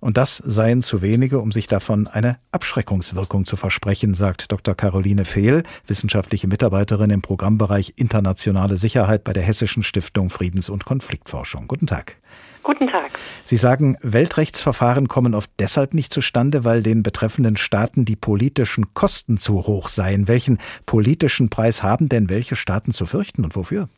Und 0.00 0.16
das 0.16 0.36
seien 0.36 0.82
zu 0.82 1.02
wenige, 1.02 1.40
um 1.40 1.52
sich 1.52 1.66
davon 1.66 2.06
eine 2.06 2.38
Abschreckungswirkung 2.52 3.44
zu 3.44 3.56
versprechen, 3.56 4.14
sagt 4.14 4.50
Dr. 4.50 4.74
Caroline 4.74 5.24
Fehl, 5.24 5.62
wissenschaftliche 5.86 6.48
Mitarbeiterin 6.48 7.10
im 7.10 7.22
Programmbereich 7.22 7.94
Internationale 7.96 8.76
Sicherheit 8.76 9.24
bei 9.24 9.32
der 9.32 9.42
Hessischen 9.42 9.82
Stiftung 9.82 10.30
Friedens- 10.30 10.70
und 10.70 10.84
Konfliktforschung. 10.84 11.68
Guten 11.68 11.86
Tag. 11.86 12.16
Guten 12.62 12.88
Tag. 12.88 13.18
Sie 13.44 13.56
sagen, 13.56 13.96
Weltrechtsverfahren 14.02 15.08
kommen 15.08 15.34
oft 15.34 15.50
deshalb 15.58 15.94
nicht 15.94 16.12
zustande, 16.12 16.64
weil 16.64 16.82
den 16.82 17.02
betreffenden 17.02 17.56
Staaten 17.56 18.04
die 18.04 18.16
politischen 18.16 18.92
Kosten 18.92 19.38
zu 19.38 19.66
hoch 19.66 19.88
seien. 19.88 20.28
Welchen 20.28 20.58
politischen 20.86 21.48
Preis 21.48 21.82
haben 21.82 22.08
denn 22.08 22.28
welche 22.28 22.56
Staaten 22.56 22.92
zu 22.92 23.06
fürchten 23.06 23.44
und 23.44 23.56
wofür? 23.56 23.88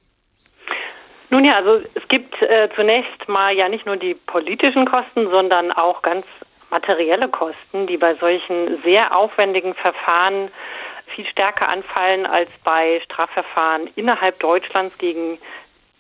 Nun 1.33 1.47
ja, 1.47 1.55
also 1.55 1.81
es 1.95 2.07
gibt 2.09 2.43
äh, 2.43 2.69
zunächst 2.77 3.27
mal 3.27 3.57
ja 3.57 3.67
nicht 3.67 3.87
nur 3.87 3.97
die 3.97 4.13
politischen 4.13 4.85
Kosten, 4.85 5.31
sondern 5.31 5.73
auch 5.73 6.03
ganz 6.03 6.27
materielle 6.69 7.27
Kosten, 7.27 7.87
die 7.87 7.97
bei 7.97 8.15
solchen 8.17 8.83
sehr 8.85 9.17
aufwendigen 9.17 9.73
Verfahren 9.73 10.51
viel 11.07 11.25
stärker 11.25 11.73
anfallen 11.73 12.27
als 12.27 12.51
bei 12.65 13.01
Strafverfahren 13.07 13.89
innerhalb 13.97 14.41
Deutschlands 14.41 14.99
gegen 14.99 15.39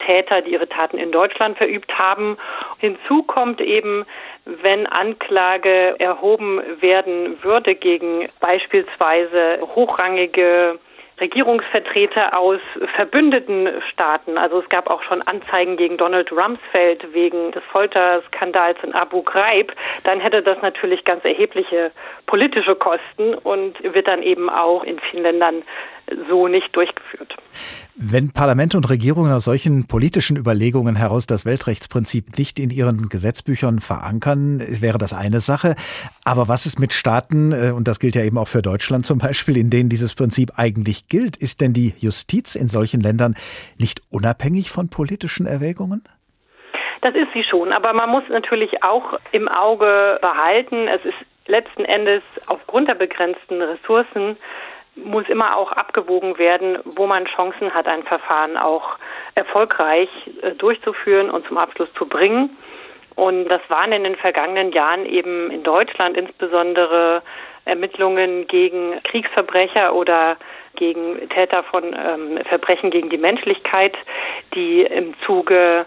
Täter, 0.05 0.42
die 0.42 0.53
ihre 0.53 0.68
Taten 0.68 0.99
in 0.99 1.12
Deutschland 1.12 1.57
verübt 1.57 1.99
haben. 1.99 2.37
Hinzu 2.77 3.23
kommt 3.23 3.62
eben, 3.62 4.05
wenn 4.45 4.87
Anklage 4.87 5.99
erhoben 5.99 6.61
werden 6.81 7.42
würde 7.42 7.75
gegen 7.75 8.29
beispielsweise 8.38 9.61
hochrangige 9.75 10.79
Regierungsvertreter 11.20 12.38
aus 12.38 12.61
verbündeten 12.96 13.68
Staaten. 13.92 14.38
Also 14.38 14.61
es 14.61 14.68
gab 14.68 14.90
auch 14.90 15.03
schon 15.03 15.22
Anzeigen 15.22 15.77
gegen 15.77 15.96
Donald 15.96 16.33
Rumsfeld 16.33 17.12
wegen 17.12 17.53
des 17.53 17.62
Folterskandals 17.70 18.79
in 18.83 18.94
Abu 18.94 19.22
Ghraib. 19.22 19.72
Dann 20.05 20.20
hätte 20.20 20.42
das 20.42 20.61
natürlich 20.62 21.05
ganz 21.05 21.25
erhebliche 21.25 21.92
politische 22.27 22.75
Kosten 22.75 23.35
und 23.35 23.83
wird 23.83 24.09
dann 24.09 24.22
eben 24.22 24.48
auch 24.51 24.85
in 24.85 24.98
vielen 24.98 25.22
Ländern 25.22 25.62
so 26.29 26.48
nicht 26.48 26.75
durchgeführt. 26.75 27.37
Wenn 27.94 28.33
Parlamente 28.33 28.78
und 28.78 28.88
Regierungen 28.88 29.31
aus 29.33 29.44
solchen 29.44 29.87
politischen 29.87 30.38
Überlegungen 30.38 30.96
heraus 30.96 31.26
das 31.26 31.44
Weltrechtsprinzip 31.44 32.38
nicht 32.38 32.59
in 32.59 32.70
ihren 32.70 33.11
Gesetzbüchern 33.11 33.81
verankern, 33.81 34.62
wäre 34.81 34.96
das 34.96 35.12
eine 35.12 35.40
Sache. 35.40 35.74
Aber 36.24 36.48
was 36.48 36.64
ist 36.64 36.78
mit 36.78 36.94
Staaten, 36.94 37.52
äh, 37.52 37.70
und 37.70 37.87
das 37.88 38.00
gilt 38.00 38.14
ja 38.14 38.22
eben 38.22 38.38
auch 38.38 38.48
für 38.48 38.62
Deutschland 38.62 39.05
zum 39.05 39.18
Beispiel, 39.18 39.59
in 39.59 39.68
denen 39.68 39.90
dieses 39.90 40.14
Prinzip 40.14 40.52
eigentlich 40.57 41.09
gilt? 41.09 41.37
Ist 41.37 41.61
denn 41.61 41.74
die 41.74 41.92
Justiz 41.98 42.55
in 42.55 42.68
solchen 42.68 43.02
Ländern 43.02 43.35
nicht 43.78 44.00
unabhängig 44.09 44.70
von 44.70 44.88
politischen 44.88 45.44
Erwägungen? 45.46 46.02
Das 47.02 47.14
ist 47.14 47.28
sie 47.35 47.44
schon, 47.44 47.72
aber 47.72 47.92
man 47.92 48.09
muss 48.09 48.22
natürlich 48.31 48.83
auch 48.83 49.18
im 49.33 49.48
Auge 49.48 50.18
behalten, 50.22 50.88
es 50.88 51.05
ist 51.05 51.16
letzten 51.46 51.85
Endes 51.85 52.22
aufgrund 52.46 52.88
der 52.88 52.94
begrenzten 52.94 53.61
Ressourcen 53.61 54.37
muss 54.96 55.28
immer 55.28 55.57
auch 55.57 55.72
abgewogen 55.72 56.38
werden, 56.38 56.78
wo 56.85 57.07
man 57.07 57.24
Chancen 57.24 57.72
hat, 57.72 57.87
ein 57.87 58.02
Verfahren 58.05 58.57
auch 58.57 58.96
erfolgreich 59.35 60.09
äh, 60.42 60.52
durchzuführen 60.52 61.31
und 61.31 61.46
zum 61.46 61.59
Abschluss 61.59 61.88
zu 61.94 62.07
bringen. 62.07 62.50
Und 63.14 63.48
das 63.48 63.61
waren 63.68 63.92
in 63.92 64.05
den 64.05 64.16
vergangenen 64.16 64.72
Jahren 64.72 65.05
eben 65.07 65.50
in 65.50 65.62
Deutschland 65.62 66.16
insbesondere 66.16 67.22
Ermittlungen 67.64 68.46
gegen 68.46 69.00
Kriegsverbrecher 69.05 69.94
oder 69.94 70.37
gegen 70.76 71.28
Täter 71.28 71.62
von 71.62 71.85
ähm, 71.85 72.38
Verbrechen 72.48 72.90
gegen 72.90 73.11
die 73.11 73.18
Menschlichkeit, 73.18 73.96
die 74.55 74.83
im 74.83 75.14
Zuge 75.26 75.87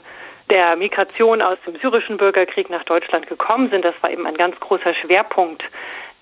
der 0.49 0.75
Migration 0.75 1.41
aus 1.41 1.57
dem 1.65 1.75
syrischen 1.77 2.17
Bürgerkrieg 2.17 2.69
nach 2.69 2.83
Deutschland 2.83 3.27
gekommen 3.27 3.69
sind. 3.71 3.83
Das 3.83 3.95
war 4.01 4.11
eben 4.11 4.27
ein 4.27 4.37
ganz 4.37 4.59
großer 4.59 4.93
Schwerpunkt 4.93 5.63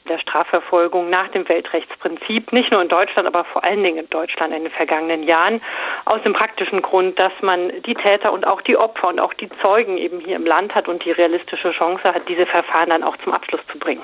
der 0.07 0.19
Strafverfolgung 0.19 1.09
nach 1.09 1.29
dem 1.29 1.47
Weltrechtsprinzip, 1.47 2.51
nicht 2.51 2.71
nur 2.71 2.81
in 2.81 2.89
Deutschland, 2.89 3.27
aber 3.27 3.43
vor 3.45 3.63
allen 3.63 3.83
Dingen 3.83 3.97
in 3.97 4.09
Deutschland 4.09 4.53
in 4.53 4.63
den 4.63 4.71
vergangenen 4.71 5.23
Jahren, 5.23 5.61
aus 6.05 6.21
dem 6.23 6.33
praktischen 6.33 6.81
Grund, 6.81 7.19
dass 7.19 7.31
man 7.41 7.71
die 7.85 7.93
Täter 7.93 8.33
und 8.33 8.45
auch 8.45 8.61
die 8.61 8.77
Opfer 8.77 9.07
und 9.07 9.19
auch 9.19 9.33
die 9.33 9.49
Zeugen 9.61 9.97
eben 9.97 10.19
hier 10.19 10.35
im 10.35 10.45
Land 10.45 10.75
hat 10.75 10.87
und 10.87 11.03
die 11.05 11.11
realistische 11.11 11.71
Chance 11.71 12.03
hat, 12.03 12.27
diese 12.27 12.45
Verfahren 12.45 12.89
dann 12.89 13.03
auch 13.03 13.17
zum 13.23 13.33
Abschluss 13.33 13.61
zu 13.71 13.77
bringen. 13.79 14.01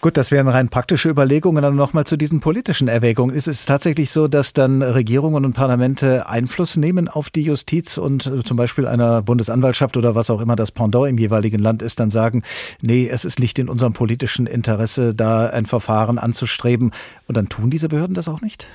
Gut, 0.00 0.16
das 0.16 0.32
wären 0.32 0.48
rein 0.48 0.68
praktische 0.68 1.08
Überlegungen. 1.08 1.62
Dann 1.62 1.76
nochmal 1.76 2.04
zu 2.04 2.16
diesen 2.16 2.40
politischen 2.40 2.88
Erwägungen. 2.88 3.34
Ist 3.34 3.46
es 3.46 3.66
tatsächlich 3.66 4.10
so, 4.10 4.28
dass 4.28 4.52
dann 4.52 4.82
Regierungen 4.82 5.44
und 5.44 5.54
Parlamente 5.54 6.26
Einfluss 6.28 6.76
nehmen 6.76 7.08
auf 7.08 7.30
die 7.30 7.42
Justiz 7.42 7.98
und 7.98 8.22
zum 8.46 8.56
Beispiel 8.56 8.86
einer 8.86 9.22
Bundesanwaltschaft 9.22 9.96
oder 9.96 10.14
was 10.14 10.30
auch 10.30 10.40
immer 10.40 10.56
das 10.56 10.72
Pendant 10.72 11.08
im 11.08 11.18
jeweiligen 11.18 11.58
Land 11.58 11.82
ist, 11.82 12.00
dann 12.00 12.10
sagen, 12.10 12.42
nee, 12.80 13.08
es 13.10 13.24
ist 13.24 13.38
nicht 13.38 13.58
in 13.58 13.68
unserem 13.68 13.92
politischen 13.92 14.46
Interesse, 14.46 15.14
da 15.14 15.41
ein 15.50 15.66
Verfahren 15.66 16.18
anzustreben. 16.18 16.92
Und 17.28 17.36
dann 17.36 17.48
tun 17.48 17.70
diese 17.70 17.88
Behörden 17.88 18.14
das 18.14 18.28
auch 18.28 18.40
nicht? 18.40 18.66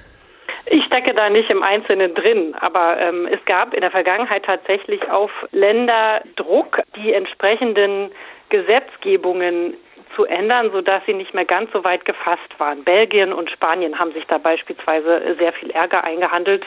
Ich 0.69 0.83
stecke 0.85 1.13
da 1.13 1.29
nicht 1.29 1.49
im 1.49 1.63
Einzelnen 1.63 2.13
drin, 2.13 2.53
aber 2.59 2.99
ähm, 2.99 3.27
es 3.31 3.43
gab 3.45 3.73
in 3.73 3.81
der 3.81 3.91
Vergangenheit 3.91 4.43
tatsächlich 4.43 5.09
auf 5.09 5.31
Länder 5.51 6.21
Druck, 6.35 6.81
die 6.97 7.13
entsprechenden 7.13 8.11
Gesetzgebungen 8.49 9.75
zu 10.17 10.25
ändern, 10.25 10.71
sodass 10.73 11.03
sie 11.05 11.13
nicht 11.13 11.33
mehr 11.33 11.45
ganz 11.45 11.71
so 11.71 11.83
weit 11.83 12.03
gefasst 12.03 12.49
waren. 12.57 12.83
Belgien 12.83 13.31
und 13.31 13.49
Spanien 13.51 13.97
haben 13.99 14.11
sich 14.11 14.25
da 14.25 14.39
beispielsweise 14.39 15.35
sehr 15.39 15.53
viel 15.53 15.69
Ärger 15.69 16.03
eingehandelt 16.03 16.65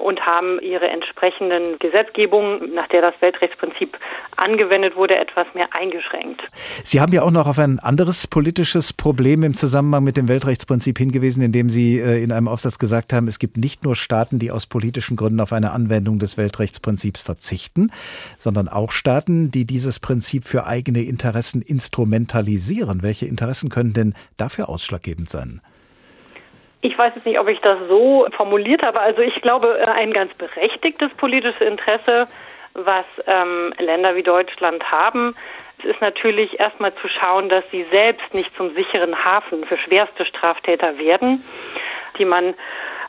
und 0.00 0.20
haben 0.24 0.58
ihre 0.60 0.88
entsprechenden 0.88 1.78
Gesetzgebungen, 1.78 2.74
nach 2.74 2.88
der 2.88 3.02
das 3.02 3.14
Weltrechtsprinzip 3.20 3.98
angewendet 4.36 4.96
wurde, 4.96 5.16
etwas 5.16 5.46
mehr 5.54 5.68
eingeschränkt. 5.72 6.42
Sie 6.82 7.00
haben 7.00 7.12
ja 7.12 7.22
auch 7.22 7.30
noch 7.30 7.46
auf 7.46 7.58
ein 7.58 7.78
anderes 7.78 8.26
politisches 8.26 8.92
Problem 8.92 9.42
im 9.42 9.54
Zusammenhang 9.54 10.02
mit 10.02 10.16
dem 10.16 10.28
Weltrechtsprinzip 10.28 10.96
hingewiesen, 10.96 11.42
indem 11.42 11.68
Sie 11.68 11.98
äh, 11.98 12.22
in 12.22 12.32
einem 12.32 12.48
Aufsatz 12.48 12.78
gesagt 12.78 13.12
haben, 13.12 13.28
es 13.28 13.38
gibt 13.38 13.58
nicht 13.58 13.84
nur 13.84 13.94
Staaten, 13.94 14.38
die 14.38 14.50
aus 14.50 14.66
politischen 14.66 15.16
Gründen 15.16 15.40
auf 15.40 15.52
eine 15.52 15.72
Anwendung 15.72 16.18
des 16.18 16.38
Weltrechtsprinzips 16.38 17.20
verzichten, 17.20 17.92
sondern 18.38 18.68
auch 18.68 18.92
Staaten, 18.92 19.50
die 19.50 19.66
dieses 19.66 20.00
Prinzip 20.00 20.44
für 20.44 20.66
eigene 20.66 21.02
Interessen 21.02 21.60
instrumentalisieren. 21.60 22.69
Welche 23.02 23.26
Interessen 23.26 23.70
können 23.70 23.92
denn 23.92 24.14
dafür 24.36 24.68
ausschlaggebend 24.68 25.28
sein? 25.28 25.60
Ich 26.82 26.96
weiß 26.96 27.12
jetzt 27.14 27.26
nicht, 27.26 27.38
ob 27.38 27.48
ich 27.48 27.60
das 27.60 27.78
so 27.88 28.26
formuliert 28.36 28.84
habe. 28.84 29.00
Also 29.00 29.20
ich 29.20 29.34
glaube, 29.42 29.78
äh, 29.78 29.84
ein 29.84 30.12
ganz 30.12 30.32
berechtigtes 30.34 31.12
politisches 31.14 31.60
Interesse, 31.60 32.26
was 32.74 33.04
ähm, 33.26 33.74
Länder 33.78 34.14
wie 34.14 34.22
Deutschland 34.22 34.82
haben, 34.90 35.34
ist 35.84 36.00
natürlich 36.00 36.58
erstmal 36.60 36.94
zu 36.94 37.08
schauen, 37.08 37.48
dass 37.48 37.64
sie 37.70 37.84
selbst 37.90 38.32
nicht 38.34 38.54
zum 38.56 38.74
sicheren 38.74 39.24
Hafen 39.24 39.64
für 39.64 39.76
schwerste 39.76 40.24
Straftäter 40.24 40.98
werden, 40.98 41.42
die 42.18 42.24
man 42.24 42.54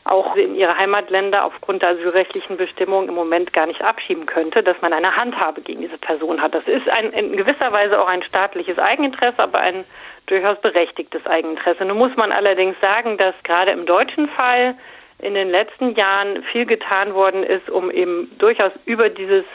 auch 0.04 0.36
in 0.36 0.56
ihre 0.56 0.78
Heimatländer 0.78 1.46
aufgrund 1.46 1.84
der 1.84 1.92
asylrechtlichen 1.92 2.58
Bestimmungen 2.58 3.10
im 3.10 3.16
Moment 3.16 3.54
gar 3.54 3.68
nicht 3.68 3.82
abschieben 3.82 4.26
könnte, 4.26 4.64
dass 4.64 4.82
man 4.82 4.94
eine 4.94 5.16
Handhabe 5.16 5.62
gegen 5.62 5.82
diese 5.82 5.98
Person 5.98 6.42
hat. 6.42 6.56
Das 6.56 6.66
ist 6.66 6.90
ein, 6.98 7.14
in 7.14 7.38
gewisser 7.38 7.72
Weise 7.72 8.02
auch 8.02 8.08
ein 8.08 8.24
staatliches 8.24 8.80
Eigeninteresse, 8.80 9.40
aber 9.40 9.60
ein 9.60 9.86
durchaus 10.26 10.60
berechtigtes 10.62 11.26
Eigeninteresse. 11.28 11.86
Nun 11.86 11.98
muss 11.98 12.16
man 12.16 12.32
allerdings 12.32 12.76
sagen, 12.82 13.18
dass 13.18 13.36
gerade 13.44 13.72
im 13.72 13.86
deutschen 13.86 14.28
Fall 14.30 14.76
in 15.20 15.36
den 15.36 15.50
letzten 15.50 15.94
Jahren 15.94 16.44
viel 16.52 16.66
getan 16.66 17.14
worden 17.14 17.44
ist, 17.44 17.70
um 17.70 17.92
eben 17.92 18.32
durchaus 18.40 18.72
über 18.86 19.10
dieses, 19.10 19.46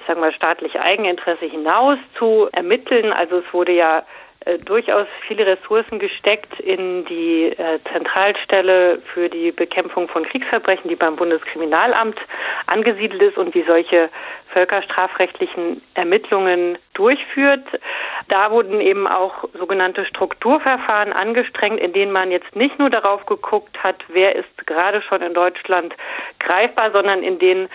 ich 0.00 0.06
sage 0.06 0.18
mal, 0.18 0.32
staatliche 0.32 0.82
Eigeninteresse 0.82 1.46
hinaus 1.46 1.98
zu 2.18 2.48
ermitteln. 2.50 3.12
Also 3.12 3.38
es 3.38 3.44
wurde 3.52 3.72
ja 3.72 4.02
durchaus 4.64 5.06
viele 5.26 5.46
Ressourcen 5.46 5.98
gesteckt 5.98 6.58
in 6.60 7.04
die 7.04 7.46
äh, 7.46 7.78
Zentralstelle 7.92 9.00
für 9.12 9.28
die 9.28 9.52
Bekämpfung 9.52 10.08
von 10.08 10.24
Kriegsverbrechen, 10.24 10.88
die 10.88 10.96
beim 10.96 11.16
Bundeskriminalamt 11.16 12.18
angesiedelt 12.66 13.22
ist 13.22 13.38
und 13.38 13.54
die 13.54 13.62
solche 13.62 14.08
völkerstrafrechtlichen 14.52 15.82
Ermittlungen 15.94 16.78
durchführt. 16.94 17.64
Da 18.28 18.50
wurden 18.50 18.80
eben 18.80 19.06
auch 19.06 19.48
sogenannte 19.58 20.04
Strukturverfahren 20.04 21.12
angestrengt, 21.12 21.80
in 21.80 21.92
denen 21.92 22.12
man 22.12 22.30
jetzt 22.30 22.54
nicht 22.54 22.78
nur 22.78 22.90
darauf 22.90 23.26
geguckt 23.26 23.82
hat, 23.82 23.96
wer 24.08 24.36
ist 24.36 24.66
gerade 24.66 25.02
schon 25.02 25.22
in 25.22 25.34
Deutschland 25.34 25.94
greifbar, 26.38 26.90
sondern 26.92 27.22
in 27.22 27.38
denen 27.38 27.68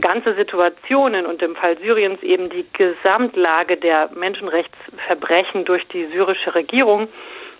ganze 0.00 0.34
Situationen 0.34 1.26
und 1.26 1.42
im 1.42 1.54
Fall 1.54 1.76
Syriens 1.78 2.22
eben 2.22 2.48
die 2.48 2.66
Gesamtlage 2.72 3.76
der 3.76 4.10
Menschenrechtsverbrechen 4.14 5.64
durch 5.64 5.86
die 5.88 6.06
syrische 6.06 6.54
Regierung 6.54 7.08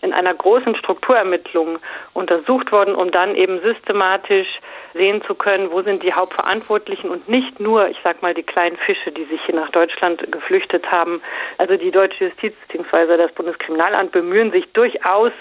in 0.03 0.12
einer 0.12 0.35
großen 0.35 0.75
Strukturermittlung 0.77 1.79
untersucht 2.12 2.73
worden, 2.73 2.95
um 2.95 3.12
dann 3.12 3.37
eben 3.37 3.61
systematisch 3.61 4.49
sehen 4.95 5.23
zu 5.23 5.35
können, 5.35 5.71
wo 5.71 5.83
sind 5.83 6.03
die 6.03 6.12
Hauptverantwortlichen 6.12 7.09
und 7.09 7.29
nicht 7.29 7.61
nur, 7.61 7.88
ich 7.88 7.99
sag 8.03 8.21
mal, 8.21 8.35
die 8.35 8.42
kleinen 8.42 8.77
Fische, 8.77 9.12
die 9.12 9.25
sich 9.25 9.40
hier 9.47 9.55
nach 9.55 9.71
Deutschland 9.71 10.31
geflüchtet 10.33 10.90
haben. 10.90 11.23
Also 11.59 11.77
die 11.77 11.92
deutsche 11.92 12.27
Justiz 12.27 12.55
bzw. 12.68 13.16
das 13.16 13.33
Bundeskriminalamt 13.33 14.11
bemühen 14.11 14.51
sich 14.51 14.71
durchaus 14.73 15.33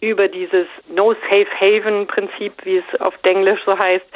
über 0.00 0.28
dieses 0.28 0.66
No 0.88 1.12
Safe 1.12 1.46
Haven 1.60 2.06
Prinzip, 2.06 2.54
wie 2.64 2.78
es 2.78 3.00
auf 3.00 3.14
Englisch 3.22 3.60
so 3.66 3.78
heißt, 3.78 4.06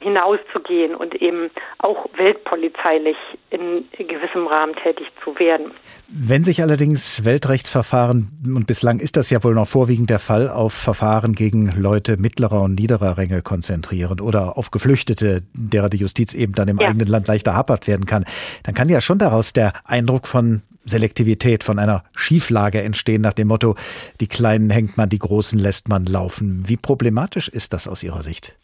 hinauszugehen 0.00 0.94
und 0.94 1.14
eben 1.14 1.50
auch 1.78 2.06
weltpolizeilich 2.16 3.16
in 3.50 3.84
gewissem 3.96 4.46
Rahmen 4.46 4.74
tätig 4.74 5.06
zu 5.22 5.38
werden. 5.38 5.72
Wenn 6.08 6.42
sich 6.42 6.62
allerdings 6.62 7.24
Weltrechtsverfahren, 7.24 8.28
und 8.46 8.66
bislang 8.66 9.00
ist 9.00 9.16
das 9.16 9.30
ja 9.30 9.42
wohl 9.42 9.54
noch 9.54 9.66
vorwiegend 9.66 10.10
der 10.10 10.18
Fall, 10.18 10.50
auf 10.50 10.74
Verfahren 10.74 11.32
gegen 11.32 11.72
Leute 11.80 12.18
mittlerer 12.18 12.62
und 12.62 12.74
niederer 12.74 13.16
Ränge 13.16 13.40
konzentrieren 13.40 14.20
oder 14.20 14.58
auf 14.58 14.70
Geflüchtete, 14.70 15.42
derer 15.54 15.88
die 15.88 15.96
Justiz 15.96 16.34
eben 16.34 16.52
dann 16.52 16.68
im 16.68 16.78
ja. 16.78 16.88
eigenen 16.88 17.08
Land 17.08 17.26
leichter 17.26 17.54
hapert 17.54 17.86
werden 17.86 18.04
kann, 18.04 18.26
dann 18.64 18.74
kann 18.74 18.88
ja 18.88 19.00
schon 19.00 19.18
daraus 19.18 19.54
der 19.54 19.72
Eindruck 19.84 20.26
von 20.26 20.62
Selektivität, 20.84 21.64
von 21.64 21.78
einer 21.78 22.04
Schieflage 22.14 22.82
entstehen 22.82 23.22
nach 23.22 23.32
dem 23.32 23.48
Motto, 23.48 23.74
die 24.20 24.28
Kleinen 24.28 24.70
hängt 24.70 24.96
man, 24.96 25.08
die 25.08 25.18
Großen 25.18 25.58
lässt 25.58 25.88
man 25.88 26.04
laufen. 26.04 26.64
Wie 26.66 26.76
problematisch 26.76 27.48
ist 27.48 27.72
das 27.72 27.88
aus 27.88 28.02
Ihrer 28.02 28.22
Sicht? 28.22 28.56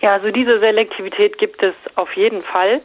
Ja, 0.00 0.12
also 0.12 0.30
diese 0.30 0.58
Selektivität 0.60 1.38
gibt 1.38 1.62
es 1.62 1.74
auf 1.96 2.12
jeden 2.14 2.40
Fall. 2.40 2.80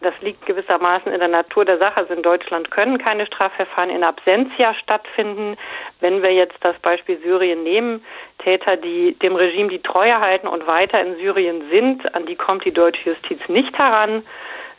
Das 0.00 0.14
liegt 0.20 0.46
gewissermaßen 0.46 1.12
in 1.12 1.18
der 1.18 1.28
Natur 1.28 1.64
der 1.64 1.78
Sache. 1.78 1.96
Also 1.96 2.14
in 2.14 2.22
Deutschland 2.22 2.70
können 2.70 2.98
keine 2.98 3.26
Strafverfahren 3.26 3.90
in 3.90 4.04
Absentia 4.04 4.74
stattfinden. 4.74 5.56
Wenn 6.00 6.22
wir 6.22 6.32
jetzt 6.32 6.56
das 6.60 6.78
Beispiel 6.78 7.18
Syrien 7.18 7.64
nehmen, 7.64 8.04
Täter, 8.38 8.76
die 8.76 9.16
dem 9.18 9.34
Regime 9.34 9.68
die 9.68 9.82
Treue 9.82 10.20
halten 10.20 10.46
und 10.46 10.68
weiter 10.68 11.00
in 11.00 11.16
Syrien 11.16 11.68
sind, 11.70 12.14
an 12.14 12.26
die 12.26 12.36
kommt 12.36 12.64
die 12.64 12.72
deutsche 12.72 13.10
Justiz 13.10 13.40
nicht 13.48 13.76
heran. 13.76 14.22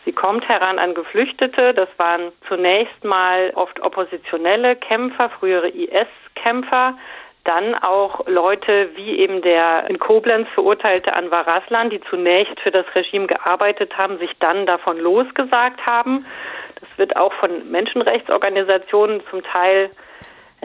Sie 0.05 0.13
kommt 0.13 0.47
heran 0.47 0.79
an 0.79 0.93
Geflüchtete. 0.93 1.73
Das 1.73 1.89
waren 1.97 2.31
zunächst 2.47 3.03
mal 3.03 3.51
oft 3.55 3.81
oppositionelle 3.81 4.77
Kämpfer, 4.77 5.29
frühere 5.29 5.67
IS-Kämpfer, 5.67 6.97
dann 7.43 7.75
auch 7.75 8.27
Leute 8.27 8.89
wie 8.95 9.17
eben 9.17 9.41
der 9.41 9.89
in 9.89 9.97
Koblenz 9.97 10.47
verurteilte 10.53 11.13
Anwar 11.13 11.47
Raslan, 11.47 11.89
die 11.89 12.01
zunächst 12.09 12.59
für 12.59 12.71
das 12.71 12.85
Regime 12.93 13.27
gearbeitet 13.27 13.97
haben, 13.97 14.17
sich 14.19 14.31
dann 14.39 14.65
davon 14.65 14.97
losgesagt 14.99 15.85
haben. 15.85 16.25
Das 16.79 16.89
wird 16.97 17.15
auch 17.17 17.33
von 17.33 17.71
Menschenrechtsorganisationen 17.71 19.21
zum 19.29 19.43
Teil 19.43 19.89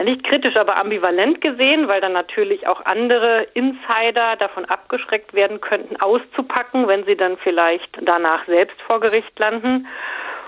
nicht 0.03 0.25
kritisch, 0.25 0.57
aber 0.57 0.77
ambivalent 0.77 1.39
gesehen, 1.39 1.87
weil 1.87 2.01
dann 2.01 2.11
natürlich 2.11 2.67
auch 2.67 2.83
andere 2.85 3.47
Insider 3.53 4.35
davon 4.37 4.65
abgeschreckt 4.65 5.33
werden 5.33 5.61
könnten, 5.61 5.95
auszupacken, 6.01 6.87
wenn 6.87 7.05
sie 7.05 7.15
dann 7.15 7.37
vielleicht 7.37 7.97
danach 8.01 8.45
selbst 8.45 8.79
vor 8.81 8.99
Gericht 8.99 9.39
landen. 9.39 9.87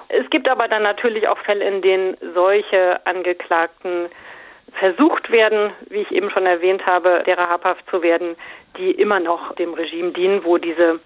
Es 0.10 0.30
gibt 0.30 0.50
aber 0.50 0.68
dann 0.68 0.84
natürlich 0.84 1.28
auch 1.28 1.38
Fälle, 1.40 1.66
in 1.66 1.82
denen 1.82 2.18
solche 2.34 3.06
Angeklagten 3.06 4.10
versucht 4.74 5.32
werden, 5.32 5.72
wie 5.90 6.02
ich 6.02 6.12
eben 6.12 6.30
schon 6.30 6.46
erwähnt 6.46 6.86
habe, 6.86 7.24
derer 7.26 7.50
habhaft 7.50 7.90
zu 7.90 8.02
werden, 8.02 8.36
die 8.78 8.92
immer 8.92 9.20
noch 9.20 9.54
dem 9.56 9.74
Regime 9.74 10.12
dienen, 10.12 10.44
wo 10.44 10.58
diese 10.58 11.00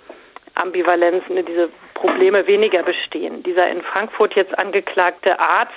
Ambivalenzen, 0.56 1.46
diese 1.46 1.70
Probleme 1.94 2.46
weniger 2.48 2.84
bestehen. 2.84 3.44
Dieser 3.44 3.70
in 3.70 3.82
Frankfurt 3.84 4.36
jetzt 4.36 4.58
angeklagte 4.58 5.40
Arzt 5.40 5.72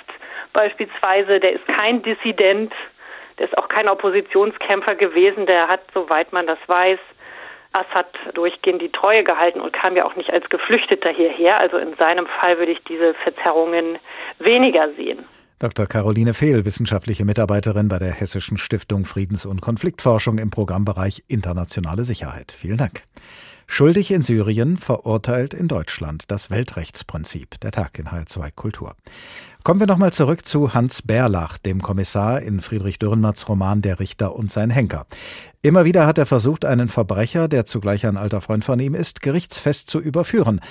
beispielsweise, 0.53 1.39
der 1.39 1.53
ist 1.53 1.67
kein 1.67 2.01
Dissident, 2.01 2.73
der 3.37 3.47
ist 3.47 3.57
auch 3.57 3.67
kein 3.67 3.89
Oppositionskämpfer 3.89 4.95
gewesen, 4.95 5.45
der 5.45 5.67
hat, 5.67 5.81
soweit 5.93 6.31
man 6.33 6.47
das 6.47 6.59
weiß, 6.67 6.99
Assad 7.73 8.07
durchgehend 8.33 8.81
die 8.81 8.91
Treue 8.91 9.23
gehalten 9.23 9.59
und 9.59 9.73
kam 9.73 9.97
ja 9.97 10.05
auch 10.05 10.15
nicht 10.15 10.31
als 10.31 10.47
Geflüchteter 10.49 11.09
hierher. 11.09 11.59
Also 11.59 11.77
in 11.77 11.93
seinem 11.95 12.25
Fall 12.25 12.57
würde 12.57 12.71
ich 12.71 12.83
diese 12.85 13.13
Verzerrungen 13.15 13.99
weniger 14.39 14.89
sehen. 14.93 15.25
Dr. 15.57 15.87
Caroline 15.87 16.33
Fehl, 16.33 16.65
wissenschaftliche 16.65 17.23
Mitarbeiterin 17.23 17.87
bei 17.87 17.97
der 17.97 18.11
Hessischen 18.11 18.57
Stiftung 18.57 19.05
Friedens- 19.05 19.45
und 19.45 19.61
Konfliktforschung 19.61 20.37
im 20.37 20.49
Programmbereich 20.49 21.23
Internationale 21.29 22.03
Sicherheit. 22.03 22.51
Vielen 22.51 22.77
Dank. 22.77 23.03
Schuldig 23.65 24.11
in 24.11 24.21
Syrien, 24.21 24.75
verurteilt 24.75 25.53
in 25.53 25.69
Deutschland. 25.69 26.25
Das 26.27 26.49
Weltrechtsprinzip. 26.49 27.59
Der 27.61 27.71
Tag 27.71 27.97
in 27.97 28.09
HR2 28.09 28.51
Kultur. 28.51 28.95
Kommen 29.63 29.79
wir 29.79 29.87
nochmal 29.87 30.13
zurück 30.13 30.45
zu 30.45 30.73
Hans 30.75 31.01
Berlach, 31.01 31.57
dem 31.57 31.81
Kommissar 31.81 32.41
in 32.41 32.61
Friedrich 32.61 32.99
Dürrenmatts 32.99 33.49
Roman 33.49 33.81
Der 33.81 33.99
Richter 33.99 34.35
und 34.35 34.51
sein 34.51 34.69
Henker. 34.69 35.07
Immer 35.63 35.85
wieder 35.85 36.05
hat 36.05 36.19
er 36.19 36.27
versucht, 36.27 36.65
einen 36.65 36.89
Verbrecher, 36.89 37.47
der 37.47 37.65
zugleich 37.65 38.05
ein 38.05 38.17
alter 38.17 38.41
Freund 38.41 38.63
von 38.63 38.79
ihm 38.79 38.93
ist, 38.93 39.23
gerichtsfest 39.23 39.89
zu 39.89 39.99
überführen. 39.99 40.61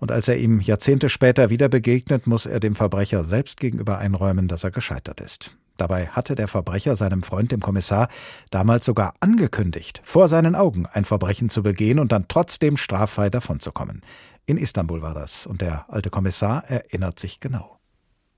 Und 0.00 0.12
als 0.12 0.28
er 0.28 0.36
ihm 0.36 0.60
Jahrzehnte 0.60 1.08
später 1.08 1.50
wieder 1.50 1.68
begegnet, 1.68 2.26
muss 2.26 2.46
er 2.46 2.60
dem 2.60 2.74
Verbrecher 2.74 3.24
selbst 3.24 3.60
gegenüber 3.60 3.98
einräumen, 3.98 4.48
dass 4.48 4.64
er 4.64 4.70
gescheitert 4.70 5.20
ist. 5.20 5.56
Dabei 5.76 6.06
hatte 6.06 6.34
der 6.34 6.46
Verbrecher 6.46 6.94
seinem 6.94 7.22
Freund, 7.22 7.50
dem 7.50 7.60
Kommissar, 7.60 8.08
damals 8.50 8.84
sogar 8.84 9.14
angekündigt, 9.20 10.00
vor 10.04 10.28
seinen 10.28 10.54
Augen 10.54 10.86
ein 10.86 11.04
Verbrechen 11.04 11.48
zu 11.48 11.62
begehen 11.62 11.98
und 11.98 12.12
dann 12.12 12.26
trotzdem 12.28 12.76
straffrei 12.76 13.28
davonzukommen. 13.28 14.02
In 14.46 14.56
Istanbul 14.56 15.02
war 15.02 15.14
das, 15.14 15.46
und 15.46 15.60
der 15.60 15.86
alte 15.88 16.10
Kommissar 16.10 16.64
erinnert 16.68 17.18
sich 17.18 17.40
genau. 17.40 17.78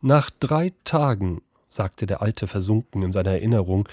Nach 0.00 0.30
drei 0.30 0.72
Tagen, 0.84 1.42
sagte 1.68 2.06
der 2.06 2.22
Alte 2.22 2.46
versunken 2.46 3.02
in 3.02 3.12
seiner 3.12 3.32
Erinnerung, 3.32 3.88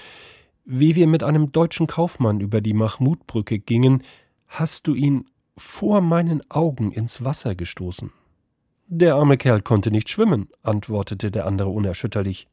wie 0.64 0.94
wir 0.94 1.06
mit 1.06 1.22
einem 1.22 1.52
deutschen 1.52 1.86
Kaufmann 1.86 2.40
über 2.40 2.60
die 2.60 2.72
Mahmudbrücke 2.72 3.58
gingen, 3.58 4.02
hast 4.46 4.86
du 4.86 4.94
ihn 4.94 5.26
vor 5.56 6.00
meinen 6.00 6.42
Augen 6.50 6.90
ins 6.90 7.24
Wasser 7.24 7.54
gestoßen. 7.54 8.12
Der 8.86 9.14
arme 9.14 9.36
Kerl 9.36 9.62
konnte 9.62 9.90
nicht 9.90 10.10
schwimmen, 10.10 10.48
antwortete 10.62 11.30
der 11.30 11.46
andere 11.46 11.68
unerschütterlich. 11.68 12.48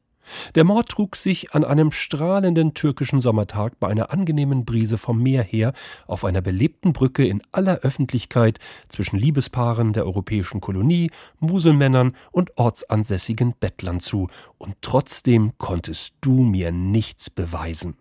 Der 0.55 0.63
Mord 0.63 0.89
trug 0.89 1.15
sich 1.15 1.53
an 1.53 1.63
einem 1.63 1.91
strahlenden 1.91 2.73
türkischen 2.73 3.21
Sommertag 3.21 3.79
bei 3.79 3.87
einer 3.87 4.11
angenehmen 4.11 4.65
Brise 4.65 4.97
vom 4.97 5.21
Meer 5.21 5.43
her 5.43 5.73
auf 6.07 6.23
einer 6.25 6.41
belebten 6.41 6.93
Brücke 6.93 7.25
in 7.25 7.41
aller 7.51 7.79
Öffentlichkeit 7.79 8.59
zwischen 8.87 9.17
Liebespaaren 9.17 9.93
der 9.93 10.05
europäischen 10.05 10.61
Kolonie, 10.61 11.11
Muselmännern 11.39 12.15
und 12.31 12.57
ortsansässigen 12.57 13.55
Bettlern 13.59 13.99
zu, 13.99 14.27
und 14.57 14.75
trotzdem 14.81 15.53
konntest 15.57 16.13
du 16.21 16.41
mir 16.41 16.71
nichts 16.71 17.29
beweisen. 17.29 17.97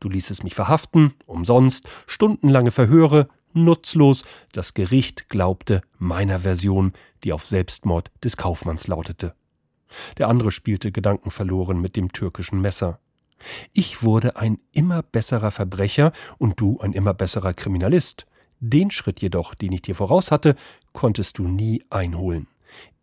Du 0.00 0.08
ließest 0.08 0.44
mich 0.44 0.54
verhaften, 0.54 1.12
umsonst, 1.26 1.86
stundenlange 2.06 2.70
Verhöre, 2.70 3.28
nutzlos, 3.52 4.24
das 4.52 4.74
Gericht 4.74 5.28
glaubte 5.28 5.82
meiner 5.98 6.40
Version, 6.40 6.92
die 7.24 7.32
auf 7.32 7.46
Selbstmord 7.46 8.10
des 8.22 8.36
Kaufmanns 8.36 8.86
lautete. 8.86 9.34
Der 10.18 10.28
andere 10.28 10.52
spielte 10.52 10.92
gedankenverloren 10.92 11.80
mit 11.80 11.96
dem 11.96 12.12
türkischen 12.12 12.60
Messer. 12.60 13.00
Ich 13.72 14.02
wurde 14.02 14.36
ein 14.36 14.58
immer 14.72 15.02
besserer 15.02 15.50
Verbrecher 15.50 16.12
und 16.38 16.60
du 16.60 16.78
ein 16.80 16.92
immer 16.92 17.14
besserer 17.14 17.54
Kriminalist. 17.54 18.26
Den 18.60 18.90
Schritt 18.90 19.20
jedoch, 19.22 19.54
den 19.54 19.72
ich 19.72 19.82
dir 19.82 19.94
voraus 19.94 20.30
hatte, 20.30 20.54
konntest 20.92 21.38
du 21.38 21.48
nie 21.48 21.82
einholen. 21.88 22.46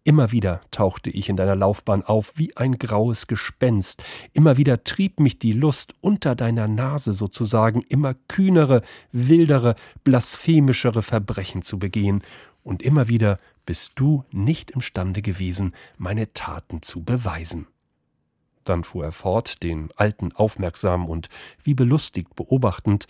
Immer 0.08 0.32
wieder 0.32 0.62
tauchte 0.72 1.10
ich 1.10 1.28
in 1.28 1.36
deiner 1.36 1.58
Laufbahn 1.58 2.02
auf 2.02 2.38
wie 2.38 2.56
ein 2.56 2.78
graues 2.78 3.28
Gespenst, 3.28 4.06
immer 4.32 4.56
wieder 4.56 4.86
trieb 4.86 5.20
mich 5.20 5.38
die 5.38 5.52
Lust 5.52 5.96
unter 6.00 6.34
deiner 6.34 6.70
Nase 6.70 7.12
sozusagen 7.12 7.82
immer 7.82 8.13
kühnere, 8.30 8.84
wildere, 9.12 9.76
blasphemischere 10.06 11.02
Verbrechen 11.02 11.62
zu 11.62 11.78
begehen, 11.78 12.22
und 12.63 12.84
immer 12.84 13.10
wieder 13.10 13.38
bist 13.65 14.00
du 14.00 14.24
nicht 14.32 14.72
imstande 14.72 15.22
gewesen, 15.22 15.74
meine 15.98 16.32
Taten 16.32 16.82
zu 16.82 17.04
beweisen. 17.04 17.67
Dann 18.63 18.86
fuhr 18.86 19.04
er 19.04 19.12
fort, 19.12 19.62
den 19.62 19.89
Alten 19.98 20.32
aufmerksam 20.32 21.10
und 21.10 21.28
wie 21.62 21.74
belustigt 21.74 22.34
beobachtend, 22.34 23.08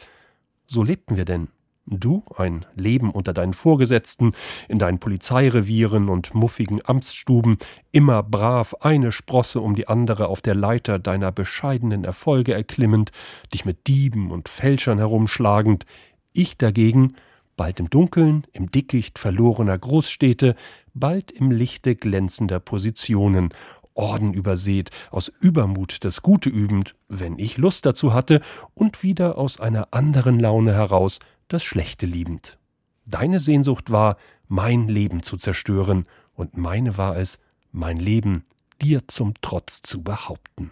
so 0.65 0.81
lebten 0.81 1.15
wir 1.15 1.25
denn, 1.25 1.49
Du, 1.89 2.25
ein 2.35 2.65
Leben 2.75 3.11
unter 3.11 3.31
deinen 3.31 3.53
Vorgesetzten, 3.53 4.33
in 4.67 4.77
deinen 4.77 4.99
Polizeirevieren 4.99 6.09
und 6.09 6.33
muffigen 6.33 6.81
Amtsstuben, 6.83 7.57
immer 7.93 8.23
brav 8.23 8.75
eine 8.81 9.13
Sprosse 9.13 9.61
um 9.61 9.73
die 9.73 9.87
andere 9.87 10.27
auf 10.27 10.41
der 10.41 10.53
Leiter 10.53 10.99
deiner 10.99 11.31
bescheidenen 11.31 12.03
Erfolge 12.03 12.53
erklimmend, 12.53 13.11
dich 13.53 13.63
mit 13.63 13.87
Dieben 13.87 14.31
und 14.31 14.49
Fälschern 14.49 14.97
herumschlagend, 14.97 15.85
ich 16.33 16.57
dagegen, 16.57 17.13
bald 17.55 17.79
im 17.79 17.89
Dunkeln, 17.89 18.45
im 18.51 18.69
Dickicht 18.69 19.17
verlorener 19.17 19.77
Großstädte, 19.77 20.55
bald 20.93 21.31
im 21.31 21.51
Lichte 21.51 21.95
glänzender 21.95 22.59
Positionen, 22.59 23.53
Orden 23.93 24.33
übersät, 24.33 24.91
aus 25.09 25.31
Übermut 25.39 26.03
das 26.03 26.21
Gute 26.21 26.49
übend, 26.49 26.95
wenn 27.07 27.39
ich 27.39 27.57
Lust 27.57 27.85
dazu 27.85 28.13
hatte, 28.13 28.41
und 28.73 29.03
wieder 29.03 29.37
aus 29.37 29.59
einer 29.59 29.87
anderen 29.91 30.37
Laune 30.39 30.73
heraus 30.73 31.19
das 31.47 31.63
Schlechte 31.63 32.05
liebend. 32.05 32.57
Deine 33.05 33.39
Sehnsucht 33.39 33.91
war, 33.91 34.17
mein 34.47 34.87
Leben 34.87 35.23
zu 35.23 35.37
zerstören, 35.37 36.05
und 36.33 36.57
meine 36.57 36.97
war 36.97 37.17
es, 37.17 37.39
mein 37.71 37.97
Leben 37.97 38.43
dir 38.81 39.07
zum 39.07 39.33
Trotz 39.41 39.81
zu 39.81 40.03
behaupten. 40.03 40.71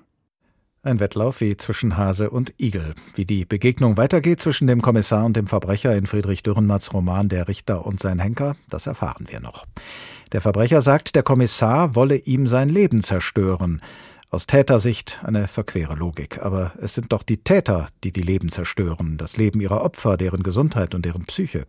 Ein 0.84 1.00
Wettlauf 1.00 1.42
wie 1.42 1.58
zwischen 1.58 1.98
Hase 1.98 2.30
und 2.30 2.54
Igel. 2.60 2.94
Wie 3.16 3.26
die 3.26 3.44
Begegnung 3.44 3.98
weitergeht 3.98 4.40
zwischen 4.40 4.68
dem 4.68 4.84
Kommissar 4.84 5.26
und 5.26 5.36
dem 5.36 5.48
Verbrecher 5.48 5.96
in 5.96 6.06
Friedrich 6.06 6.44
Dürrenmatts 6.44 6.94
Roman 6.94 7.28
Der 7.28 7.48
Richter 7.48 7.88
und 7.88 8.00
sein 8.00 8.20
Henker, 8.20 8.56
das 8.70 8.86
erfahren 8.86 9.26
wir 9.28 9.40
noch. 9.40 9.66
Der 10.32 10.42
Verbrecher 10.42 10.82
sagt, 10.82 11.16
der 11.16 11.24
Kommissar 11.24 11.96
wolle 11.96 12.18
ihm 12.18 12.46
sein 12.46 12.70
Leben 12.70 13.02
zerstören. 13.02 13.82
Aus 14.36 14.48
Tätersicht 14.48 15.22
eine 15.24 15.48
verquere 15.48 15.96
Logik. 15.96 16.44
Aber 16.44 16.74
es 16.78 16.94
sind 16.94 17.14
doch 17.14 17.24
die 17.24 17.38
Täter, 17.38 17.88
die 18.04 18.12
die 18.12 18.22
Leben 18.22 18.50
zerstören, 18.50 19.16
das 19.16 19.38
Leben 19.38 19.62
ihrer 19.62 19.82
Opfer, 19.82 20.18
deren 20.18 20.44
Gesundheit 20.44 20.94
und 20.94 21.06
deren 21.06 21.24
Psyche. 21.24 21.66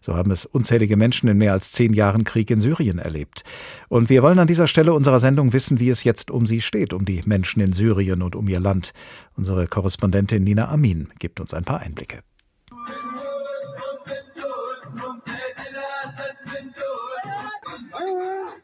So 0.00 0.16
haben 0.16 0.30
es 0.30 0.46
unzählige 0.46 0.96
Menschen 0.96 1.28
in 1.28 1.36
mehr 1.36 1.52
als 1.52 1.70
zehn 1.72 1.92
Jahren 1.92 2.24
Krieg 2.24 2.50
in 2.50 2.60
Syrien 2.60 2.98
erlebt. 2.98 3.44
Und 3.90 4.08
wir 4.08 4.22
wollen 4.22 4.38
an 4.38 4.46
dieser 4.46 4.68
Stelle 4.68 4.94
unserer 4.94 5.20
Sendung 5.20 5.52
wissen, 5.52 5.80
wie 5.80 5.90
es 5.90 6.02
jetzt 6.02 6.30
um 6.30 6.46
sie 6.46 6.62
steht, 6.62 6.94
um 6.94 7.04
die 7.04 7.22
Menschen 7.26 7.60
in 7.60 7.74
Syrien 7.74 8.22
und 8.22 8.34
um 8.34 8.48
ihr 8.48 8.58
Land. 8.58 8.94
Unsere 9.36 9.66
Korrespondentin 9.66 10.42
Nina 10.42 10.70
Amin 10.70 11.10
gibt 11.18 11.40
uns 11.40 11.52
ein 11.52 11.64
paar 11.64 11.80
Einblicke. 11.80 12.20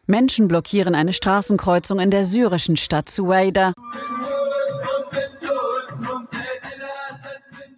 Menschen 0.06 0.48
blockieren 0.48 0.94
eine 0.94 1.12
Straßenkreuzung 1.12 1.98
in 1.98 2.10
der 2.10 2.24
syrischen 2.24 2.76
Stadt 2.76 3.08
Suwaida. 3.08 3.72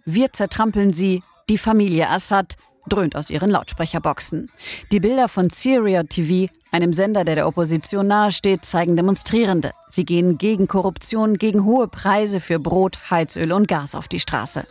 Wir 0.05 0.33
zertrampeln 0.33 0.93
sie, 0.93 1.23
die 1.49 1.57
Familie 1.57 2.09
Assad, 2.09 2.55
dröhnt 2.87 3.15
aus 3.15 3.29
ihren 3.29 3.49
Lautsprecherboxen. 3.49 4.49
Die 4.91 4.99
Bilder 4.99 5.27
von 5.27 5.49
Syria 5.49 6.03
TV, 6.03 6.51
einem 6.71 6.93
Sender, 6.93 7.25
der 7.25 7.35
der 7.35 7.47
Opposition 7.47 8.07
nahesteht, 8.07 8.65
zeigen 8.65 8.95
Demonstrierende. 8.95 9.73
Sie 9.89 10.05
gehen 10.05 10.37
gegen 10.37 10.67
Korruption, 10.67 11.37
gegen 11.37 11.65
hohe 11.65 11.87
Preise 11.87 12.39
für 12.39 12.59
Brot, 12.59 13.09
Heizöl 13.09 13.51
und 13.51 13.67
Gas 13.67 13.95
auf 13.95 14.07
die 14.07 14.19
Straße. 14.19 14.65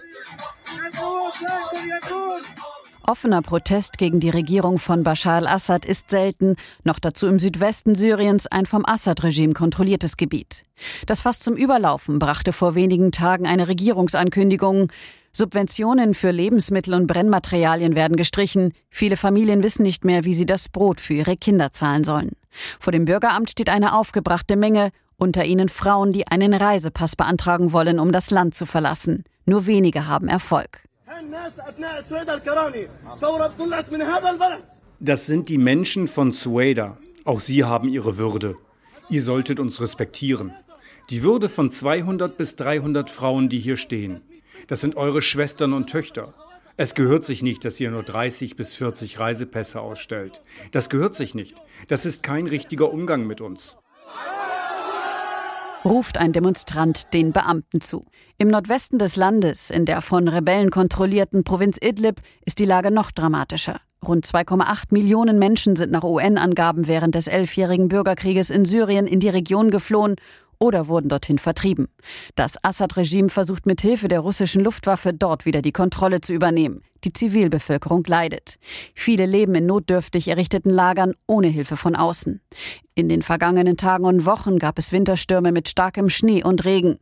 Offener 3.09 3.41
Protest 3.41 3.99
gegen 3.99 4.19
die 4.19 4.31
Regierung 4.31 4.79
von 4.79 5.05
Bashar 5.05 5.37
al-Assad 5.37 5.85
ist 5.85 6.11
selten, 6.11 6.57
noch 6.83 6.99
dazu 6.99 7.29
im 7.29 7.39
Südwesten 7.39 7.95
Syriens 7.95 8.49
ein 8.49 8.67
vom 8.67 8.85
Assad-Regime 8.85 9.53
kontrolliertes 9.53 10.17
Gebiet. 10.17 10.65
Das 11.07 11.21
fast 11.21 11.45
zum 11.45 11.55
Überlaufen 11.55 12.19
brachte 12.19 12.53
vor 12.53 12.75
wenigen 12.75 13.13
Tagen 13.13 13.47
eine 13.47 13.69
Regierungsankündigung. 13.69 14.91
Subventionen 15.33 16.15
für 16.15 16.33
Lebensmittel 16.33 16.95
und 16.95 17.07
Brennmaterialien 17.07 17.95
werden 17.95 18.17
gestrichen. 18.17 18.73
Viele 18.91 19.17
Familien 19.17 19.63
wissen 19.63 19.85
nicht 19.85 20.05
mehr, 20.05 20.25
wie 20.25 20.35
sie 20.35 20.47
das 20.47 20.69
Brot 20.69 20.99
für 20.99 21.15
ihre 21.15 21.37
Kinder 21.37 21.71
zahlen 21.71 22.03
sollen. 22.03 22.33
Vor 22.81 22.91
dem 22.91 23.05
Bürgeramt 23.05 23.51
steht 23.51 23.69
eine 23.69 23.95
aufgebrachte 23.95 24.57
Menge, 24.57 24.91
unter 25.17 25.45
ihnen 25.45 25.69
Frauen, 25.69 26.11
die 26.11 26.27
einen 26.27 26.55
Reisepass 26.55 27.15
beantragen 27.15 27.71
wollen, 27.71 28.01
um 28.01 28.11
das 28.11 28.33
Land 28.33 28.57
zu 28.57 28.67
verlassen. 28.67 29.23
Nur 29.45 29.67
wenige 29.67 30.09
haben 30.09 30.27
Erfolg. 30.27 30.86
Das 35.01 35.27
sind 35.27 35.49
die 35.49 35.59
Menschen 35.59 36.09
von 36.09 36.33
Sueda. 36.33 36.99
Auch 37.25 37.41
sie 37.41 37.65
haben 37.65 37.89
ihre 37.89 38.17
Würde. 38.17 38.57
Ihr 39.09 39.23
solltet 39.23 39.61
uns 39.61 39.81
respektieren. 39.81 40.55
Die 41.11 41.23
Würde 41.23 41.49
von 41.49 41.71
200 41.71 42.37
bis 42.37 42.57
300 42.57 43.11
Frauen, 43.11 43.49
die 43.49 43.59
hier 43.59 43.77
stehen. 43.77 44.23
Das 44.69 44.81
sind 44.81 44.97
eure 44.97 45.23
Schwestern 45.23 45.73
und 45.73 45.89
Töchter. 45.89 46.29
Es 46.77 46.95
gehört 46.95 47.25
sich 47.25 47.43
nicht, 47.43 47.65
dass 47.65 47.81
ihr 47.81 47.91
nur 47.91 48.03
30 48.03 48.57
bis 48.57 48.75
40 48.75 49.19
Reisepässe 49.19 49.81
ausstellt. 49.81 50.43
Das 50.73 50.89
gehört 50.89 51.15
sich 51.15 51.35
nicht. 51.35 51.63
Das 51.89 52.05
ist 52.05 52.23
kein 52.23 52.47
richtiger 52.47 52.93
Umgang 52.93 53.27
mit 53.27 53.41
uns 53.41 53.79
ruft 55.87 56.19
ein 56.19 56.33
Demonstrant 56.33 57.15
den 57.15 57.33
Beamten 57.33 57.81
zu. 57.81 58.07
Im 58.39 58.49
Nordwesten 58.49 58.99
des 58.99 59.17
Landes, 59.17 59.71
in 59.71 59.85
der 59.85 60.03
von 60.03 60.27
Rebellen 60.27 60.71
kontrollierten 60.71 61.45
Provinz 61.45 61.79
Idlib, 61.81 62.21
ist 62.45 62.59
die 62.59 62.65
Lage 62.65 62.91
noch 62.91 63.13
dramatischer. 63.13 63.81
Rund 64.07 64.27
2,8 64.27 64.87
Millionen 64.91 65.39
Menschen 65.39 65.77
sind 65.77 65.93
nach 65.93 66.03
UN-Angaben 66.03 66.87
während 66.89 67.15
des 67.15 67.29
elfjährigen 67.29 67.89
Bürgerkrieges 67.89 68.51
in 68.51 68.65
Syrien 68.65 69.07
in 69.07 69.21
die 69.21 69.29
Region 69.29 69.71
geflohen 69.71 70.17
oder 70.59 70.89
wurden 70.89 71.09
dorthin 71.09 71.39
vertrieben. 71.39 71.87
Das 72.35 72.57
Assad-Regime 72.63 73.29
versucht 73.29 73.67
mit 73.67 73.81
Hilfe 73.81 74.09
der 74.09 74.21
russischen 74.21 74.63
Luftwaffe 74.63 75.13
dort 75.13 75.45
wieder 75.45 75.63
die 75.63 75.73
Kontrolle 75.73 76.21
zu 76.21 76.33
übernehmen. 76.33 76.83
Die 77.05 77.13
Zivilbevölkerung 77.13 78.05
leidet. 78.07 78.59
Viele 78.95 79.27
leben 79.27 79.55
in 79.55 79.67
notdürftig 79.67 80.29
errichteten 80.29 80.71
Lagern 80.71 81.15
ohne 81.27 81.49
Hilfe 81.49 81.77
von 81.77 81.95
außen. 81.95 82.41
In 82.95 83.09
den 83.09 83.23
vergangenen 83.23 83.77
Tagen 83.77 84.05
und 84.05 84.27
Wochen 84.27 84.59
gab 84.59 84.79
es 84.79 84.93
Winterstürme 84.93 85.53
mit 85.53 85.69
starkem 85.69 86.09
Schnee 86.09 86.43
und 86.43 86.65
Regen. 86.65 86.99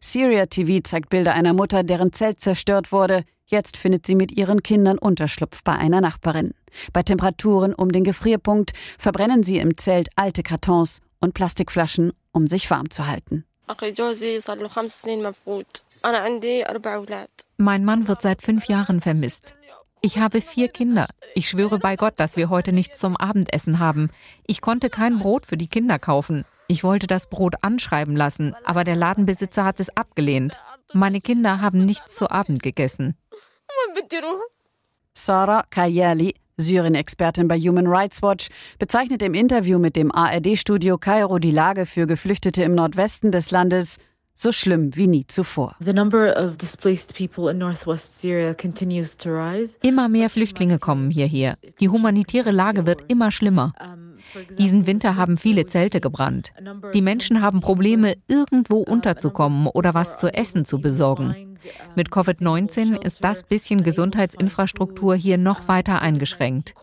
Syria 0.00 0.46
TV 0.46 0.82
zeigt 0.82 1.08
Bilder 1.08 1.34
einer 1.34 1.54
Mutter, 1.54 1.82
deren 1.82 2.12
Zelt 2.12 2.40
zerstört 2.40 2.92
wurde. 2.92 3.24
Jetzt 3.46 3.76
findet 3.76 4.06
sie 4.06 4.14
mit 4.14 4.32
ihren 4.32 4.62
Kindern 4.62 4.98
Unterschlupf 4.98 5.62
bei 5.62 5.72
einer 5.72 6.00
Nachbarin. 6.00 6.52
Bei 6.92 7.02
Temperaturen 7.02 7.74
um 7.74 7.92
den 7.92 8.04
Gefrierpunkt 8.04 8.72
verbrennen 8.98 9.42
sie 9.42 9.58
im 9.58 9.76
Zelt 9.76 10.08
alte 10.16 10.42
Kartons 10.42 11.00
und 11.20 11.34
Plastikflaschen, 11.34 12.12
um 12.34 12.46
sich 12.46 12.70
warm 12.70 12.90
zu 12.90 13.06
halten. 13.06 13.44
Mein 17.56 17.84
Mann 17.84 18.08
wird 18.08 18.22
seit 18.22 18.42
fünf 18.42 18.66
Jahren 18.66 19.00
vermisst. 19.00 19.54
Ich 20.02 20.18
habe 20.18 20.42
vier 20.42 20.68
Kinder. 20.68 21.06
Ich 21.34 21.48
schwöre 21.48 21.78
bei 21.78 21.96
Gott, 21.96 22.14
dass 22.18 22.36
wir 22.36 22.50
heute 22.50 22.72
nichts 22.72 22.98
zum 22.98 23.16
Abendessen 23.16 23.78
haben. 23.78 24.10
Ich 24.46 24.60
konnte 24.60 24.90
kein 24.90 25.18
Brot 25.18 25.46
für 25.46 25.56
die 25.56 25.68
Kinder 25.68 25.98
kaufen. 25.98 26.44
Ich 26.68 26.84
wollte 26.84 27.06
das 27.06 27.30
Brot 27.30 27.54
anschreiben 27.62 28.14
lassen, 28.14 28.54
aber 28.64 28.84
der 28.84 28.96
Ladenbesitzer 28.96 29.64
hat 29.64 29.80
es 29.80 29.96
abgelehnt. 29.96 30.60
Meine 30.92 31.22
Kinder 31.22 31.62
haben 31.62 31.80
nichts 31.80 32.16
zu 32.16 32.30
Abend 32.30 32.62
gegessen. 32.62 33.16
Sarah 35.14 35.64
Kayali 35.70 36.34
Syrien-Expertin 36.56 37.48
bei 37.48 37.58
Human 37.58 37.86
Rights 37.86 38.22
Watch, 38.22 38.48
bezeichnet 38.78 39.22
im 39.22 39.34
Interview 39.34 39.78
mit 39.78 39.96
dem 39.96 40.14
ARD-Studio 40.14 40.98
Kairo 40.98 41.38
die 41.38 41.50
Lage 41.50 41.84
für 41.84 42.06
Geflüchtete 42.06 42.62
im 42.62 42.74
Nordwesten 42.74 43.32
des 43.32 43.50
Landes 43.50 43.96
so 44.36 44.52
schlimm 44.52 44.94
wie 44.96 45.06
nie 45.06 45.26
zuvor. 45.26 45.76
Immer 49.82 50.08
mehr 50.08 50.30
Flüchtlinge 50.30 50.78
kommen 50.78 51.10
hierher. 51.10 51.56
Die 51.80 51.88
humanitäre 51.88 52.50
Lage 52.50 52.86
wird 52.86 53.04
immer 53.08 53.30
schlimmer. 53.30 53.72
Diesen 54.58 54.86
Winter 54.86 55.16
haben 55.16 55.36
viele 55.36 55.66
Zelte 55.66 56.00
gebrannt. 56.00 56.52
Die 56.92 57.02
Menschen 57.02 57.42
haben 57.42 57.60
Probleme, 57.60 58.14
irgendwo 58.26 58.78
unterzukommen 58.78 59.68
oder 59.68 59.94
was 59.94 60.18
zu 60.18 60.32
essen 60.32 60.64
zu 60.64 60.80
besorgen. 60.80 61.53
Mit 61.94 62.10
Covid-19 62.10 63.02
ist 63.02 63.22
das 63.22 63.42
bisschen 63.42 63.82
Gesundheitsinfrastruktur 63.82 65.14
hier 65.14 65.38
noch 65.38 65.68
weiter 65.68 66.02
eingeschränkt. 66.02 66.74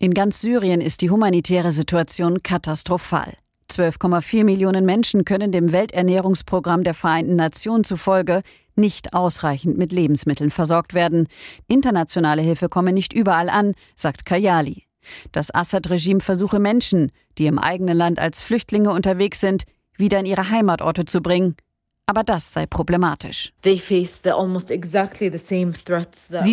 In 0.00 0.14
ganz 0.14 0.40
Syrien 0.40 0.80
ist 0.80 1.02
die 1.02 1.10
humanitäre 1.10 1.72
Situation 1.72 2.42
katastrophal. 2.42 3.34
12,4 3.70 4.44
Millionen 4.44 4.84
Menschen 4.84 5.24
können 5.24 5.50
dem 5.52 5.72
Welternährungsprogramm 5.72 6.84
der 6.84 6.94
Vereinten 6.94 7.36
Nationen 7.36 7.84
zufolge 7.84 8.42
nicht 8.76 9.14
ausreichend 9.14 9.78
mit 9.78 9.92
Lebensmitteln 9.92 10.50
versorgt 10.50 10.94
werden. 10.94 11.28
Internationale 11.66 12.42
Hilfe 12.42 12.68
komme 12.68 12.92
nicht 12.92 13.12
überall 13.12 13.48
an, 13.48 13.74
sagt 13.96 14.24
Kayali. 14.24 14.84
Das 15.32 15.54
Assad-Regime 15.54 16.20
versuche 16.20 16.58
Menschen, 16.58 17.12
die 17.38 17.46
im 17.46 17.58
eigenen 17.58 17.96
Land 17.96 18.18
als 18.18 18.40
Flüchtlinge 18.40 18.90
unterwegs 18.90 19.40
sind, 19.40 19.64
wieder 19.98 20.20
in 20.20 20.26
ihre 20.26 20.50
Heimatorte 20.50 21.04
zu 21.04 21.20
bringen. 21.20 21.54
Aber 22.06 22.22
das 22.22 22.52
sei 22.52 22.66
problematisch. 22.66 23.52
Sie 23.64 23.78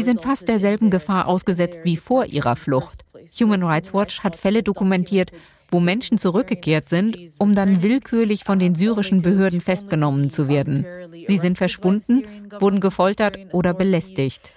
sind 0.04 0.22
fast 0.22 0.48
derselben 0.48 0.90
Gefahr 0.90 1.28
ausgesetzt 1.28 1.82
wie 1.84 1.98
vor 1.98 2.26
ihrer 2.26 2.56
Flucht. 2.56 3.06
Human 3.40 3.64
Rights 3.64 3.94
Watch 3.94 4.24
hat 4.24 4.36
Fälle 4.36 4.64
dokumentiert, 4.64 5.32
wo 5.70 5.80
Menschen 5.80 6.18
zurückgekehrt 6.18 6.90
sind, 6.90 7.18
um 7.40 7.56
dann 7.56 7.82
willkürlich 7.82 8.44
von 8.44 8.60
den 8.60 8.76
syrischen 8.76 9.22
Behörden 9.22 9.62
festgenommen 9.62 10.30
zu 10.30 10.48
werden. 10.48 10.86
Sie 11.28 11.38
sind 11.38 11.58
verschwunden, 11.58 12.43
wurden 12.60 12.80
gefoltert 12.80 13.38
oder 13.52 13.74
belästigt. 13.74 14.54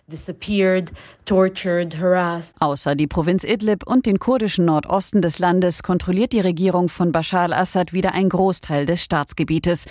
Außer 2.61 2.95
die 2.95 3.07
Provinz 3.07 3.45
Idlib 3.45 3.87
und 3.87 4.07
den 4.07 4.19
kurdischen 4.19 4.65
Nordosten 4.65 5.23
des 5.23 5.39
Landes 5.39 5.83
kontrolliert 5.83 6.33
die 6.33 6.41
Regierung 6.41 6.89
von 6.89 7.13
Bashar 7.13 7.43
al-Assad 7.43 7.93
wieder 7.93 8.13
ein 8.13 8.29
Großteil 8.29 8.87
des 8.87 9.03
Staatsgebietes. 9.03 9.87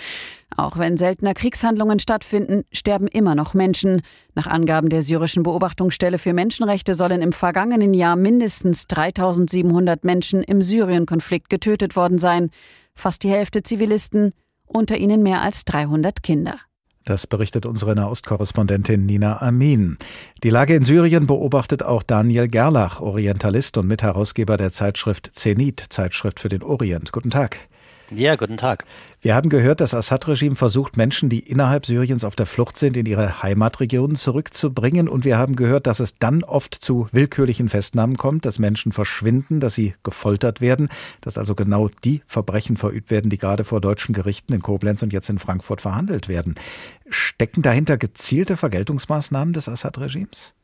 Auch 0.56 0.78
wenn 0.78 0.96
seltener 0.96 1.34
Kriegshandlungen 1.34 1.98
stattfinden, 1.98 2.62
sterben 2.72 3.08
immer 3.08 3.34
noch 3.34 3.52
Menschen. 3.52 4.02
Nach 4.34 4.46
Angaben 4.46 4.88
der 4.88 5.02
syrischen 5.02 5.42
Beobachtungsstelle 5.42 6.18
für 6.18 6.32
Menschenrechte 6.32 6.94
sollen 6.94 7.20
im 7.20 7.32
vergangenen 7.32 7.94
Jahr 7.94 8.16
mindestens 8.16 8.86
3700 8.86 10.04
Menschen 10.04 10.42
im 10.42 10.62
Syrien-Konflikt 10.62 11.50
getötet 11.50 11.96
worden 11.96 12.18
sein. 12.18 12.50
Fast 12.94 13.24
die 13.24 13.30
Hälfte 13.30 13.62
Zivilisten, 13.62 14.32
unter 14.66 14.96
ihnen 14.96 15.22
mehr 15.22 15.42
als 15.42 15.64
300 15.64 16.22
Kinder. 16.22 16.58
Das 17.06 17.28
berichtet 17.28 17.66
unsere 17.66 17.94
Nahostkorrespondentin 17.94 19.06
Nina 19.06 19.40
Amin. 19.40 19.96
Die 20.42 20.50
Lage 20.50 20.74
in 20.74 20.82
Syrien 20.82 21.28
beobachtet 21.28 21.84
auch 21.84 22.02
Daniel 22.02 22.48
Gerlach, 22.48 23.00
Orientalist 23.00 23.76
und 23.78 23.86
Mitherausgeber 23.86 24.56
der 24.56 24.72
Zeitschrift 24.72 25.30
Zenit, 25.32 25.78
Zeitschrift 25.88 26.40
für 26.40 26.48
den 26.48 26.64
Orient. 26.64 27.12
Guten 27.12 27.30
Tag. 27.30 27.58
Ja, 28.10 28.36
guten 28.36 28.56
Tag. 28.56 28.84
Wir 29.20 29.34
haben 29.34 29.48
gehört, 29.48 29.80
das 29.80 29.92
Assad-Regime 29.92 30.54
versucht, 30.54 30.96
Menschen, 30.96 31.28
die 31.28 31.40
innerhalb 31.40 31.86
Syriens 31.86 32.22
auf 32.22 32.36
der 32.36 32.46
Flucht 32.46 32.78
sind, 32.78 32.96
in 32.96 33.04
ihre 33.04 33.42
Heimatregionen 33.42 34.14
zurückzubringen. 34.14 35.08
Und 35.08 35.24
wir 35.24 35.38
haben 35.38 35.56
gehört, 35.56 35.88
dass 35.88 35.98
es 35.98 36.16
dann 36.16 36.44
oft 36.44 36.76
zu 36.76 37.08
willkürlichen 37.10 37.68
Festnahmen 37.68 38.16
kommt, 38.16 38.44
dass 38.44 38.60
Menschen 38.60 38.92
verschwinden, 38.92 39.58
dass 39.58 39.74
sie 39.74 39.94
gefoltert 40.04 40.60
werden, 40.60 40.88
dass 41.20 41.36
also 41.36 41.56
genau 41.56 41.90
die 42.04 42.22
Verbrechen 42.26 42.76
verübt 42.76 43.10
werden, 43.10 43.28
die 43.28 43.38
gerade 43.38 43.64
vor 43.64 43.80
deutschen 43.80 44.14
Gerichten 44.14 44.52
in 44.52 44.62
Koblenz 44.62 45.02
und 45.02 45.12
jetzt 45.12 45.28
in 45.28 45.40
Frankfurt 45.40 45.80
verhandelt 45.80 46.28
werden. 46.28 46.54
Stecken 47.08 47.62
dahinter 47.62 47.96
gezielte 47.96 48.56
Vergeltungsmaßnahmen 48.56 49.52
des 49.52 49.68
Assad-Regimes? 49.68 50.54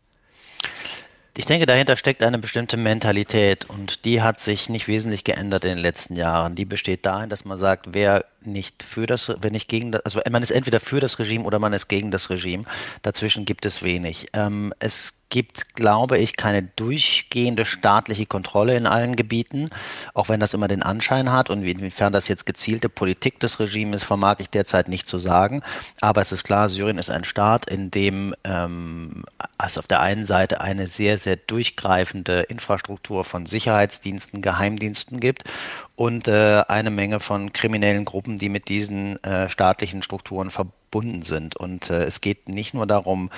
Ich 1.34 1.46
denke, 1.46 1.64
dahinter 1.64 1.96
steckt 1.96 2.22
eine 2.22 2.38
bestimmte 2.38 2.76
Mentalität 2.76 3.64
und 3.70 4.04
die 4.04 4.20
hat 4.20 4.40
sich 4.40 4.68
nicht 4.68 4.86
wesentlich 4.86 5.24
geändert 5.24 5.64
in 5.64 5.70
den 5.70 5.80
letzten 5.80 6.14
Jahren. 6.14 6.54
Die 6.54 6.66
besteht 6.66 7.06
darin, 7.06 7.30
dass 7.30 7.46
man 7.46 7.56
sagt, 7.56 7.86
wer 7.94 8.26
nicht 8.42 8.82
für 8.82 9.06
das, 9.06 9.32
wenn 9.40 9.52
nicht 9.52 9.66
gegen 9.66 9.92
das, 9.92 10.04
also 10.04 10.20
man 10.30 10.42
ist 10.42 10.50
entweder 10.50 10.78
für 10.78 11.00
das 11.00 11.18
Regime 11.18 11.44
oder 11.44 11.58
man 11.58 11.72
ist 11.72 11.88
gegen 11.88 12.10
das 12.10 12.28
Regime. 12.28 12.64
Dazwischen 13.00 13.46
gibt 13.46 13.64
es 13.64 13.82
wenig. 13.82 14.26
Ähm, 14.34 14.74
es 14.78 15.21
gibt, 15.32 15.74
glaube 15.74 16.18
ich, 16.18 16.36
keine 16.36 16.62
durchgehende 16.62 17.64
staatliche 17.64 18.26
Kontrolle 18.26 18.76
in 18.76 18.86
allen 18.86 19.16
Gebieten, 19.16 19.70
auch 20.12 20.28
wenn 20.28 20.40
das 20.40 20.52
immer 20.52 20.68
den 20.68 20.82
Anschein 20.82 21.32
hat. 21.32 21.48
Und 21.48 21.64
inwiefern 21.64 22.12
das 22.12 22.28
jetzt 22.28 22.44
gezielte 22.44 22.90
Politik 22.90 23.40
des 23.40 23.58
Regimes 23.58 24.02
ist, 24.02 24.04
vermag 24.04 24.36
ich 24.40 24.50
derzeit 24.50 24.88
nicht 24.88 25.06
zu 25.06 25.18
sagen. 25.18 25.62
Aber 26.00 26.20
es 26.20 26.32
ist 26.32 26.44
klar, 26.44 26.68
Syrien 26.68 26.98
ist 26.98 27.08
ein 27.08 27.24
Staat, 27.24 27.70
in 27.70 27.90
dem 27.90 28.34
ähm, 28.44 29.24
es 29.64 29.78
auf 29.78 29.86
der 29.86 30.00
einen 30.00 30.26
Seite 30.26 30.60
eine 30.60 30.86
sehr, 30.86 31.16
sehr 31.16 31.36
durchgreifende 31.36 32.42
Infrastruktur 32.42 33.24
von 33.24 33.46
Sicherheitsdiensten, 33.46 34.42
Geheimdiensten 34.42 35.18
gibt 35.18 35.44
und 35.96 36.28
äh, 36.28 36.62
eine 36.68 36.90
Menge 36.90 37.20
von 37.20 37.52
kriminellen 37.52 38.04
Gruppen, 38.04 38.38
die 38.38 38.48
mit 38.48 38.68
diesen 38.68 39.22
äh, 39.24 39.48
staatlichen 39.48 40.02
Strukturen 40.02 40.50
verbunden 40.50 41.22
sind. 41.22 41.56
Und 41.56 41.90
äh, 41.90 42.04
es 42.04 42.20
geht 42.20 42.48
nicht 42.48 42.74
nur 42.74 42.86
darum, 42.86 43.30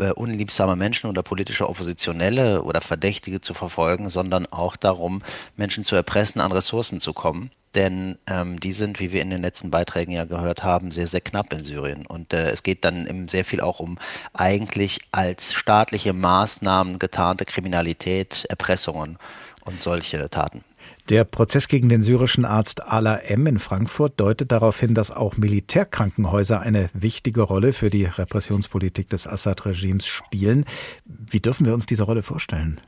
äh, 0.00 0.12
unliebsame 0.12 0.76
Menschen 0.76 1.08
oder 1.08 1.22
politische 1.22 1.68
Oppositionelle 1.68 2.62
oder 2.62 2.80
Verdächtige 2.80 3.40
zu 3.40 3.54
verfolgen, 3.54 4.08
sondern 4.08 4.46
auch 4.46 4.76
darum, 4.76 5.22
Menschen 5.56 5.84
zu 5.84 5.96
erpressen, 5.96 6.40
an 6.40 6.52
Ressourcen 6.52 7.00
zu 7.00 7.12
kommen. 7.12 7.50
Denn 7.74 8.18
ähm, 8.26 8.58
die 8.58 8.72
sind, 8.72 8.98
wie 8.98 9.12
wir 9.12 9.22
in 9.22 9.30
den 9.30 9.42
letzten 9.42 9.70
Beiträgen 9.70 10.10
ja 10.10 10.24
gehört 10.24 10.64
haben, 10.64 10.90
sehr, 10.90 11.06
sehr 11.06 11.20
knapp 11.20 11.52
in 11.52 11.62
Syrien. 11.62 12.04
Und 12.04 12.32
äh, 12.32 12.50
es 12.50 12.64
geht 12.64 12.84
dann 12.84 13.28
sehr 13.28 13.44
viel 13.44 13.60
auch 13.60 13.78
um 13.78 13.98
eigentlich 14.32 14.98
als 15.12 15.52
staatliche 15.52 16.12
Maßnahmen 16.12 16.98
getarnte 16.98 17.44
Kriminalität, 17.44 18.44
Erpressungen 18.48 19.18
und 19.64 19.80
solche 19.80 20.28
Taten. 20.30 20.64
Der 21.10 21.24
Prozess 21.24 21.66
gegen 21.66 21.88
den 21.88 22.02
syrischen 22.02 22.44
Arzt 22.44 22.84
Ala 22.84 23.16
M. 23.16 23.44
in 23.48 23.58
Frankfurt 23.58 24.20
deutet 24.20 24.52
darauf 24.52 24.78
hin, 24.78 24.94
dass 24.94 25.10
auch 25.10 25.36
Militärkrankenhäuser 25.36 26.60
eine 26.60 26.88
wichtige 26.92 27.42
Rolle 27.42 27.72
für 27.72 27.90
die 27.90 28.04
Repressionspolitik 28.04 29.08
des 29.08 29.26
Assad-Regimes 29.26 30.06
spielen. 30.06 30.64
Wie 31.04 31.40
dürfen 31.40 31.66
wir 31.66 31.74
uns 31.74 31.86
diese 31.86 32.04
Rolle 32.04 32.22
vorstellen? 32.22 32.80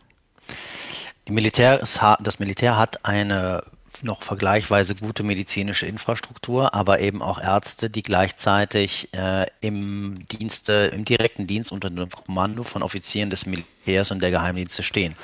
Militär, 1.29 1.79
das 1.79 2.39
Militär 2.39 2.79
hat 2.79 3.05
eine 3.05 3.65
noch 4.03 4.23
vergleichsweise 4.23 4.95
gute 4.95 5.23
medizinische 5.23 5.87
Infrastruktur, 5.87 6.75
aber 6.75 7.01
eben 7.01 7.23
auch 7.23 7.41
Ärzte, 7.41 7.91
die 7.91 8.03
gleichzeitig 8.03 9.13
äh, 9.13 9.47
im 9.61 10.27
Dienste, 10.29 10.91
im 10.95 11.05
direkten 11.05 11.47
Dienst 11.47 11.73
unter 11.73 11.91
dem 11.91 12.09
Kommando 12.09 12.63
von 12.63 12.83
Offizieren 12.83 13.31
des 13.31 13.47
Militärs 13.47 14.11
und 14.11 14.23
der 14.23 14.31
Geheimdienste 14.31 14.83
stehen. 14.83 15.17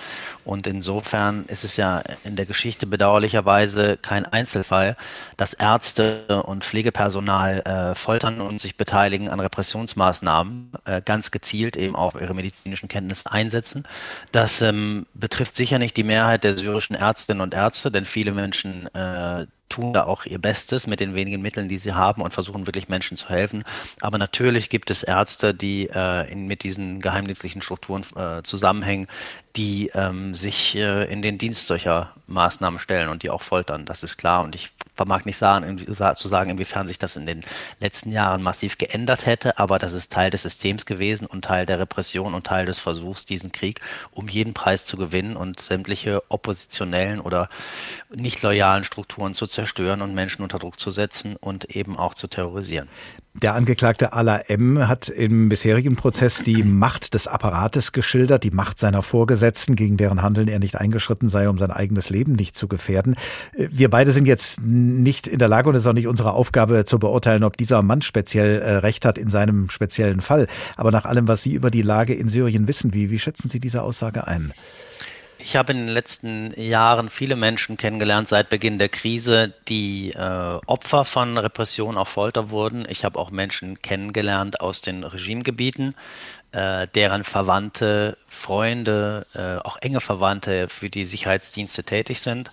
Und 0.45 0.66
insofern 0.66 1.45
ist 1.47 1.64
es 1.64 1.77
ja 1.77 2.03
in 2.25 2.37
der 2.37 2.47
Geschichte 2.47 2.87
bedauerlicherweise 2.87 3.97
kein 3.97 4.27
Einzelfall, 4.27 4.97
dass 5.37 5.55
Ärzte 5.55 6.43
und 6.45 6.64
Pflegepersonal 6.64 7.61
äh, 7.61 7.95
foltern 7.95 8.41
und 8.41 8.61
sich 8.61 8.77
beteiligen 8.77 9.29
an 9.29 9.41
Repressionsmaßnahmen, 9.41 10.73
äh, 10.85 11.03
ganz 11.03 11.31
gezielt 11.31 11.77
eben 11.77 11.97
auch 11.97 12.14
ihre 12.14 12.35
medizinischen 12.35 12.89
Kenntnisse 12.89 13.31
einsetzen. 13.31 13.85
Das 14.33 14.62
ähm, 14.62 15.07
betrifft 15.14 15.55
sicher 15.55 15.79
nicht 15.79 15.97
die 15.97 16.05
Mehrheit 16.05 16.45
der 16.45 16.57
syrischen 16.57 16.97
Ärztinnen 16.97 17.43
und 17.43 17.55
Ärzte, 17.55 17.91
denn 17.91 18.05
viele 18.05 18.33
Menschen 18.33 18.58
äh, 18.65 19.47
tun 19.69 19.93
da 19.93 20.05
auch 20.05 20.25
ihr 20.25 20.39
Bestes 20.39 20.87
mit 20.87 21.01
den 21.01 21.14
wenigen 21.14 21.43
Mitteln, 21.43 21.69
die 21.69 21.79
sie 21.79 21.93
haben 21.93 22.23
und 22.23 22.33
versuchen 22.33 22.66
wirklich 22.66 22.89
Menschen 22.89 23.16
zu 23.16 23.29
helfen. 23.29 23.64
Aber 24.01 24.19
natürlich 24.19 24.71
gibt 24.71 24.91
es 24.91 25.03
Ärzte, 25.03 25.55
die 25.55 25.89
äh, 25.93 26.31
in, 26.31 26.47
mit 26.47 26.62
diesen 26.62 27.01
geheimdienstlichen 27.01 27.62
Strukturen 27.62 28.05
äh, 28.16 28.43
zusammenhängen, 28.43 29.09
die 29.57 29.91
ähm, 29.95 30.35
sich 30.35 30.77
äh, 30.77 31.11
in 31.11 31.23
den 31.23 31.39
Dienst 31.39 31.66
solcher 31.66 32.14
Maßnahmen 32.29 32.79
stellen 32.79 33.09
und 33.09 33.23
die 33.23 33.31
auch 33.31 33.43
foltern. 33.43 33.87
Das 33.87 34.03
ist 34.03 34.16
klar. 34.16 34.43
Und 34.45 34.55
ich 34.55 34.71
vermag 34.95 35.25
nicht 35.25 35.37
sagen, 35.37 35.79
zu 36.16 36.29
sagen, 36.29 36.51
inwiefern 36.51 36.87
sich 36.89 36.99
das 36.99 37.16
in 37.16 37.27
den 37.27 37.43
letzten 37.81 38.12
Jahren 38.12 38.43
massiv 38.43 38.79
geändert 38.79 39.27
hätte, 39.27 39.59
aber 39.59 39.79
das 39.79 39.93
ist 39.93 40.12
Teil 40.12 40.31
des 40.31 40.43
Systems 40.43 40.87
gewesen 40.87 41.27
und 41.27 41.45
Teil 41.45 41.66
der 41.66 41.79
Repression 41.79 42.35
und 42.35 42.47
Teil 42.47 42.66
des 42.66 42.79
Versuchs, 42.79 43.25
diesen 43.25 43.53
Krieg 43.53 43.81
um 44.11 44.29
jeden 44.29 44.55
Preis 44.55 44.85
zu 44.85 44.97
gewinnen 44.97 45.37
und 45.37 45.61
sämtliche 45.61 46.23
oppositionellen 46.29 47.21
oder 47.21 47.49
nicht 48.14 48.43
loyalen 48.43 48.85
Strukturen 48.85 49.35
zu 49.35 49.47
und 50.03 50.15
Menschen 50.15 50.43
unter 50.43 50.59
Druck 50.59 50.79
zu 50.79 50.91
setzen 50.91 51.37
und 51.37 51.65
eben 51.77 51.97
auch 51.97 52.15
zu 52.15 52.29
terrorisieren. 52.29 52.89
Der 53.35 53.55
Angeklagte 53.55 54.13
Ala 54.13 54.39
M. 54.49 54.89
hat 54.89 55.09
im 55.09 55.49
bisherigen 55.49 55.95
Prozess 55.95 56.43
die 56.43 56.65
Macht 56.65 57.15
des 57.15 57.29
Apparates 57.29 57.93
geschildert, 57.93 58.43
die 58.43 58.51
Macht 58.51 58.81
seiner 58.81 59.03
Vorgesetzten, 59.03 59.77
gegen 59.77 59.97
deren 59.97 60.23
Handeln 60.23 60.49
er 60.49 60.59
nicht 60.59 60.77
eingeschritten 60.77 61.29
sei, 61.29 61.49
um 61.49 61.57
sein 61.57 61.71
eigenes 61.71 62.11
Leben 62.11 62.33
nicht 62.33 62.57
zu 62.57 62.67
gefährden. 62.67 63.15
Wir 63.57 63.91
beide 63.91 64.11
sind 64.11 64.27
jetzt 64.27 64.61
nicht 64.61 65.29
in 65.29 65.39
der 65.39 65.49
Lage 65.49 65.69
und 65.69 65.77
es 65.77 65.83
ist 65.83 65.87
auch 65.87 65.93
nicht 65.93 66.09
unsere 66.09 66.33
Aufgabe 66.33 66.85
zu 66.85 66.99
beurteilen, 66.99 67.45
ob 67.45 67.57
dieser 67.57 67.83
Mann 67.83 68.03
speziell 68.03 68.61
äh, 68.61 68.77
recht 68.79 69.05
hat 69.05 69.19
in 69.19 69.31
seinem 69.31 69.71
speziellen 69.71 70.21
Fall. 70.21 70.49
Aber 70.77 70.91
nach 70.91 71.05
allem, 71.05 71.29
was 71.29 71.43
Sie 71.43 71.55
über 71.55 71.71
die 71.71 71.83
Lage 71.83 72.15
in 72.15 72.29
Syrien 72.29 72.67
wissen, 72.67 72.93
wie, 72.93 73.11
wie 73.11 73.19
schätzen 73.21 73.49
Sie 73.49 73.61
diese 73.61 73.83
Aussage 73.83 74.27
ein? 74.27 74.53
Ich 75.41 75.55
habe 75.55 75.72
in 75.72 75.78
den 75.78 75.89
letzten 75.89 76.53
Jahren 76.61 77.09
viele 77.09 77.36
Menschen 77.36 77.76
kennengelernt 77.76 78.26
seit 78.26 78.51
Beginn 78.51 78.80
der 78.80 78.89
Krise, 78.89 79.55
die 79.68 80.11
äh, 80.11 80.59
Opfer 80.66 81.05
von 81.05 81.39
Repression 81.39 81.97
auf 81.97 82.09
Folter 82.09 82.51
wurden. 82.51 82.84
Ich 82.89 83.05
habe 83.05 83.18
auch 83.18 83.30
Menschen 83.30 83.78
kennengelernt 83.78 84.61
aus 84.61 84.80
den 84.80 85.05
Regimegebieten, 85.05 85.95
äh, 86.51 86.89
deren 86.89 87.22
Verwandte, 87.22 88.18
Freunde, 88.26 89.26
äh, 89.34 89.64
auch 89.64 89.78
enge 89.80 90.01
Verwandte 90.01 90.68
für 90.68 90.91
die 90.91 91.07
Sicherheitsdienste 91.07 91.84
tätig 91.84 92.20
sind 92.20 92.51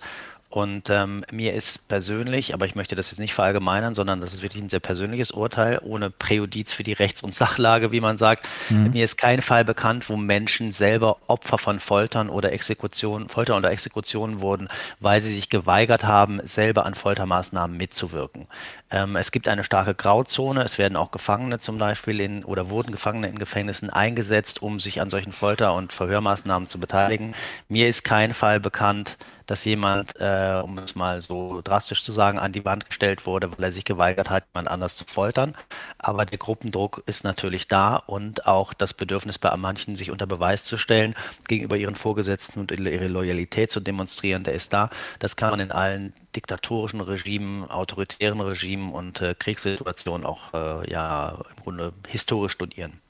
und 0.56 0.88
ähm, 0.88 1.22
mir 1.30 1.52
ist 1.52 1.86
persönlich, 1.86 2.54
aber 2.54 2.64
ich 2.64 2.74
möchte 2.74 2.94
das 2.94 3.10
jetzt 3.10 3.18
nicht 3.18 3.34
verallgemeinern, 3.34 3.94
sondern 3.94 4.22
das 4.22 4.32
ist 4.32 4.40
wirklich 4.42 4.62
ein 4.62 4.70
sehr 4.70 4.80
persönliches 4.80 5.30
Urteil, 5.30 5.78
ohne 5.84 6.08
Präjudiz 6.08 6.72
für 6.72 6.82
die 6.82 6.94
Rechts- 6.94 7.22
und 7.22 7.34
Sachlage, 7.34 7.92
wie 7.92 8.00
man 8.00 8.16
sagt. 8.16 8.48
Mhm. 8.70 8.92
Mir 8.92 9.04
ist 9.04 9.18
kein 9.18 9.42
Fall 9.42 9.66
bekannt, 9.66 10.08
wo 10.08 10.16
Menschen 10.16 10.72
selber 10.72 11.18
Opfer 11.26 11.58
von 11.58 11.78
Foltern 11.78 12.30
oder 12.30 12.52
Exekutionen, 12.52 13.28
Folter 13.28 13.54
oder 13.54 13.70
Exekutionen 13.70 14.40
wurden, 14.40 14.68
weil 14.98 15.20
sie 15.20 15.34
sich 15.34 15.50
geweigert 15.50 16.04
haben, 16.04 16.40
selber 16.42 16.86
an 16.86 16.94
Foltermaßnahmen 16.94 17.76
mitzuwirken. 17.76 18.46
Ähm, 18.90 19.16
es 19.16 19.32
gibt 19.32 19.48
eine 19.48 19.62
starke 19.62 19.94
Grauzone. 19.94 20.62
Es 20.62 20.78
werden 20.78 20.96
auch 20.96 21.10
Gefangene 21.10 21.58
zum 21.58 21.76
Beispiel 21.76 22.18
in 22.18 22.44
oder 22.44 22.70
wurden 22.70 22.92
Gefangene 22.92 23.28
in 23.28 23.38
Gefängnissen 23.38 23.90
eingesetzt, 23.90 24.62
um 24.62 24.80
sich 24.80 25.02
an 25.02 25.10
solchen 25.10 25.32
Folter- 25.32 25.74
und 25.74 25.92
Verhörmaßnahmen 25.92 26.66
zu 26.66 26.80
beteiligen. 26.80 27.34
Mir 27.68 27.88
ist 27.88 28.04
kein 28.04 28.32
Fall 28.32 28.58
bekannt, 28.58 29.18
dass 29.46 29.64
jemand, 29.64 30.14
äh, 30.18 30.60
um 30.62 30.78
es 30.78 30.94
mal 30.94 31.22
so 31.22 31.60
drastisch 31.62 32.02
zu 32.02 32.12
sagen, 32.12 32.38
an 32.38 32.52
die 32.52 32.64
Wand 32.64 32.86
gestellt 32.86 33.26
wurde, 33.26 33.50
weil 33.52 33.64
er 33.64 33.72
sich 33.72 33.84
geweigert 33.84 34.30
hat, 34.30 34.44
jemand 34.52 34.68
anders 34.68 34.96
zu 34.96 35.04
foltern. 35.04 35.54
Aber 35.98 36.24
der 36.24 36.38
Gruppendruck 36.38 37.02
ist 37.06 37.24
natürlich 37.24 37.68
da 37.68 37.96
und 37.96 38.46
auch 38.46 38.74
das 38.74 38.94
Bedürfnis 38.94 39.38
bei 39.38 39.56
manchen, 39.56 39.96
sich 39.96 40.10
unter 40.10 40.26
Beweis 40.26 40.64
zu 40.64 40.78
stellen, 40.78 41.14
gegenüber 41.48 41.76
ihren 41.76 41.94
Vorgesetzten 41.94 42.60
und 42.60 42.70
ihre 42.70 43.08
Loyalität 43.08 43.70
zu 43.70 43.80
demonstrieren, 43.80 44.44
der 44.44 44.54
ist 44.54 44.72
da. 44.72 44.90
Das 45.18 45.36
kann 45.36 45.50
man 45.50 45.60
in 45.60 45.72
allen 45.72 46.12
diktatorischen 46.34 47.00
Regimen, 47.00 47.70
autoritären 47.70 48.40
Regimen 48.40 48.90
und 48.90 49.20
äh, 49.20 49.34
Kriegssituationen 49.38 50.26
auch 50.26 50.52
äh, 50.52 50.90
ja 50.90 51.38
im 51.56 51.62
Grunde 51.62 51.92
historisch 52.08 52.52
studieren. 52.52 53.00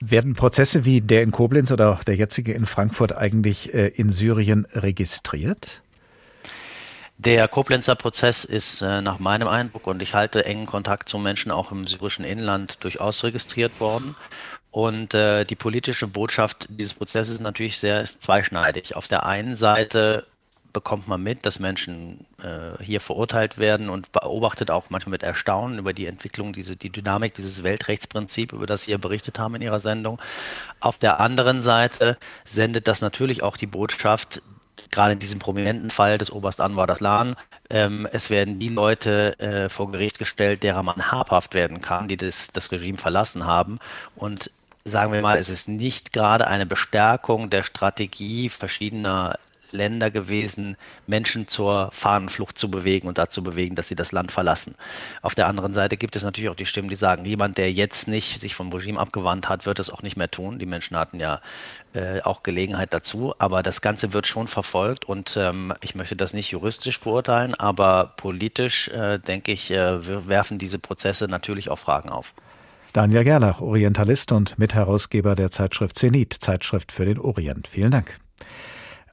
Werden 0.00 0.34
Prozesse 0.34 0.84
wie 0.84 1.00
der 1.00 1.22
in 1.22 1.32
Koblenz 1.32 1.72
oder 1.72 1.98
der 2.06 2.14
jetzige 2.14 2.52
in 2.52 2.66
Frankfurt 2.66 3.16
eigentlich 3.16 3.74
äh, 3.74 3.88
in 3.88 4.10
Syrien 4.10 4.66
registriert? 4.72 5.82
Der 7.18 7.48
Koblenzer 7.48 7.94
Prozess 7.94 8.44
ist 8.44 8.82
äh, 8.82 9.00
nach 9.00 9.18
meinem 9.18 9.48
Eindruck 9.48 9.86
und 9.86 10.02
ich 10.02 10.14
halte 10.14 10.44
engen 10.44 10.66
Kontakt 10.66 11.08
zu 11.08 11.18
Menschen 11.18 11.50
auch 11.50 11.72
im 11.72 11.86
syrischen 11.86 12.26
Inland 12.26 12.84
durchaus 12.84 13.24
registriert 13.24 13.80
worden. 13.80 14.14
Und 14.70 15.14
äh, 15.14 15.44
die 15.44 15.54
politische 15.54 16.06
Botschaft 16.06 16.66
dieses 16.68 16.92
Prozesses 16.92 17.36
ist 17.36 17.40
natürlich 17.40 17.78
sehr 17.78 18.02
ist 18.02 18.22
zweischneidig. 18.22 18.94
Auf 18.94 19.08
der 19.08 19.24
einen 19.24 19.56
Seite 19.56 20.26
bekommt 20.74 21.08
man 21.08 21.22
mit, 21.22 21.46
dass 21.46 21.58
Menschen 21.58 22.26
äh, 22.42 22.82
hier 22.84 23.00
verurteilt 23.00 23.56
werden 23.56 23.88
und 23.88 24.12
beobachtet 24.12 24.70
auch 24.70 24.90
manchmal 24.90 25.12
mit 25.12 25.22
Erstaunen 25.22 25.78
über 25.78 25.94
die 25.94 26.04
Entwicklung, 26.04 26.52
diese, 26.52 26.76
die 26.76 26.90
Dynamik 26.90 27.32
dieses 27.32 27.62
Weltrechtsprinzip, 27.62 28.52
über 28.52 28.66
das 28.66 28.82
Sie 28.82 28.90
ja 28.90 28.98
berichtet 28.98 29.38
haben 29.38 29.54
in 29.54 29.62
Ihrer 29.62 29.80
Sendung. 29.80 30.20
Auf 30.80 30.98
der 30.98 31.18
anderen 31.18 31.62
Seite 31.62 32.18
sendet 32.44 32.88
das 32.88 33.00
natürlich 33.00 33.42
auch 33.42 33.56
die 33.56 33.66
Botschaft, 33.66 34.42
gerade 34.90 35.12
in 35.12 35.18
diesem 35.18 35.38
prominenten 35.38 35.90
Fall 35.90 36.18
des 36.18 36.30
Oberst 36.30 36.60
Anwar 36.60 36.86
Daslan, 36.86 37.36
ähm, 37.70 38.08
es 38.12 38.30
werden 38.30 38.58
die 38.58 38.68
Leute 38.68 39.38
äh, 39.38 39.68
vor 39.68 39.90
Gericht 39.90 40.18
gestellt, 40.18 40.62
derer 40.62 40.82
man 40.82 41.10
habhaft 41.10 41.54
werden 41.54 41.82
kann, 41.82 42.08
die 42.08 42.16
das, 42.16 42.48
das 42.52 42.70
Regime 42.72 42.98
verlassen 42.98 43.46
haben. 43.46 43.78
Und 44.14 44.50
sagen 44.84 45.12
wir 45.12 45.20
mal, 45.20 45.36
es 45.36 45.50
ist 45.50 45.68
nicht 45.68 46.12
gerade 46.12 46.46
eine 46.46 46.66
Bestärkung 46.66 47.50
der 47.50 47.64
Strategie 47.64 48.48
verschiedener 48.48 49.38
Länder 49.76 50.10
gewesen, 50.10 50.76
Menschen 51.06 51.46
zur 51.46 51.90
Fahnenflucht 51.92 52.58
zu 52.58 52.70
bewegen 52.70 53.06
und 53.06 53.18
dazu 53.18 53.42
bewegen, 53.42 53.76
dass 53.76 53.88
sie 53.88 53.94
das 53.94 54.12
Land 54.12 54.32
verlassen. 54.32 54.74
Auf 55.22 55.34
der 55.34 55.46
anderen 55.46 55.72
Seite 55.72 55.96
gibt 55.96 56.16
es 56.16 56.22
natürlich 56.22 56.50
auch 56.50 56.56
die 56.56 56.66
Stimmen, 56.66 56.88
die 56.88 56.96
sagen, 56.96 57.24
jemand, 57.24 57.58
der 57.58 57.72
jetzt 57.72 58.08
nicht 58.08 58.40
sich 58.40 58.54
vom 58.54 58.72
Regime 58.72 58.98
abgewandt 58.98 59.48
hat, 59.48 59.66
wird 59.66 59.78
es 59.78 59.90
auch 59.90 60.02
nicht 60.02 60.16
mehr 60.16 60.30
tun. 60.30 60.58
Die 60.58 60.66
Menschen 60.66 60.96
hatten 60.96 61.20
ja 61.20 61.40
äh, 61.94 62.20
auch 62.22 62.42
Gelegenheit 62.42 62.92
dazu, 62.92 63.34
aber 63.38 63.62
das 63.62 63.80
Ganze 63.80 64.12
wird 64.12 64.26
schon 64.26 64.48
verfolgt 64.48 65.04
und 65.04 65.36
ähm, 65.36 65.72
ich 65.80 65.94
möchte 65.94 66.16
das 66.16 66.34
nicht 66.34 66.50
juristisch 66.50 67.00
beurteilen, 67.00 67.54
aber 67.54 68.14
politisch, 68.16 68.88
äh, 68.88 69.18
denke 69.18 69.52
ich, 69.52 69.70
äh, 69.70 70.28
werfen 70.28 70.58
diese 70.58 70.78
Prozesse 70.78 71.28
natürlich 71.28 71.70
auch 71.70 71.78
Fragen 71.78 72.08
auf. 72.08 72.34
Daniel 72.96 73.24
Gerlach, 73.24 73.60
Orientalist 73.60 74.32
und 74.32 74.58
Mitherausgeber 74.58 75.34
der 75.34 75.50
Zeitschrift 75.50 75.98
Zenit, 75.98 76.32
Zeitschrift 76.32 76.92
für 76.92 77.04
den 77.04 77.18
Orient. 77.18 77.68
Vielen 77.68 77.90
Dank. 77.90 78.18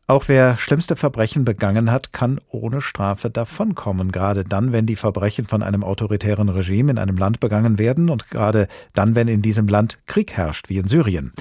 Auch 0.05 0.27
wer 0.27 0.57
schlimmste 0.57 0.97
Verbrechen 0.97 1.45
begangen 1.45 1.89
hat, 1.89 2.11
kann 2.11 2.41
ohne 2.49 2.81
Strafe 2.81 3.29
davonkommen, 3.29 4.11
gerade 4.11 4.43
dann, 4.43 4.73
wenn 4.73 4.85
die 4.85 4.97
Verbrechen 4.97 5.45
von 5.45 5.63
einem 5.63 5.81
autoritären 5.81 6.49
Regime 6.49 6.91
in 6.91 6.97
einem 6.97 7.15
Land 7.15 7.39
begangen 7.39 7.79
werden 7.79 8.09
und 8.09 8.29
gerade 8.29 8.67
dann, 8.93 9.15
wenn 9.15 9.29
in 9.29 9.41
diesem 9.41 9.67
Land 9.69 9.99
Krieg 10.05 10.33
herrscht, 10.33 10.67
wie 10.67 10.77
in 10.77 10.87
Syrien. 10.87 11.31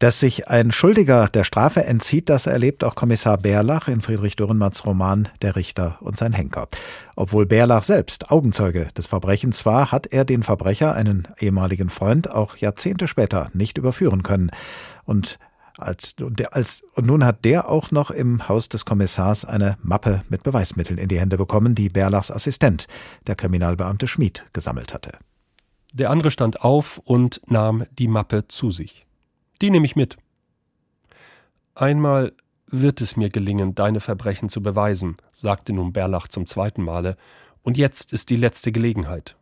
Dass 0.00 0.20
sich 0.20 0.48
ein 0.48 0.70
Schuldiger 0.70 1.28
der 1.28 1.42
Strafe 1.42 1.84
entzieht, 1.84 2.28
das 2.28 2.46
erlebt 2.46 2.84
auch 2.84 2.94
Kommissar 2.94 3.36
Bärlach 3.38 3.88
in 3.88 4.00
Friedrich 4.00 4.36
Dürrenmatts 4.36 4.86
Roman 4.86 5.28
Der 5.42 5.56
Richter 5.56 5.96
und 6.00 6.16
sein 6.16 6.34
Henker. 6.34 6.68
Obwohl 7.16 7.46
Bärlach 7.46 7.82
selbst 7.82 8.30
Augenzeuge 8.30 8.88
des 8.96 9.08
Verbrechens 9.08 9.66
war, 9.66 9.90
hat 9.90 10.06
er 10.06 10.24
den 10.24 10.44
Verbrecher, 10.44 10.94
einen 10.94 11.26
ehemaligen 11.40 11.88
Freund, 11.88 12.30
auch 12.30 12.58
Jahrzehnte 12.58 13.08
später 13.08 13.50
nicht 13.54 13.76
überführen 13.76 14.22
können. 14.22 14.50
Und 15.04 15.38
als, 15.78 16.14
der, 16.16 16.54
als, 16.54 16.82
und 16.94 17.06
nun 17.06 17.24
hat 17.24 17.44
der 17.44 17.68
auch 17.68 17.90
noch 17.90 18.10
im 18.10 18.48
Haus 18.48 18.68
des 18.68 18.84
Kommissars 18.84 19.44
eine 19.44 19.76
Mappe 19.82 20.22
mit 20.28 20.42
Beweismitteln 20.42 20.98
in 20.98 21.08
die 21.08 21.20
Hände 21.20 21.36
bekommen, 21.36 21.74
die 21.74 21.88
Berlachs 21.88 22.30
Assistent, 22.30 22.86
der 23.26 23.36
Kriminalbeamte 23.36 24.06
Schmid, 24.06 24.44
gesammelt 24.52 24.92
hatte. 24.92 25.12
Der 25.92 26.10
andere 26.10 26.30
stand 26.30 26.60
auf 26.62 26.98
und 27.04 27.40
nahm 27.46 27.84
die 27.98 28.08
Mappe 28.08 28.46
zu 28.48 28.70
sich. 28.70 29.06
Die 29.62 29.70
nehme 29.70 29.86
ich 29.86 29.96
mit. 29.96 30.16
Einmal 31.74 32.32
wird 32.66 33.00
es 33.00 33.16
mir 33.16 33.30
gelingen, 33.30 33.74
deine 33.74 34.00
Verbrechen 34.00 34.48
zu 34.48 34.62
beweisen, 34.62 35.16
sagte 35.32 35.72
nun 35.72 35.92
Berlach 35.92 36.28
zum 36.28 36.44
zweiten 36.46 36.82
Male, 36.82 37.16
und 37.62 37.76
jetzt 37.78 38.12
ist 38.12 38.30
die 38.30 38.36
letzte 38.36 38.72
Gelegenheit. 38.72 39.37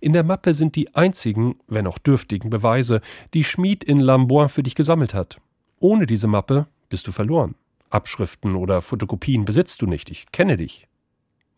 In 0.00 0.12
der 0.12 0.24
Mappe 0.24 0.54
sind 0.54 0.76
die 0.76 0.94
einzigen, 0.94 1.56
wenn 1.66 1.86
auch 1.86 1.98
dürftigen 1.98 2.50
Beweise, 2.50 3.00
die 3.34 3.44
Schmied 3.44 3.84
in 3.84 4.00
Lamboin 4.00 4.48
für 4.48 4.62
dich 4.62 4.74
gesammelt 4.74 5.14
hat. 5.14 5.40
Ohne 5.78 6.06
diese 6.06 6.26
Mappe 6.26 6.66
bist 6.88 7.06
du 7.06 7.12
verloren. 7.12 7.54
Abschriften 7.90 8.54
oder 8.54 8.82
Fotokopien 8.82 9.44
besitzt 9.44 9.82
du 9.82 9.86
nicht, 9.86 10.10
ich 10.10 10.32
kenne 10.32 10.56
dich. 10.56 10.88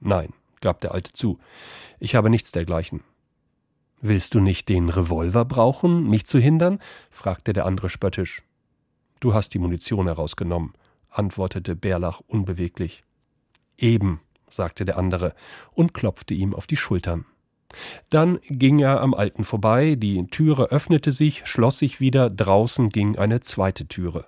Nein, 0.00 0.32
gab 0.60 0.80
der 0.80 0.92
Alte 0.92 1.12
zu, 1.12 1.38
ich 1.98 2.14
habe 2.14 2.30
nichts 2.30 2.52
dergleichen. 2.52 3.02
Willst 4.00 4.34
du 4.34 4.40
nicht 4.40 4.68
den 4.68 4.90
Revolver 4.90 5.44
brauchen, 5.44 6.08
mich 6.08 6.26
zu 6.26 6.38
hindern? 6.38 6.78
fragte 7.10 7.52
der 7.52 7.66
andere 7.66 7.90
spöttisch. 7.90 8.42
Du 9.20 9.34
hast 9.34 9.54
die 9.54 9.58
Munition 9.58 10.06
herausgenommen, 10.06 10.74
antwortete 11.10 11.74
Bärlach 11.74 12.20
unbeweglich. 12.28 13.02
Eben, 13.76 14.20
sagte 14.50 14.84
der 14.84 14.98
andere 14.98 15.34
und 15.72 15.94
klopfte 15.94 16.34
ihm 16.34 16.54
auf 16.54 16.66
die 16.66 16.76
Schultern. 16.76 17.24
Dann 18.10 18.38
ging 18.48 18.78
er 18.78 19.00
am 19.00 19.14
Alten 19.14 19.44
vorbei, 19.44 19.94
die 19.94 20.26
Türe 20.28 20.70
öffnete 20.70 21.12
sich, 21.12 21.46
schloss 21.46 21.78
sich 21.78 22.00
wieder, 22.00 22.30
draußen 22.30 22.88
ging 22.88 23.18
eine 23.18 23.40
zweite 23.40 23.86
Türe. 23.86 24.26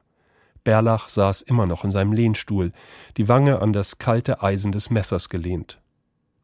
Berlach 0.63 1.09
saß 1.09 1.43
immer 1.43 1.67
noch 1.67 1.85
in 1.85 1.91
seinem 1.91 2.13
Lehnstuhl, 2.13 2.73
die 3.17 3.29
Wange 3.29 3.61
an 3.61 3.73
das 3.73 3.99
kalte 3.99 4.43
Eisen 4.43 4.73
des 4.73 4.91
Messers 4.91 5.31
gelehnt. 5.31 5.81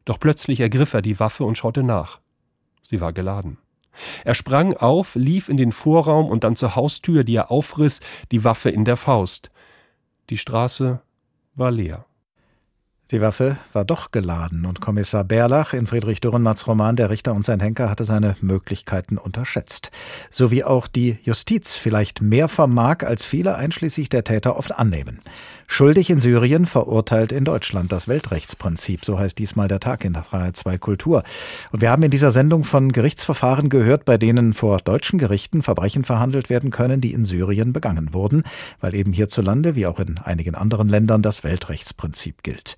Doch 0.05 0.19
plötzlich 0.19 0.59
ergriff 0.59 0.93
er 0.93 1.01
die 1.01 1.19
Waffe 1.19 1.43
und 1.43 1.57
schaute 1.57 1.83
nach. 1.83 2.19
Sie 2.81 2.99
war 3.01 3.13
geladen. 3.13 3.57
Er 4.23 4.35
sprang 4.35 4.73
auf, 4.73 5.15
lief 5.15 5.49
in 5.49 5.57
den 5.57 5.71
Vorraum 5.71 6.29
und 6.29 6.43
dann 6.43 6.55
zur 6.55 6.75
Haustür, 6.75 7.23
die 7.23 7.35
er 7.35 7.51
aufriss, 7.51 7.99
die 8.31 8.43
Waffe 8.43 8.69
in 8.69 8.85
der 8.85 8.97
Faust. 8.97 9.51
Die 10.29 10.37
Straße 10.37 11.01
war 11.55 11.71
leer. 11.71 12.05
Die 13.11 13.21
Waffe 13.21 13.55
war 13.71 13.85
doch 13.85 14.11
geladen 14.11 14.65
und 14.65 14.81
Kommissar 14.81 15.23
Berlach 15.23 15.71
in 15.71 15.87
Friedrich 15.87 16.19
Dürrenmatts 16.19 16.67
Roman 16.67 16.97
Der 16.97 17.09
Richter 17.09 17.33
und 17.33 17.45
sein 17.45 17.61
Henker 17.61 17.89
hatte 17.89 18.03
seine 18.03 18.35
Möglichkeiten 18.41 19.17
unterschätzt. 19.17 19.91
So 20.29 20.51
wie 20.51 20.65
auch 20.65 20.87
die 20.87 21.17
Justiz 21.23 21.77
vielleicht 21.77 22.21
mehr 22.21 22.49
vermag, 22.49 23.05
als 23.05 23.23
viele 23.23 23.55
einschließlich 23.55 24.09
der 24.09 24.25
Täter 24.25 24.57
oft 24.57 24.77
annehmen. 24.77 25.19
Schuldig 25.69 26.09
in 26.09 26.21
Syrien, 26.21 26.65
verurteilt 26.65 27.33
in 27.33 27.43
Deutschland. 27.43 27.91
Das 27.91 28.07
Weltrechtsprinzip, 28.07 29.03
so 29.03 29.19
heißt 29.19 29.37
diesmal 29.37 29.67
der 29.67 29.81
Tag 29.81 30.05
in 30.05 30.13
der 30.13 30.23
Freiheit 30.23 30.55
2 30.55 30.77
Kultur. 30.77 31.23
Und 31.71 31.81
wir 31.81 31.91
haben 31.91 32.01
in 32.03 32.09
dieser 32.09 32.31
Sendung 32.31 32.63
von 32.63 32.93
Gerichtsverfahren 32.93 33.67
gehört, 33.67 34.05
bei 34.05 34.17
denen 34.17 34.53
vor 34.53 34.77
deutschen 34.77 35.19
Gerichten 35.19 35.61
Verbrechen 35.61 36.05
verhandelt 36.05 36.49
werden 36.49 36.71
können, 36.71 37.01
die 37.01 37.11
in 37.11 37.25
Syrien 37.25 37.73
begangen 37.73 38.13
wurden, 38.13 38.43
weil 38.79 38.95
eben 38.95 39.11
hierzulande, 39.11 39.75
wie 39.75 39.85
auch 39.85 39.99
in 39.99 40.17
einigen 40.19 40.55
anderen 40.55 40.87
Ländern, 40.87 41.21
das 41.21 41.43
Weltrechtsprinzip 41.43 42.43
gilt. 42.43 42.77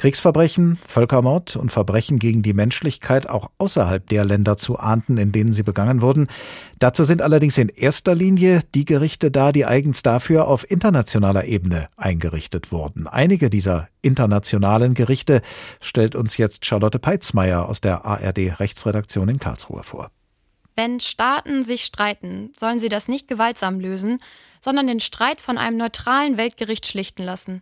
Kriegsverbrechen, 0.00 0.78
Völkermord 0.80 1.56
und 1.56 1.72
Verbrechen 1.72 2.18
gegen 2.18 2.40
die 2.40 2.54
Menschlichkeit 2.54 3.28
auch 3.28 3.50
außerhalb 3.58 4.08
der 4.08 4.24
Länder 4.24 4.56
zu 4.56 4.78
ahnden, 4.78 5.18
in 5.18 5.30
denen 5.30 5.52
sie 5.52 5.62
begangen 5.62 6.00
wurden. 6.00 6.28
Dazu 6.78 7.04
sind 7.04 7.20
allerdings 7.20 7.58
in 7.58 7.68
erster 7.68 8.14
Linie 8.14 8.60
die 8.74 8.86
Gerichte 8.86 9.30
da, 9.30 9.52
die 9.52 9.66
eigens 9.66 10.02
dafür 10.02 10.48
auf 10.48 10.70
internationaler 10.70 11.44
Ebene 11.44 11.90
eingerichtet 11.98 12.72
wurden. 12.72 13.08
Einige 13.08 13.50
dieser 13.50 13.88
internationalen 14.00 14.94
Gerichte 14.94 15.42
stellt 15.82 16.14
uns 16.14 16.38
jetzt 16.38 16.64
Charlotte 16.64 16.98
Peitzmeier 16.98 17.68
aus 17.68 17.82
der 17.82 18.06
ARD 18.06 18.58
Rechtsredaktion 18.58 19.28
in 19.28 19.38
Karlsruhe 19.38 19.82
vor. 19.82 20.10
Wenn 20.76 21.00
Staaten 21.00 21.62
sich 21.62 21.84
streiten, 21.84 22.52
sollen 22.58 22.78
sie 22.78 22.88
das 22.88 23.08
nicht 23.08 23.28
gewaltsam 23.28 23.78
lösen, 23.78 24.16
sondern 24.62 24.86
den 24.86 25.00
Streit 25.00 25.42
von 25.42 25.58
einem 25.58 25.76
neutralen 25.76 26.38
Weltgericht 26.38 26.86
schlichten 26.86 27.22
lassen. 27.22 27.60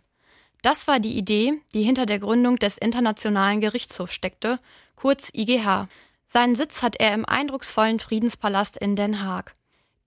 Das 0.61 0.87
war 0.87 0.99
die 0.99 1.17
Idee, 1.17 1.53
die 1.73 1.83
hinter 1.83 2.05
der 2.05 2.19
Gründung 2.19 2.57
des 2.57 2.77
Internationalen 2.77 3.61
Gerichtshofs 3.61 4.13
steckte, 4.13 4.59
kurz 4.95 5.29
IGH. 5.33 5.87
Seinen 6.25 6.55
Sitz 6.55 6.83
hat 6.83 6.97
er 6.99 7.13
im 7.13 7.25
eindrucksvollen 7.25 7.99
Friedenspalast 7.99 8.77
in 8.77 8.95
Den 8.95 9.23
Haag. 9.23 9.55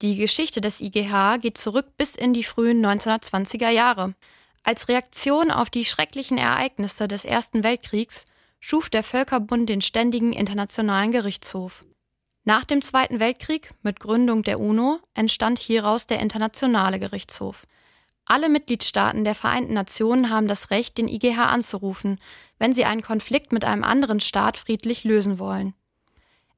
Die 0.03 0.17
Geschichte 0.17 0.61
des 0.61 0.81
IGH 0.81 1.39
geht 1.39 1.59
zurück 1.59 1.97
bis 1.97 2.17
in 2.17 2.35
die 2.35 2.45
frühen 2.45 2.85
1920er 2.85 3.71
Jahre. 3.71 4.15
Als 4.63 4.89
Reaktion 4.89 5.51
auf 5.51 5.71
die 5.71 5.85
schrecklichen 5.85 6.39
Ereignisse 6.39 7.09
des 7.09 7.25
Ersten 7.25 7.65
Weltkriegs 7.65 8.27
schuf 8.61 8.91
der 8.91 9.03
Völkerbund 9.03 9.69
den 9.69 9.81
Ständigen 9.81 10.33
Internationalen 10.33 11.13
Gerichtshof. 11.13 11.85
Nach 12.45 12.65
dem 12.65 12.83
Zweiten 12.83 13.21
Weltkrieg, 13.21 13.71
mit 13.83 14.01
Gründung 14.01 14.43
der 14.43 14.61
UNO, 14.61 14.99
entstand 15.15 15.59
hieraus 15.59 16.07
der 16.07 16.21
Internationale 16.21 16.99
Gerichtshof. 16.99 17.67
Alle 18.25 18.49
Mitgliedstaaten 18.49 19.25
der 19.25 19.35
Vereinten 19.35 19.75
Nationen 19.75 20.31
haben 20.31 20.47
das 20.47 20.71
Recht, 20.71 20.99
den 20.99 21.09
IGH 21.09 21.47
anzurufen, 21.47 22.21
wenn 22.59 22.73
sie 22.73 22.85
einen 22.85 23.03
Konflikt 23.03 23.53
mit 23.53 23.65
einem 23.65 23.85
anderen 23.85 24.21
Staat 24.21 24.57
friedlich 24.57 25.05
lösen 25.05 25.39
wollen. 25.39 25.75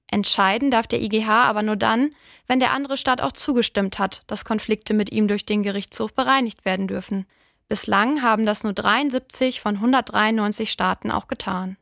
Entscheiden 0.07 0.71
darf 0.71 0.87
der 0.87 1.01
IGH 1.03 1.29
aber 1.29 1.63
nur 1.63 1.77
dann, 1.77 2.15
wenn 2.47 2.61
der 2.61 2.73
andere 2.73 2.97
Staat 2.97 3.21
auch 3.21 3.33
zugestimmt 3.33 3.99
hat, 3.99 4.23
dass 4.27 4.45
Konflikte 4.45 4.95
mit 4.95 5.11
ihm 5.11 5.29
durch 5.29 5.47
den 5.47 5.63
Gerichtshof 5.63 6.15
bereinigt 6.15 6.65
werden 6.65 6.87
dürfen. 6.87 7.27
Bislang 7.69 8.23
haben 8.23 8.45
das 8.45 8.63
nur 8.63 8.75
73 8.75 9.61
von 9.61 9.77
193 9.77 10.71
Staaten 10.71 11.11
auch 11.11 11.27
getan. 11.27 11.79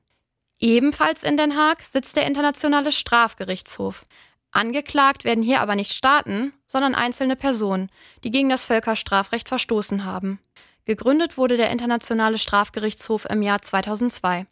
Ebenfalls 0.61 1.25
in 1.25 1.37
Den 1.37 1.57
Haag 1.57 1.83
sitzt 1.83 2.17
der 2.17 2.27
Internationale 2.27 2.93
Strafgerichtshof. 2.93 4.05
Angeklagt 4.53 5.25
werden 5.25 5.43
hier 5.43 5.61
aber 5.63 5.75
nicht 5.75 5.93
Staaten, 5.93 6.53
sondern 6.67 6.95
einzelne 6.95 7.37
Personen, 7.37 7.91
die 8.23 8.31
gegen 8.31 8.51
das 8.51 8.65
Völkerstrafrecht 8.65 9.49
verstoßen 9.49 10.05
haben. 10.05 10.39
Gegründet 10.85 11.39
wurde 11.39 11.57
der 11.57 11.71
Internationale 11.71 12.39
Strafgerichtshof 12.39 13.25
im 13.25 13.43
Jahr 13.43 13.63
2002. 13.63 14.47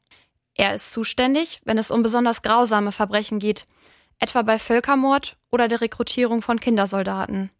Er 0.54 0.74
ist 0.74 0.90
zuständig, 0.92 1.60
wenn 1.64 1.76
es 1.76 1.90
um 1.90 2.02
besonders 2.02 2.42
grausame 2.42 2.92
Verbrechen 2.92 3.38
geht, 3.38 3.66
etwa 4.18 4.42
bei 4.42 4.58
Völkermord 4.58 5.36
oder 5.50 5.68
der 5.68 5.80
Rekrutierung 5.80 6.40
von 6.40 6.60
Kindersoldaten. 6.60 7.50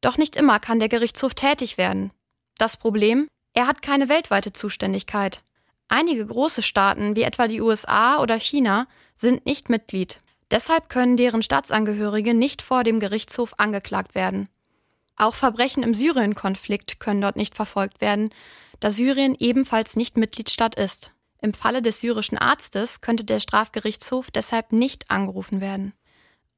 Doch 0.00 0.16
nicht 0.16 0.34
immer 0.34 0.60
kann 0.60 0.78
der 0.78 0.88
Gerichtshof 0.88 1.34
tätig 1.34 1.78
werden. 1.78 2.10
Das 2.56 2.76
Problem, 2.76 3.28
er 3.52 3.66
hat 3.66 3.82
keine 3.82 4.08
weltweite 4.08 4.52
Zuständigkeit. 4.52 5.42
Einige 5.88 6.24
große 6.24 6.62
Staaten, 6.62 7.16
wie 7.16 7.22
etwa 7.22 7.48
die 7.48 7.60
USA 7.60 8.20
oder 8.20 8.40
China, 8.40 8.86
sind 9.14 9.44
nicht 9.44 9.68
Mitglied. 9.68 10.18
Deshalb 10.52 10.90
können 10.90 11.16
deren 11.16 11.40
Staatsangehörige 11.40 12.34
nicht 12.34 12.60
vor 12.60 12.84
dem 12.84 13.00
Gerichtshof 13.00 13.54
angeklagt 13.56 14.14
werden. 14.14 14.50
Auch 15.16 15.34
Verbrechen 15.34 15.82
im 15.82 15.94
Syrien-Konflikt 15.94 17.00
können 17.00 17.22
dort 17.22 17.36
nicht 17.36 17.54
verfolgt 17.54 18.02
werden, 18.02 18.28
da 18.78 18.90
Syrien 18.90 19.34
ebenfalls 19.38 19.96
nicht 19.96 20.18
Mitgliedstaat 20.18 20.74
ist. 20.74 21.12
Im 21.40 21.54
Falle 21.54 21.80
des 21.80 22.00
syrischen 22.00 22.36
Arztes 22.36 23.00
könnte 23.00 23.24
der 23.24 23.40
Strafgerichtshof 23.40 24.30
deshalb 24.30 24.72
nicht 24.72 25.10
angerufen 25.10 25.62
werden. 25.62 25.94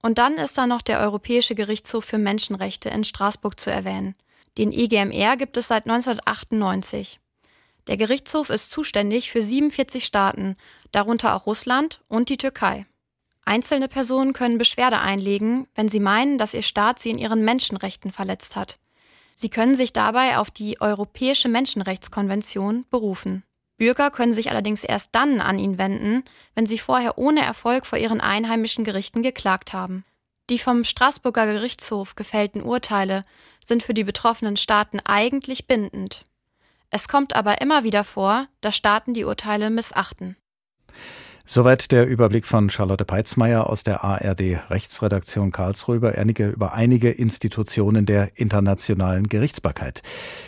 Und 0.02 0.18
dann 0.18 0.34
ist 0.38 0.58
da 0.58 0.66
noch 0.66 0.82
der 0.82 0.98
Europäische 0.98 1.54
Gerichtshof 1.54 2.04
für 2.04 2.18
Menschenrechte 2.18 2.88
in 2.88 3.04
Straßburg 3.04 3.60
zu 3.60 3.70
erwähnen. 3.70 4.16
Den 4.58 4.72
EGMR 4.72 5.36
gibt 5.36 5.56
es 5.56 5.68
seit 5.68 5.86
1998. 5.86 7.20
Der 7.86 7.96
Gerichtshof 7.96 8.50
ist 8.50 8.72
zuständig 8.72 9.30
für 9.30 9.40
47 9.40 10.04
Staaten, 10.04 10.56
darunter 10.90 11.36
auch 11.36 11.46
Russland 11.46 12.00
und 12.08 12.28
die 12.28 12.38
Türkei. 12.38 12.86
Einzelne 13.44 13.88
Personen 13.88 14.32
können 14.32 14.58
Beschwerde 14.58 14.98
einlegen, 14.98 15.66
wenn 15.74 15.88
sie 15.88 16.00
meinen, 16.00 16.38
dass 16.38 16.54
ihr 16.54 16.62
Staat 16.62 16.98
sie 16.98 17.10
in 17.10 17.18
ihren 17.18 17.44
Menschenrechten 17.44 18.10
verletzt 18.10 18.56
hat. 18.56 18.78
Sie 19.34 19.50
können 19.50 19.74
sich 19.74 19.92
dabei 19.92 20.38
auf 20.38 20.50
die 20.50 20.80
Europäische 20.80 21.48
Menschenrechtskonvention 21.48 22.86
berufen. 22.90 23.42
Bürger 23.76 24.10
können 24.10 24.32
sich 24.32 24.50
allerdings 24.50 24.84
erst 24.84 25.10
dann 25.12 25.40
an 25.40 25.58
ihn 25.58 25.78
wenden, 25.78 26.24
wenn 26.54 26.66
sie 26.66 26.78
vorher 26.78 27.18
ohne 27.18 27.40
Erfolg 27.40 27.86
vor 27.86 27.98
ihren 27.98 28.20
einheimischen 28.20 28.84
Gerichten 28.84 29.22
geklagt 29.22 29.72
haben. 29.72 30.04
Die 30.50 30.58
vom 30.58 30.84
Straßburger 30.84 31.46
Gerichtshof 31.46 32.14
gefällten 32.14 32.62
Urteile 32.62 33.24
sind 33.64 33.82
für 33.82 33.94
die 33.94 34.04
betroffenen 34.04 34.56
Staaten 34.56 35.00
eigentlich 35.00 35.66
bindend. 35.66 36.26
Es 36.90 37.08
kommt 37.08 37.34
aber 37.34 37.60
immer 37.60 37.82
wieder 37.82 38.04
vor, 38.04 38.46
dass 38.60 38.76
Staaten 38.76 39.14
die 39.14 39.24
Urteile 39.24 39.70
missachten. 39.70 40.36
Soweit 41.46 41.92
der 41.92 42.06
Überblick 42.06 42.46
von 42.46 42.70
Charlotte 42.70 43.04
Peitzmeier 43.04 43.68
aus 43.68 43.84
der 43.84 44.02
ARD 44.02 44.70
Rechtsredaktion 44.70 45.52
Karlsruhe 45.52 45.96
über 45.96 46.16
einige, 46.16 46.48
über 46.48 46.72
einige 46.72 47.10
Institutionen 47.10 48.06
der 48.06 48.30
internationalen 48.36 49.28
Gerichtsbarkeit. 49.28 50.02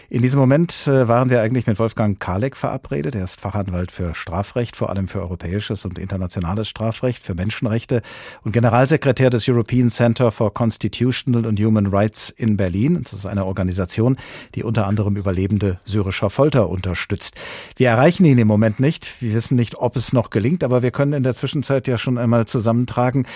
In 0.08 0.22
diesem 0.22 0.38
Moment 0.38 0.86
äh, 0.86 1.08
waren 1.08 1.30
wir 1.30 1.42
eigentlich 1.42 1.66
mit 1.66 1.80
Wolfgang 1.80 2.20
Kalek 2.20 2.56
verabredet. 2.56 3.16
Er 3.16 3.24
ist 3.24 3.40
Fachanwalt 3.40 3.90
für 3.90 4.14
Strafrecht, 4.14 4.76
vor 4.76 4.88
allem 4.88 5.08
für 5.08 5.20
europäisches 5.20 5.84
und 5.84 5.98
internationales 5.98 6.68
Strafrecht, 6.68 7.24
für 7.24 7.34
Menschenrechte 7.34 8.02
und 8.44 8.52
Generalsekretär 8.52 9.30
des 9.30 9.48
European 9.48 9.90
Center 9.90 10.30
for 10.30 10.54
Constitutional 10.54 11.44
and 11.44 11.58
Human 11.58 11.86
Rights 11.86 12.30
in 12.30 12.56
Berlin. 12.56 13.00
Das 13.02 13.14
ist 13.14 13.26
eine 13.26 13.46
Organisation, 13.46 14.16
die 14.54 14.62
unter 14.62 14.86
anderem 14.86 15.16
Überlebende 15.16 15.80
syrischer 15.84 16.30
Folter 16.30 16.68
unterstützt. 16.68 17.34
Wir 17.74 17.88
erreichen 17.88 18.24
ihn 18.26 18.38
im 18.38 18.46
Moment 18.46 18.78
nicht. 18.78 19.20
Wir 19.20 19.34
wissen 19.34 19.56
nicht, 19.56 19.76
ob 19.76 19.96
es 19.96 20.12
noch 20.12 20.30
gelingt, 20.30 20.62
aber 20.62 20.82
wir 20.82 20.92
können 20.92 21.14
in 21.14 21.24
der 21.24 21.34
Zwischenzeit 21.34 21.88
ja 21.88 21.98
schon 21.98 22.16
einmal 22.16 22.46
zusammentragen, 22.46 23.26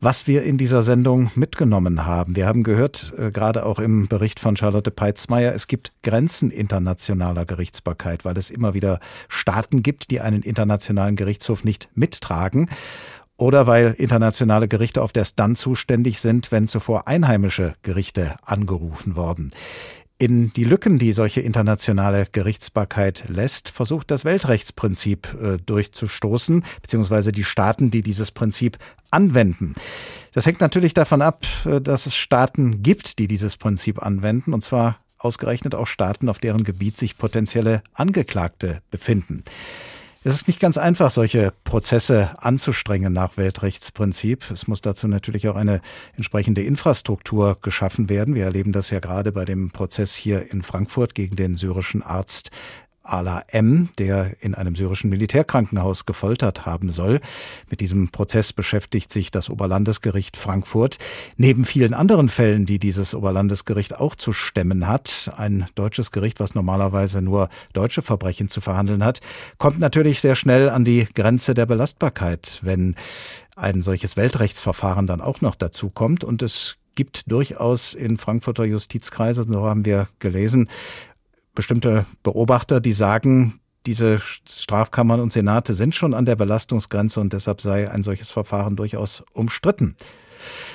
was 0.00 0.28
wir 0.28 0.44
in 0.44 0.58
dieser 0.58 0.82
Sendung 0.82 1.32
mitgenommen 1.34 2.06
haben. 2.06 2.36
Wir 2.36 2.46
haben 2.46 2.62
gehört, 2.62 3.14
äh, 3.18 3.32
gerade 3.32 3.66
auch 3.66 3.80
im 3.80 4.06
Bericht 4.06 4.38
von 4.38 4.56
Charlotte 4.56 4.92
Peitzmeier, 4.92 5.52
es 5.54 5.66
gibt 5.66 5.90
Grenzen 6.04 6.19
internationaler 6.28 7.44
Gerichtsbarkeit, 7.44 8.24
weil 8.24 8.36
es 8.36 8.50
immer 8.50 8.74
wieder 8.74 9.00
Staaten 9.28 9.82
gibt, 9.82 10.10
die 10.10 10.20
einen 10.20 10.42
internationalen 10.42 11.16
Gerichtshof 11.16 11.64
nicht 11.64 11.88
mittragen 11.94 12.68
oder 13.40 13.66
weil 13.66 13.94
internationale 13.96 14.68
Gerichte 14.68 15.00
auf 15.00 15.12
das 15.12 15.34
dann 15.34 15.56
zuständig 15.56 16.20
sind, 16.20 16.52
wenn 16.52 16.68
zuvor 16.68 17.08
einheimische 17.08 17.72
Gerichte 17.82 18.36
angerufen 18.42 19.16
worden. 19.16 19.50
In 20.18 20.52
die 20.52 20.64
Lücken, 20.64 20.98
die 20.98 21.14
solche 21.14 21.40
internationale 21.40 22.26
Gerichtsbarkeit 22.30 23.24
lässt, 23.28 23.70
versucht 23.70 24.10
das 24.10 24.26
Weltrechtsprinzip 24.26 25.34
äh, 25.40 25.56
durchzustoßen, 25.56 26.62
beziehungsweise 26.82 27.32
die 27.32 27.42
Staaten, 27.42 27.90
die 27.90 28.02
dieses 28.02 28.30
Prinzip 28.30 28.76
anwenden. 29.10 29.74
Das 30.34 30.44
hängt 30.44 30.60
natürlich 30.60 30.92
davon 30.92 31.22
ab, 31.22 31.46
äh, 31.64 31.80
dass 31.80 32.04
es 32.04 32.14
Staaten 32.14 32.82
gibt, 32.82 33.18
die 33.18 33.28
dieses 33.28 33.56
Prinzip 33.56 34.02
anwenden, 34.02 34.52
und 34.52 34.60
zwar 34.60 34.98
ausgerechnet 35.20 35.74
auch 35.74 35.86
Staaten, 35.86 36.28
auf 36.28 36.38
deren 36.38 36.64
Gebiet 36.64 36.96
sich 36.96 37.18
potenzielle 37.18 37.82
Angeklagte 37.94 38.80
befinden. 38.90 39.44
Es 40.22 40.34
ist 40.34 40.48
nicht 40.48 40.60
ganz 40.60 40.76
einfach, 40.76 41.10
solche 41.10 41.50
Prozesse 41.64 42.32
anzustrengen 42.36 43.10
nach 43.10 43.38
Weltrechtsprinzip. 43.38 44.50
Es 44.50 44.68
muss 44.68 44.82
dazu 44.82 45.08
natürlich 45.08 45.48
auch 45.48 45.56
eine 45.56 45.80
entsprechende 46.14 46.62
Infrastruktur 46.62 47.56
geschaffen 47.62 48.10
werden. 48.10 48.34
Wir 48.34 48.44
erleben 48.44 48.72
das 48.72 48.90
ja 48.90 48.98
gerade 48.98 49.32
bei 49.32 49.46
dem 49.46 49.70
Prozess 49.70 50.14
hier 50.14 50.52
in 50.52 50.60
Frankfurt 50.60 51.14
gegen 51.14 51.36
den 51.36 51.54
syrischen 51.54 52.02
Arzt 52.02 52.50
Ala 53.12 53.44
M., 53.48 53.88
der 53.98 54.36
in 54.40 54.54
einem 54.54 54.76
syrischen 54.76 55.10
Militärkrankenhaus 55.10 56.06
gefoltert 56.06 56.66
haben 56.66 56.90
soll. 56.90 57.20
Mit 57.68 57.80
diesem 57.80 58.10
Prozess 58.10 58.52
beschäftigt 58.52 59.12
sich 59.12 59.30
das 59.30 59.50
Oberlandesgericht 59.50 60.36
Frankfurt. 60.36 60.98
Neben 61.36 61.64
vielen 61.64 61.94
anderen 61.94 62.28
Fällen, 62.28 62.66
die 62.66 62.78
dieses 62.78 63.14
Oberlandesgericht 63.14 63.98
auch 63.98 64.14
zu 64.14 64.32
stemmen 64.32 64.86
hat, 64.86 65.32
ein 65.36 65.66
deutsches 65.74 66.10
Gericht, 66.10 66.40
was 66.40 66.54
normalerweise 66.54 67.22
nur 67.22 67.48
deutsche 67.72 68.02
Verbrechen 68.02 68.48
zu 68.48 68.60
verhandeln 68.60 69.04
hat, 69.04 69.20
kommt 69.58 69.80
natürlich 69.80 70.20
sehr 70.20 70.36
schnell 70.36 70.68
an 70.68 70.84
die 70.84 71.06
Grenze 71.14 71.54
der 71.54 71.66
Belastbarkeit, 71.66 72.60
wenn 72.62 72.94
ein 73.56 73.82
solches 73.82 74.16
Weltrechtsverfahren 74.16 75.06
dann 75.06 75.20
auch 75.20 75.40
noch 75.40 75.54
dazu 75.54 75.90
kommt. 75.90 76.24
Und 76.24 76.42
es 76.42 76.76
gibt 76.94 77.30
durchaus 77.30 77.94
in 77.94 78.16
Frankfurter 78.16 78.64
Justizkreise, 78.64 79.44
so 79.44 79.66
haben 79.66 79.84
wir 79.84 80.08
gelesen, 80.18 80.68
bestimmte 81.54 82.06
Beobachter, 82.22 82.80
die 82.80 82.92
sagen, 82.92 83.60
diese 83.86 84.20
Strafkammern 84.20 85.20
und 85.20 85.32
Senate 85.32 85.74
sind 85.74 85.94
schon 85.94 86.14
an 86.14 86.26
der 86.26 86.36
Belastungsgrenze 86.36 87.20
und 87.20 87.32
deshalb 87.32 87.60
sei 87.60 87.90
ein 87.90 88.02
solches 88.02 88.30
Verfahren 88.30 88.76
durchaus 88.76 89.24
umstritten. 89.32 89.96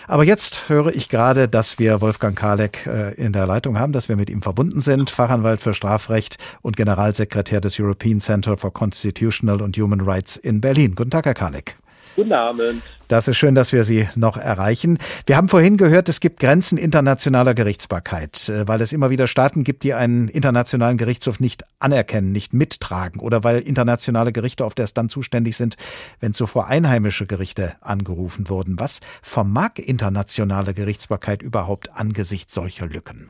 Aber 0.08 0.24
jetzt 0.24 0.70
höre 0.70 0.94
ich 0.94 1.10
gerade, 1.10 1.48
dass 1.48 1.80
wir 1.80 2.02
Wolfgang 2.02 2.38
Kalek 2.38 2.86
äh, 2.86 3.14
in 3.16 3.34
der 3.34 3.48
Leitung 3.48 3.80
haben, 3.80 3.94
dass 3.94 4.10
wir 4.10 4.16
mit 4.16 4.30
ihm 4.30 4.42
verbunden 4.42 4.80
sind, 4.80 5.10
Fachanwalt 5.10 5.62
für 5.62 5.74
Strafrecht 5.74 6.38
und 6.62 6.78
Generalsekretär 6.78 7.62
des 7.62 7.80
European 7.80 8.20
Center 8.20 8.58
for 8.58 8.72
Constitutional 8.72 9.64
and 9.64 9.76
Human 9.78 10.02
Rights 10.02 10.38
in 10.38 10.62
Berlin. 10.62 10.94
Guten 10.96 11.10
Tag, 11.10 11.26
Herr 11.26 11.34
Kalek. 11.34 11.76
Guten 12.16 12.34
Abend. 12.34 12.82
Das 13.08 13.28
ist 13.28 13.38
schön, 13.38 13.54
dass 13.56 13.72
wir 13.72 13.84
Sie 13.84 14.08
noch 14.16 14.38
erreichen. 14.38 14.98
Wir 15.28 15.38
haben 15.38 15.50
vorhin 15.50 15.78
gehört, 15.78 16.10
es 16.10 16.20
gibt 16.20 16.40
Grenzen 16.40 16.78
internationaler 16.78 17.54
Gerichtsbarkeit, 17.54 18.50
äh, 18.50 18.68
weil 18.68 18.82
es 18.82 18.94
immer 18.94 19.10
wieder 19.10 19.28
Staaten 19.28 19.64
gibt, 19.64 19.84
die 19.84 19.94
einen 19.94 20.28
internationalen 20.28 20.98
Gerichtshof 20.98 21.40
nicht 21.40 21.64
anerkennen, 21.80 22.32
nicht 22.32 22.54
mittragen 22.54 23.20
oder 23.20 23.44
weil 23.44 23.60
internationale 23.60 24.32
Gerichte 24.32 24.66
auf 24.66 24.74
das 24.74 24.94
dann 24.94 25.10
zuständig 25.10 25.58
sind, 25.58 25.76
wenn 26.20 26.34
zuvor 26.34 26.68
einheimische 26.68 27.28
Gerichte 27.28 27.74
angerufen 27.82 28.50
wurden. 28.50 28.80
Was 28.80 29.02
vermag 29.22 29.74
internationale 29.76 30.74
Gerichtsbarkeit 30.74 31.44
überhaupt 31.44 31.92
angesichts 31.94 32.54
solcher 32.54 32.88
Lücken? 32.88 33.30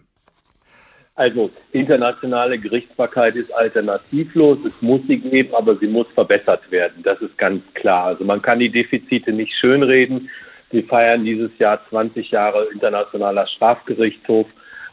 Also 1.17 1.49
internationale 1.71 2.59
Gerichtsbarkeit 2.59 3.37
ist 3.37 3.49
alternativlos, 3.51 4.65
es 4.65 4.81
muss 4.81 4.99
sie 5.07 5.17
geben, 5.17 5.55
aber 5.55 5.77
sie 5.77 5.87
muss 5.87 6.07
verbessert 6.13 6.69
werden. 6.71 7.03
Das 7.03 7.21
ist 7.21 7.37
ganz 7.37 7.63
klar. 7.73 8.07
Also 8.07 8.25
man 8.25 8.41
kann 8.41 8.59
die 8.59 8.69
Defizite 8.69 9.31
nicht 9.31 9.53
schönreden. 9.57 10.29
Wir 10.71 10.83
feiern 10.83 11.23
dieses 11.23 11.57
Jahr 11.57 11.79
20 11.89 12.31
Jahre 12.31 12.67
internationaler 12.73 13.47
Strafgerichtshof 13.47 14.47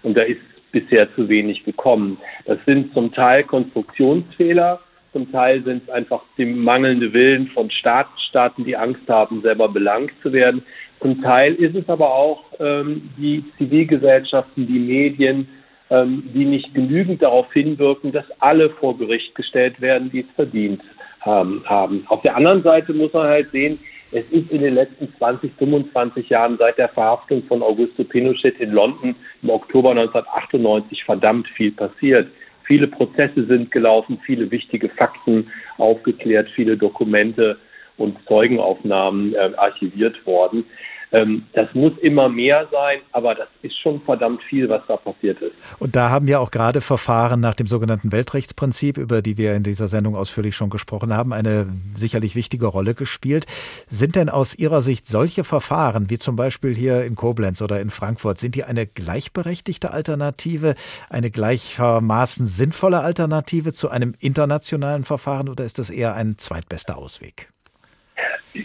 und 0.05 0.17
da 0.17 0.23
ist 0.23 0.41
bisher 0.71 1.13
zu 1.17 1.29
wenig 1.29 1.65
gekommen. 1.65 2.19
Das 2.45 2.59
sind 2.67 2.95
zum 2.95 3.13
Teil 3.13 3.43
Konstruktionsfehler, 3.43 4.79
zum 5.13 5.31
Teil 5.33 5.65
sind 5.65 5.83
es 5.83 5.91
einfach 5.91 6.23
die 6.39 6.47
mangelnde 6.47 7.13
Willen 7.13 7.49
von 7.49 7.69
Staaten, 7.71 8.17
Staaten, 8.29 8.65
die 8.65 8.77
Angst 8.77 9.09
haben, 9.09 9.43
selber 9.43 9.69
belangt 9.69 10.13
zu 10.23 10.33
werden. 10.33 10.63
Zum 11.01 11.21
Teil 11.21 11.55
ist 11.55 11.75
es 11.75 11.89
aber 11.89 12.15
auch 12.15 12.45
ähm, 12.61 13.11
die 13.19 13.45
Zivilgesellschaften, 13.59 14.69
die 14.69 14.79
Medien, 14.79 15.49
ähm, 15.93 16.31
die 16.35 16.47
nicht 16.47 16.73
genügend 16.75 17.23
darauf 17.23 17.53
hinwirken, 17.53 18.13
dass 18.13 18.25
alle 18.41 18.71
vor 18.71 18.97
Gericht 18.97 19.35
gestellt 19.35 19.81
werden, 19.81 20.11
die 20.11 20.21
es 20.21 20.35
verdient 20.35 20.83
haben. 21.25 22.05
Auf 22.09 22.21
der 22.23 22.35
anderen 22.35 22.65
Seite 22.65 22.93
muss 22.93 23.13
man 23.13 23.29
halt 23.29 23.51
sehen, 23.51 23.79
es 24.11 24.33
ist 24.33 24.53
in 24.53 24.61
den 24.61 24.75
letzten 24.75 25.15
20, 25.19 25.53
25 25.57 26.29
Jahren 26.29 26.59
seit 26.59 26.79
der 26.79 26.89
Verhaftung 26.89 27.45
von 27.45 27.63
Augusto 27.63 28.03
Pinochet 28.03 28.59
in 28.59 28.73
London 28.73 29.15
im 29.41 29.51
Oktober 29.51 29.91
1998 29.93 31.05
verdammt 31.05 31.47
viel 31.49 31.71
passiert. 31.71 32.29
Viele 32.65 32.89
Prozesse 32.89 33.47
sind 33.47 33.71
gelaufen, 33.71 34.19
viele 34.27 34.51
wichtige 34.51 34.89
Fakten 34.89 35.47
aufgeklärt, 35.79 36.51
viele 36.51 36.77
Dokumente 36.77 37.57
und 37.97 38.19
Zeugenaufnahmen 38.27 39.35
äh, 39.35 39.51
archiviert 39.57 40.27
worden. 40.27 40.65
Ähm, 41.13 41.45
das 41.53 41.69
muss 41.75 41.93
immer 41.99 42.29
mehr 42.29 42.67
sein, 42.71 43.01
aber 43.13 43.35
das 43.35 43.49
ist 43.61 43.79
schon 43.79 44.01
verdammt 44.01 44.43
viel, 44.45 44.69
was 44.69 44.83
da 44.89 44.97
passiert 44.97 45.41
ist. 45.43 45.53
Und 45.79 45.95
da 45.95 46.09
haben 46.09 46.27
ja 46.27 46.39
auch 46.39 46.51
gerade 46.51 46.81
Verfahren 46.81 47.41
nach 47.41 47.55
dem 47.55 47.67
sogenannten 47.67 48.13
Weltrechtsprinzip, 48.13 48.97
über 48.97 49.21
die 49.21 49.37
wir 49.37 49.55
in 49.55 49.63
dieser 49.63 49.89
Sendung 49.89 50.17
ausführlich 50.17 50.57
schon 50.57 50.71
gesprochen 50.71 51.15
haben, 51.15 51.33
eine 51.35 51.67
sicherlich 51.95 52.35
wichtige 52.35 52.67
Rolle 52.67 52.95
gespielt. 52.95 53.45
Sind 53.87 54.17
denn 54.17 54.31
aus 54.31 54.55
Ihrer 54.55 54.81
Sicht 54.81 55.07
solche 55.07 55.45
Verfahren, 55.45 56.09
wie 56.09 56.19
zum 56.19 56.35
Beispiel 56.37 56.75
hier 56.75 57.05
in 57.05 57.15
Koblenz 57.15 57.61
oder 57.61 57.81
in 57.81 57.91
Frankfurt, 57.91 58.39
sind 58.39 58.55
die 58.55 58.65
eine 58.65 58.87
gleichberechtigte 58.87 59.93
Alternative, 59.93 60.75
eine 61.11 61.31
gleichermaßen 61.31 62.47
sinnvolle 62.47 63.01
Alternative 63.01 63.73
zu 63.75 63.91
einem 63.91 64.15
internationalen 64.19 65.05
Verfahren 65.05 65.51
oder 65.51 65.65
ist 65.65 65.79
das 65.79 65.91
eher 65.91 66.15
ein 66.15 66.39
zweitbester 66.39 66.97
Ausweg? 66.97 67.53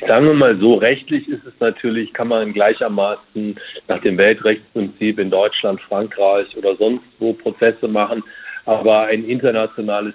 Sagen 0.08 0.26
wir 0.26 0.34
mal 0.34 0.58
so, 0.58 0.76
rechtlich 0.76 1.30
ist 1.30 1.46
es 1.46 1.54
natürlich, 1.60 2.12
kann 2.12 2.28
man 2.28 2.52
gleichermaßen 2.52 3.56
nach 3.88 4.02
dem 4.02 4.18
Weltrechtsprinzip 4.18 5.18
in 5.18 5.30
Deutschland, 5.30 5.80
Frankreich 5.82 6.48
oder 6.58 6.76
sonst 6.76 7.06
wo 7.20 7.32
Prozesse 7.34 7.88
machen. 7.88 8.24
Aber 8.66 9.04
ein 9.04 9.24
internationales 9.24 10.14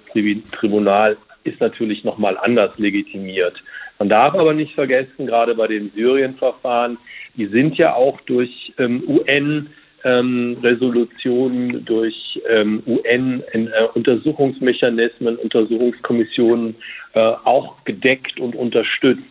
Tribunal 0.52 1.16
ist 1.44 1.58
natürlich 1.60 2.04
nochmal 2.04 2.36
anders 2.36 2.76
legitimiert. 2.78 3.62
Man 3.98 4.10
darf 4.10 4.34
aber 4.34 4.52
nicht 4.52 4.74
vergessen, 4.74 5.26
gerade 5.26 5.54
bei 5.54 5.68
den 5.68 5.90
Syrien-Verfahren, 5.94 6.98
die 7.36 7.46
sind 7.46 7.78
ja 7.78 7.94
auch 7.94 8.20
durch 8.22 8.74
ähm, 8.78 9.02
UN 9.06 9.70
ähm, 10.04 10.56
Resolutionen, 10.62 11.84
durch 11.84 12.40
ähm, 12.48 12.82
UN-Untersuchungsmechanismen, 12.86 15.38
äh, 15.38 15.42
Untersuchungskommissionen 15.42 16.76
äh, 17.14 17.20
auch 17.20 17.84
gedeckt 17.84 18.40
und 18.40 18.56
unterstützt. 18.56 19.22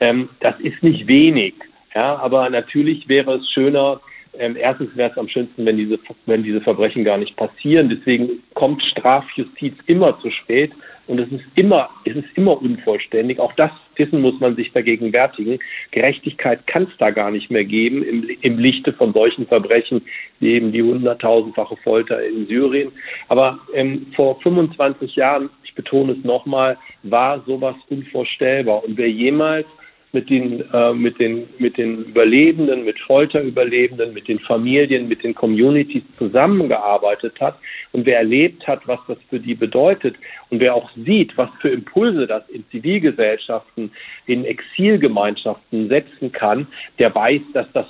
Ähm, 0.00 0.30
das 0.40 0.58
ist 0.60 0.82
nicht 0.82 1.06
wenig, 1.06 1.54
ja, 1.94 2.16
aber 2.16 2.50
natürlich 2.50 3.08
wäre 3.08 3.36
es 3.36 3.48
schöner, 3.50 4.00
ähm, 4.38 4.56
erstens 4.58 4.96
wäre 4.96 5.10
es 5.10 5.18
am 5.18 5.28
schönsten, 5.28 5.66
wenn 5.66 5.76
diese, 5.76 5.98
wenn 6.26 6.42
diese 6.42 6.60
Verbrechen 6.60 7.04
gar 7.04 7.18
nicht 7.18 7.36
passieren. 7.36 7.88
Deswegen 7.88 8.42
kommt 8.54 8.82
Strafjustiz 8.82 9.74
immer 9.86 10.18
zu 10.20 10.30
spät 10.30 10.72
und 11.08 11.18
es 11.18 11.32
ist 11.32 11.44
immer, 11.56 11.88
es 12.04 12.16
ist 12.16 12.28
immer 12.34 12.60
unvollständig. 12.60 13.40
Auch 13.40 13.54
das 13.54 13.70
Wissen 13.96 14.20
muss 14.20 14.38
man 14.40 14.56
sich 14.56 14.70
vergegenwärtigen. 14.70 15.58
Gerechtigkeit 15.90 16.66
kann 16.66 16.84
es 16.84 16.96
da 16.98 17.10
gar 17.10 17.30
nicht 17.30 17.50
mehr 17.50 17.64
geben 17.64 18.02
im, 18.02 18.28
im 18.42 18.58
Lichte 18.58 18.92
von 18.92 19.12
solchen 19.14 19.46
Verbrechen 19.46 20.02
wie 20.40 20.52
eben 20.52 20.70
die 20.70 20.82
hunderttausendfache 20.82 21.76
Folter 21.78 22.22
in 22.24 22.46
Syrien. 22.46 22.92
Aber 23.28 23.58
ähm, 23.74 24.06
vor 24.14 24.38
25 24.42 25.16
Jahren, 25.16 25.48
ich 25.64 25.74
betone 25.74 26.12
es 26.12 26.24
nochmal, 26.24 26.76
war 27.02 27.42
sowas 27.46 27.76
unvorstellbar. 27.88 28.84
Und 28.84 28.98
wer 28.98 29.10
jemals 29.10 29.66
mit 30.12 30.30
den, 30.30 30.64
äh, 30.72 30.92
mit, 30.94 31.18
den, 31.18 31.48
mit 31.58 31.76
den 31.76 32.04
Überlebenden, 32.04 32.84
mit 32.84 32.98
Folterüberlebenden, 33.00 34.14
mit 34.14 34.28
den 34.28 34.38
Familien, 34.38 35.08
mit 35.08 35.22
den 35.22 35.34
Communities 35.34 36.02
zusammengearbeitet 36.12 37.40
hat 37.40 37.58
und 37.92 38.06
wer 38.06 38.18
erlebt 38.18 38.66
hat, 38.66 38.86
was 38.86 39.00
das 39.06 39.18
für 39.28 39.38
die 39.38 39.54
bedeutet 39.54 40.16
und 40.50 40.60
wer 40.60 40.74
auch 40.74 40.90
sieht, 40.96 41.36
was 41.36 41.50
für 41.60 41.68
Impulse 41.68 42.26
das 42.26 42.48
in 42.48 42.64
Zivilgesellschaften, 42.70 43.90
in 44.26 44.44
Exilgemeinschaften 44.44 45.88
setzen 45.88 46.32
kann, 46.32 46.66
der 46.98 47.14
weiß, 47.14 47.42
dass 47.52 47.66
das 47.72 47.86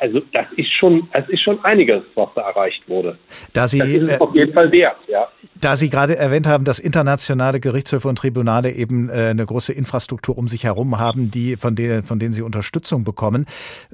also 0.00 0.20
das 0.32 0.46
ist 0.56 0.72
schon, 0.78 1.08
es 1.12 1.28
ist 1.28 1.42
schon 1.42 1.62
einiges, 1.64 2.02
was 2.14 2.28
da 2.34 2.42
erreicht 2.42 2.88
wurde. 2.88 3.18
Da 3.52 3.66
Sie, 3.68 3.78
das 3.78 3.88
ist 3.88 4.10
es 4.10 4.20
auf 4.20 4.34
jeden 4.34 4.52
Fall 4.52 4.70
wert, 4.70 4.96
ja. 5.08 5.26
Da 5.60 5.76
Sie 5.76 5.90
gerade 5.90 6.16
erwähnt 6.16 6.46
haben, 6.46 6.64
dass 6.64 6.78
internationale 6.78 7.60
Gerichtshöfe 7.60 8.08
und 8.08 8.18
Tribunale 8.18 8.70
eben 8.70 9.08
äh, 9.08 9.28
eine 9.30 9.46
große 9.46 9.72
Infrastruktur 9.72 10.36
um 10.36 10.48
sich 10.48 10.64
herum 10.64 10.98
haben, 10.98 11.30
die 11.30 11.56
von 11.58 11.74
denen, 11.74 12.04
von 12.04 12.18
denen 12.18 12.32
sie 12.32 12.42
Unterstützung 12.42 13.04
bekommen, 13.04 13.46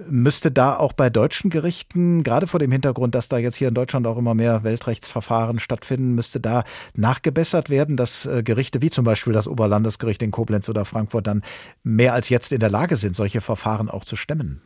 müsste 0.08 0.50
da 0.50 0.76
auch 0.76 0.92
bei 0.92 1.10
deutschen 1.10 1.50
Gerichten, 1.50 2.22
gerade 2.22 2.46
vor 2.46 2.60
dem 2.60 2.72
Hintergrund, 2.72 3.14
dass 3.14 3.28
da 3.28 3.38
jetzt 3.38 3.56
hier 3.56 3.68
in 3.68 3.74
Deutschland 3.74 4.06
auch 4.06 4.16
immer 4.16 4.34
mehr 4.34 4.64
Weltrechtsverfahren 4.64 5.58
stattfinden, 5.58 6.14
müsste 6.14 6.40
da 6.40 6.64
nachgebessert 6.94 7.70
werden, 7.70 7.96
dass 7.96 8.26
äh, 8.26 8.42
Gerichte 8.42 8.82
wie 8.82 8.90
zum 8.90 9.04
Beispiel 9.04 9.32
das 9.32 9.48
Oberlandesgericht 9.48 10.22
in 10.22 10.30
Koblenz 10.30 10.68
oder 10.68 10.84
Frankfurt 10.84 11.26
dann 11.26 11.42
mehr 11.82 12.14
als 12.14 12.28
jetzt 12.28 12.52
in 12.52 12.60
der 12.60 12.70
Lage 12.70 12.96
sind, 12.96 13.14
solche 13.14 13.40
Verfahren 13.40 13.88
auch 13.88 14.04
zu 14.04 14.16
stemmen. 14.16 14.60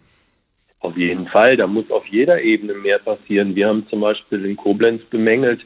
Auf 0.80 0.96
jeden 0.96 1.26
Fall, 1.26 1.56
da 1.56 1.66
muss 1.66 1.90
auf 1.90 2.06
jeder 2.06 2.40
Ebene 2.40 2.74
mehr 2.74 2.98
passieren. 2.98 3.56
Wir 3.56 3.68
haben 3.68 3.86
zum 3.88 4.00
Beispiel 4.00 4.44
in 4.44 4.56
Koblenz 4.56 5.02
bemängelt, 5.10 5.60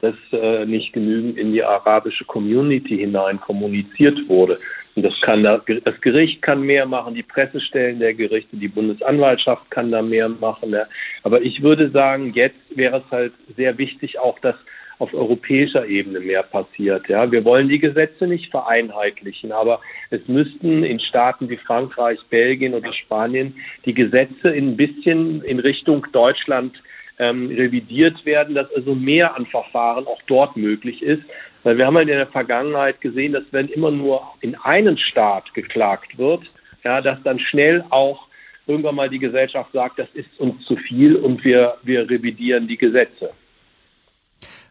dass 0.00 0.14
äh, 0.32 0.64
nicht 0.66 0.92
genügend 0.92 1.36
in 1.36 1.52
die 1.52 1.62
arabische 1.62 2.24
Community 2.24 2.98
hinein 2.98 3.40
kommuniziert 3.40 4.18
wurde. 4.28 4.58
Und 4.96 5.02
das 5.02 5.20
kann 5.22 5.42
da, 5.42 5.60
das 5.84 6.00
Gericht 6.00 6.40
kann 6.42 6.62
mehr 6.62 6.86
machen, 6.86 7.14
die 7.14 7.22
Pressestellen 7.22 7.98
der 7.98 8.14
Gerichte, 8.14 8.56
die 8.56 8.68
Bundesanwaltschaft 8.68 9.70
kann 9.70 9.90
da 9.90 10.02
mehr 10.02 10.28
machen. 10.28 10.70
Ja. 10.70 10.86
Aber 11.24 11.42
ich 11.42 11.62
würde 11.62 11.90
sagen, 11.90 12.32
jetzt 12.34 12.76
wäre 12.76 12.98
es 12.98 13.10
halt 13.10 13.32
sehr 13.56 13.76
wichtig, 13.78 14.18
auch 14.20 14.38
dass 14.38 14.56
auf 14.98 15.12
europäischer 15.12 15.86
Ebene 15.86 16.20
mehr 16.20 16.42
passiert. 16.42 17.08
Ja, 17.08 17.30
wir 17.30 17.44
wollen 17.44 17.68
die 17.68 17.80
Gesetze 17.80 18.26
nicht 18.26 18.50
vereinheitlichen, 18.50 19.52
aber 19.52 19.80
es 20.10 20.26
müssten 20.28 20.84
in 20.84 21.00
Staaten 21.00 21.48
wie 21.48 21.56
Frankreich, 21.56 22.20
Belgien 22.30 22.74
oder 22.74 22.92
Spanien 22.94 23.56
die 23.84 23.94
Gesetze 23.94 24.50
ein 24.50 24.76
bisschen 24.76 25.42
in 25.42 25.58
Richtung 25.58 26.06
Deutschland 26.12 26.80
ähm, 27.18 27.48
revidiert 27.48 28.24
werden, 28.24 28.54
dass 28.54 28.72
also 28.74 28.94
mehr 28.94 29.36
an 29.36 29.46
Verfahren 29.46 30.06
auch 30.06 30.22
dort 30.26 30.56
möglich 30.56 31.02
ist. 31.02 31.22
Weil 31.64 31.78
wir 31.78 31.86
haben 31.86 31.96
halt 31.96 32.08
in 32.08 32.16
der 32.16 32.26
Vergangenheit 32.28 33.00
gesehen, 33.00 33.32
dass 33.32 33.44
wenn 33.50 33.68
immer 33.68 33.90
nur 33.90 34.22
in 34.40 34.54
einen 34.54 34.96
Staat 34.98 35.52
geklagt 35.54 36.16
wird, 36.18 36.42
ja, 36.84 37.00
dass 37.00 37.20
dann 37.24 37.40
schnell 37.40 37.84
auch 37.90 38.28
irgendwann 38.66 38.94
mal 38.94 39.08
die 39.08 39.18
Gesellschaft 39.18 39.72
sagt, 39.72 39.98
das 39.98 40.08
ist 40.14 40.28
uns 40.38 40.64
zu 40.66 40.76
viel 40.76 41.16
und 41.16 41.44
wir, 41.44 41.76
wir 41.82 42.08
revidieren 42.08 42.68
die 42.68 42.76
Gesetze. 42.76 43.30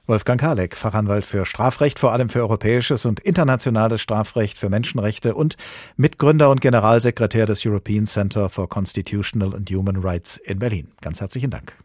Wolfgang 0.06 0.39
Kalek, 0.39 0.76
Fachanwalt 0.76 1.26
für 1.26 1.46
Strafrecht, 1.46 1.98
vor 1.98 2.12
allem 2.12 2.28
für 2.28 2.39
europäisches 2.39 3.06
und 3.06 3.22
internationales 3.22 4.02
Strafrecht, 4.02 4.60
für 4.60 4.70
Menschenrechte 4.70 5.34
und 5.34 5.56
Mitgründer 5.96 6.50
und 6.50 6.60
Generalsekretär 6.60 7.46
des 7.46 7.66
European 7.66 8.06
Center 8.06 8.50
for 8.50 8.68
Constitutional 8.68 9.56
and 9.56 9.70
Human 9.72 9.96
Rights 9.96 10.38
in 10.38 10.60
Berlin. 10.60 10.91
Ganz 11.02 11.22
herzlichen 11.22 11.52
Dank. 11.52 11.78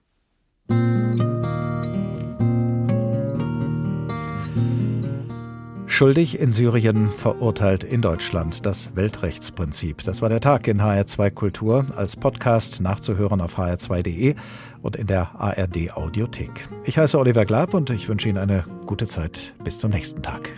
Schuldig 5.98 6.38
in 6.38 6.52
Syrien, 6.52 7.08
verurteilt 7.10 7.82
in 7.82 8.00
Deutschland. 8.00 8.64
Das 8.64 8.94
Weltrechtsprinzip. 8.94 10.04
Das 10.04 10.22
war 10.22 10.28
der 10.28 10.38
Tag 10.38 10.68
in 10.68 10.80
HR2 10.80 11.32
Kultur. 11.32 11.86
Als 11.96 12.14
Podcast 12.14 12.80
nachzuhören 12.80 13.40
auf 13.40 13.58
hr2.de 13.58 14.36
und 14.80 14.94
in 14.94 15.08
der 15.08 15.32
ARD 15.40 15.96
Audiothek. 15.96 16.68
Ich 16.84 16.98
heiße 16.98 17.18
Oliver 17.18 17.44
Glab 17.44 17.74
und 17.74 17.90
ich 17.90 18.08
wünsche 18.08 18.28
Ihnen 18.28 18.38
eine 18.38 18.64
gute 18.86 19.08
Zeit. 19.08 19.56
Bis 19.64 19.80
zum 19.80 19.90
nächsten 19.90 20.22
Tag. 20.22 20.48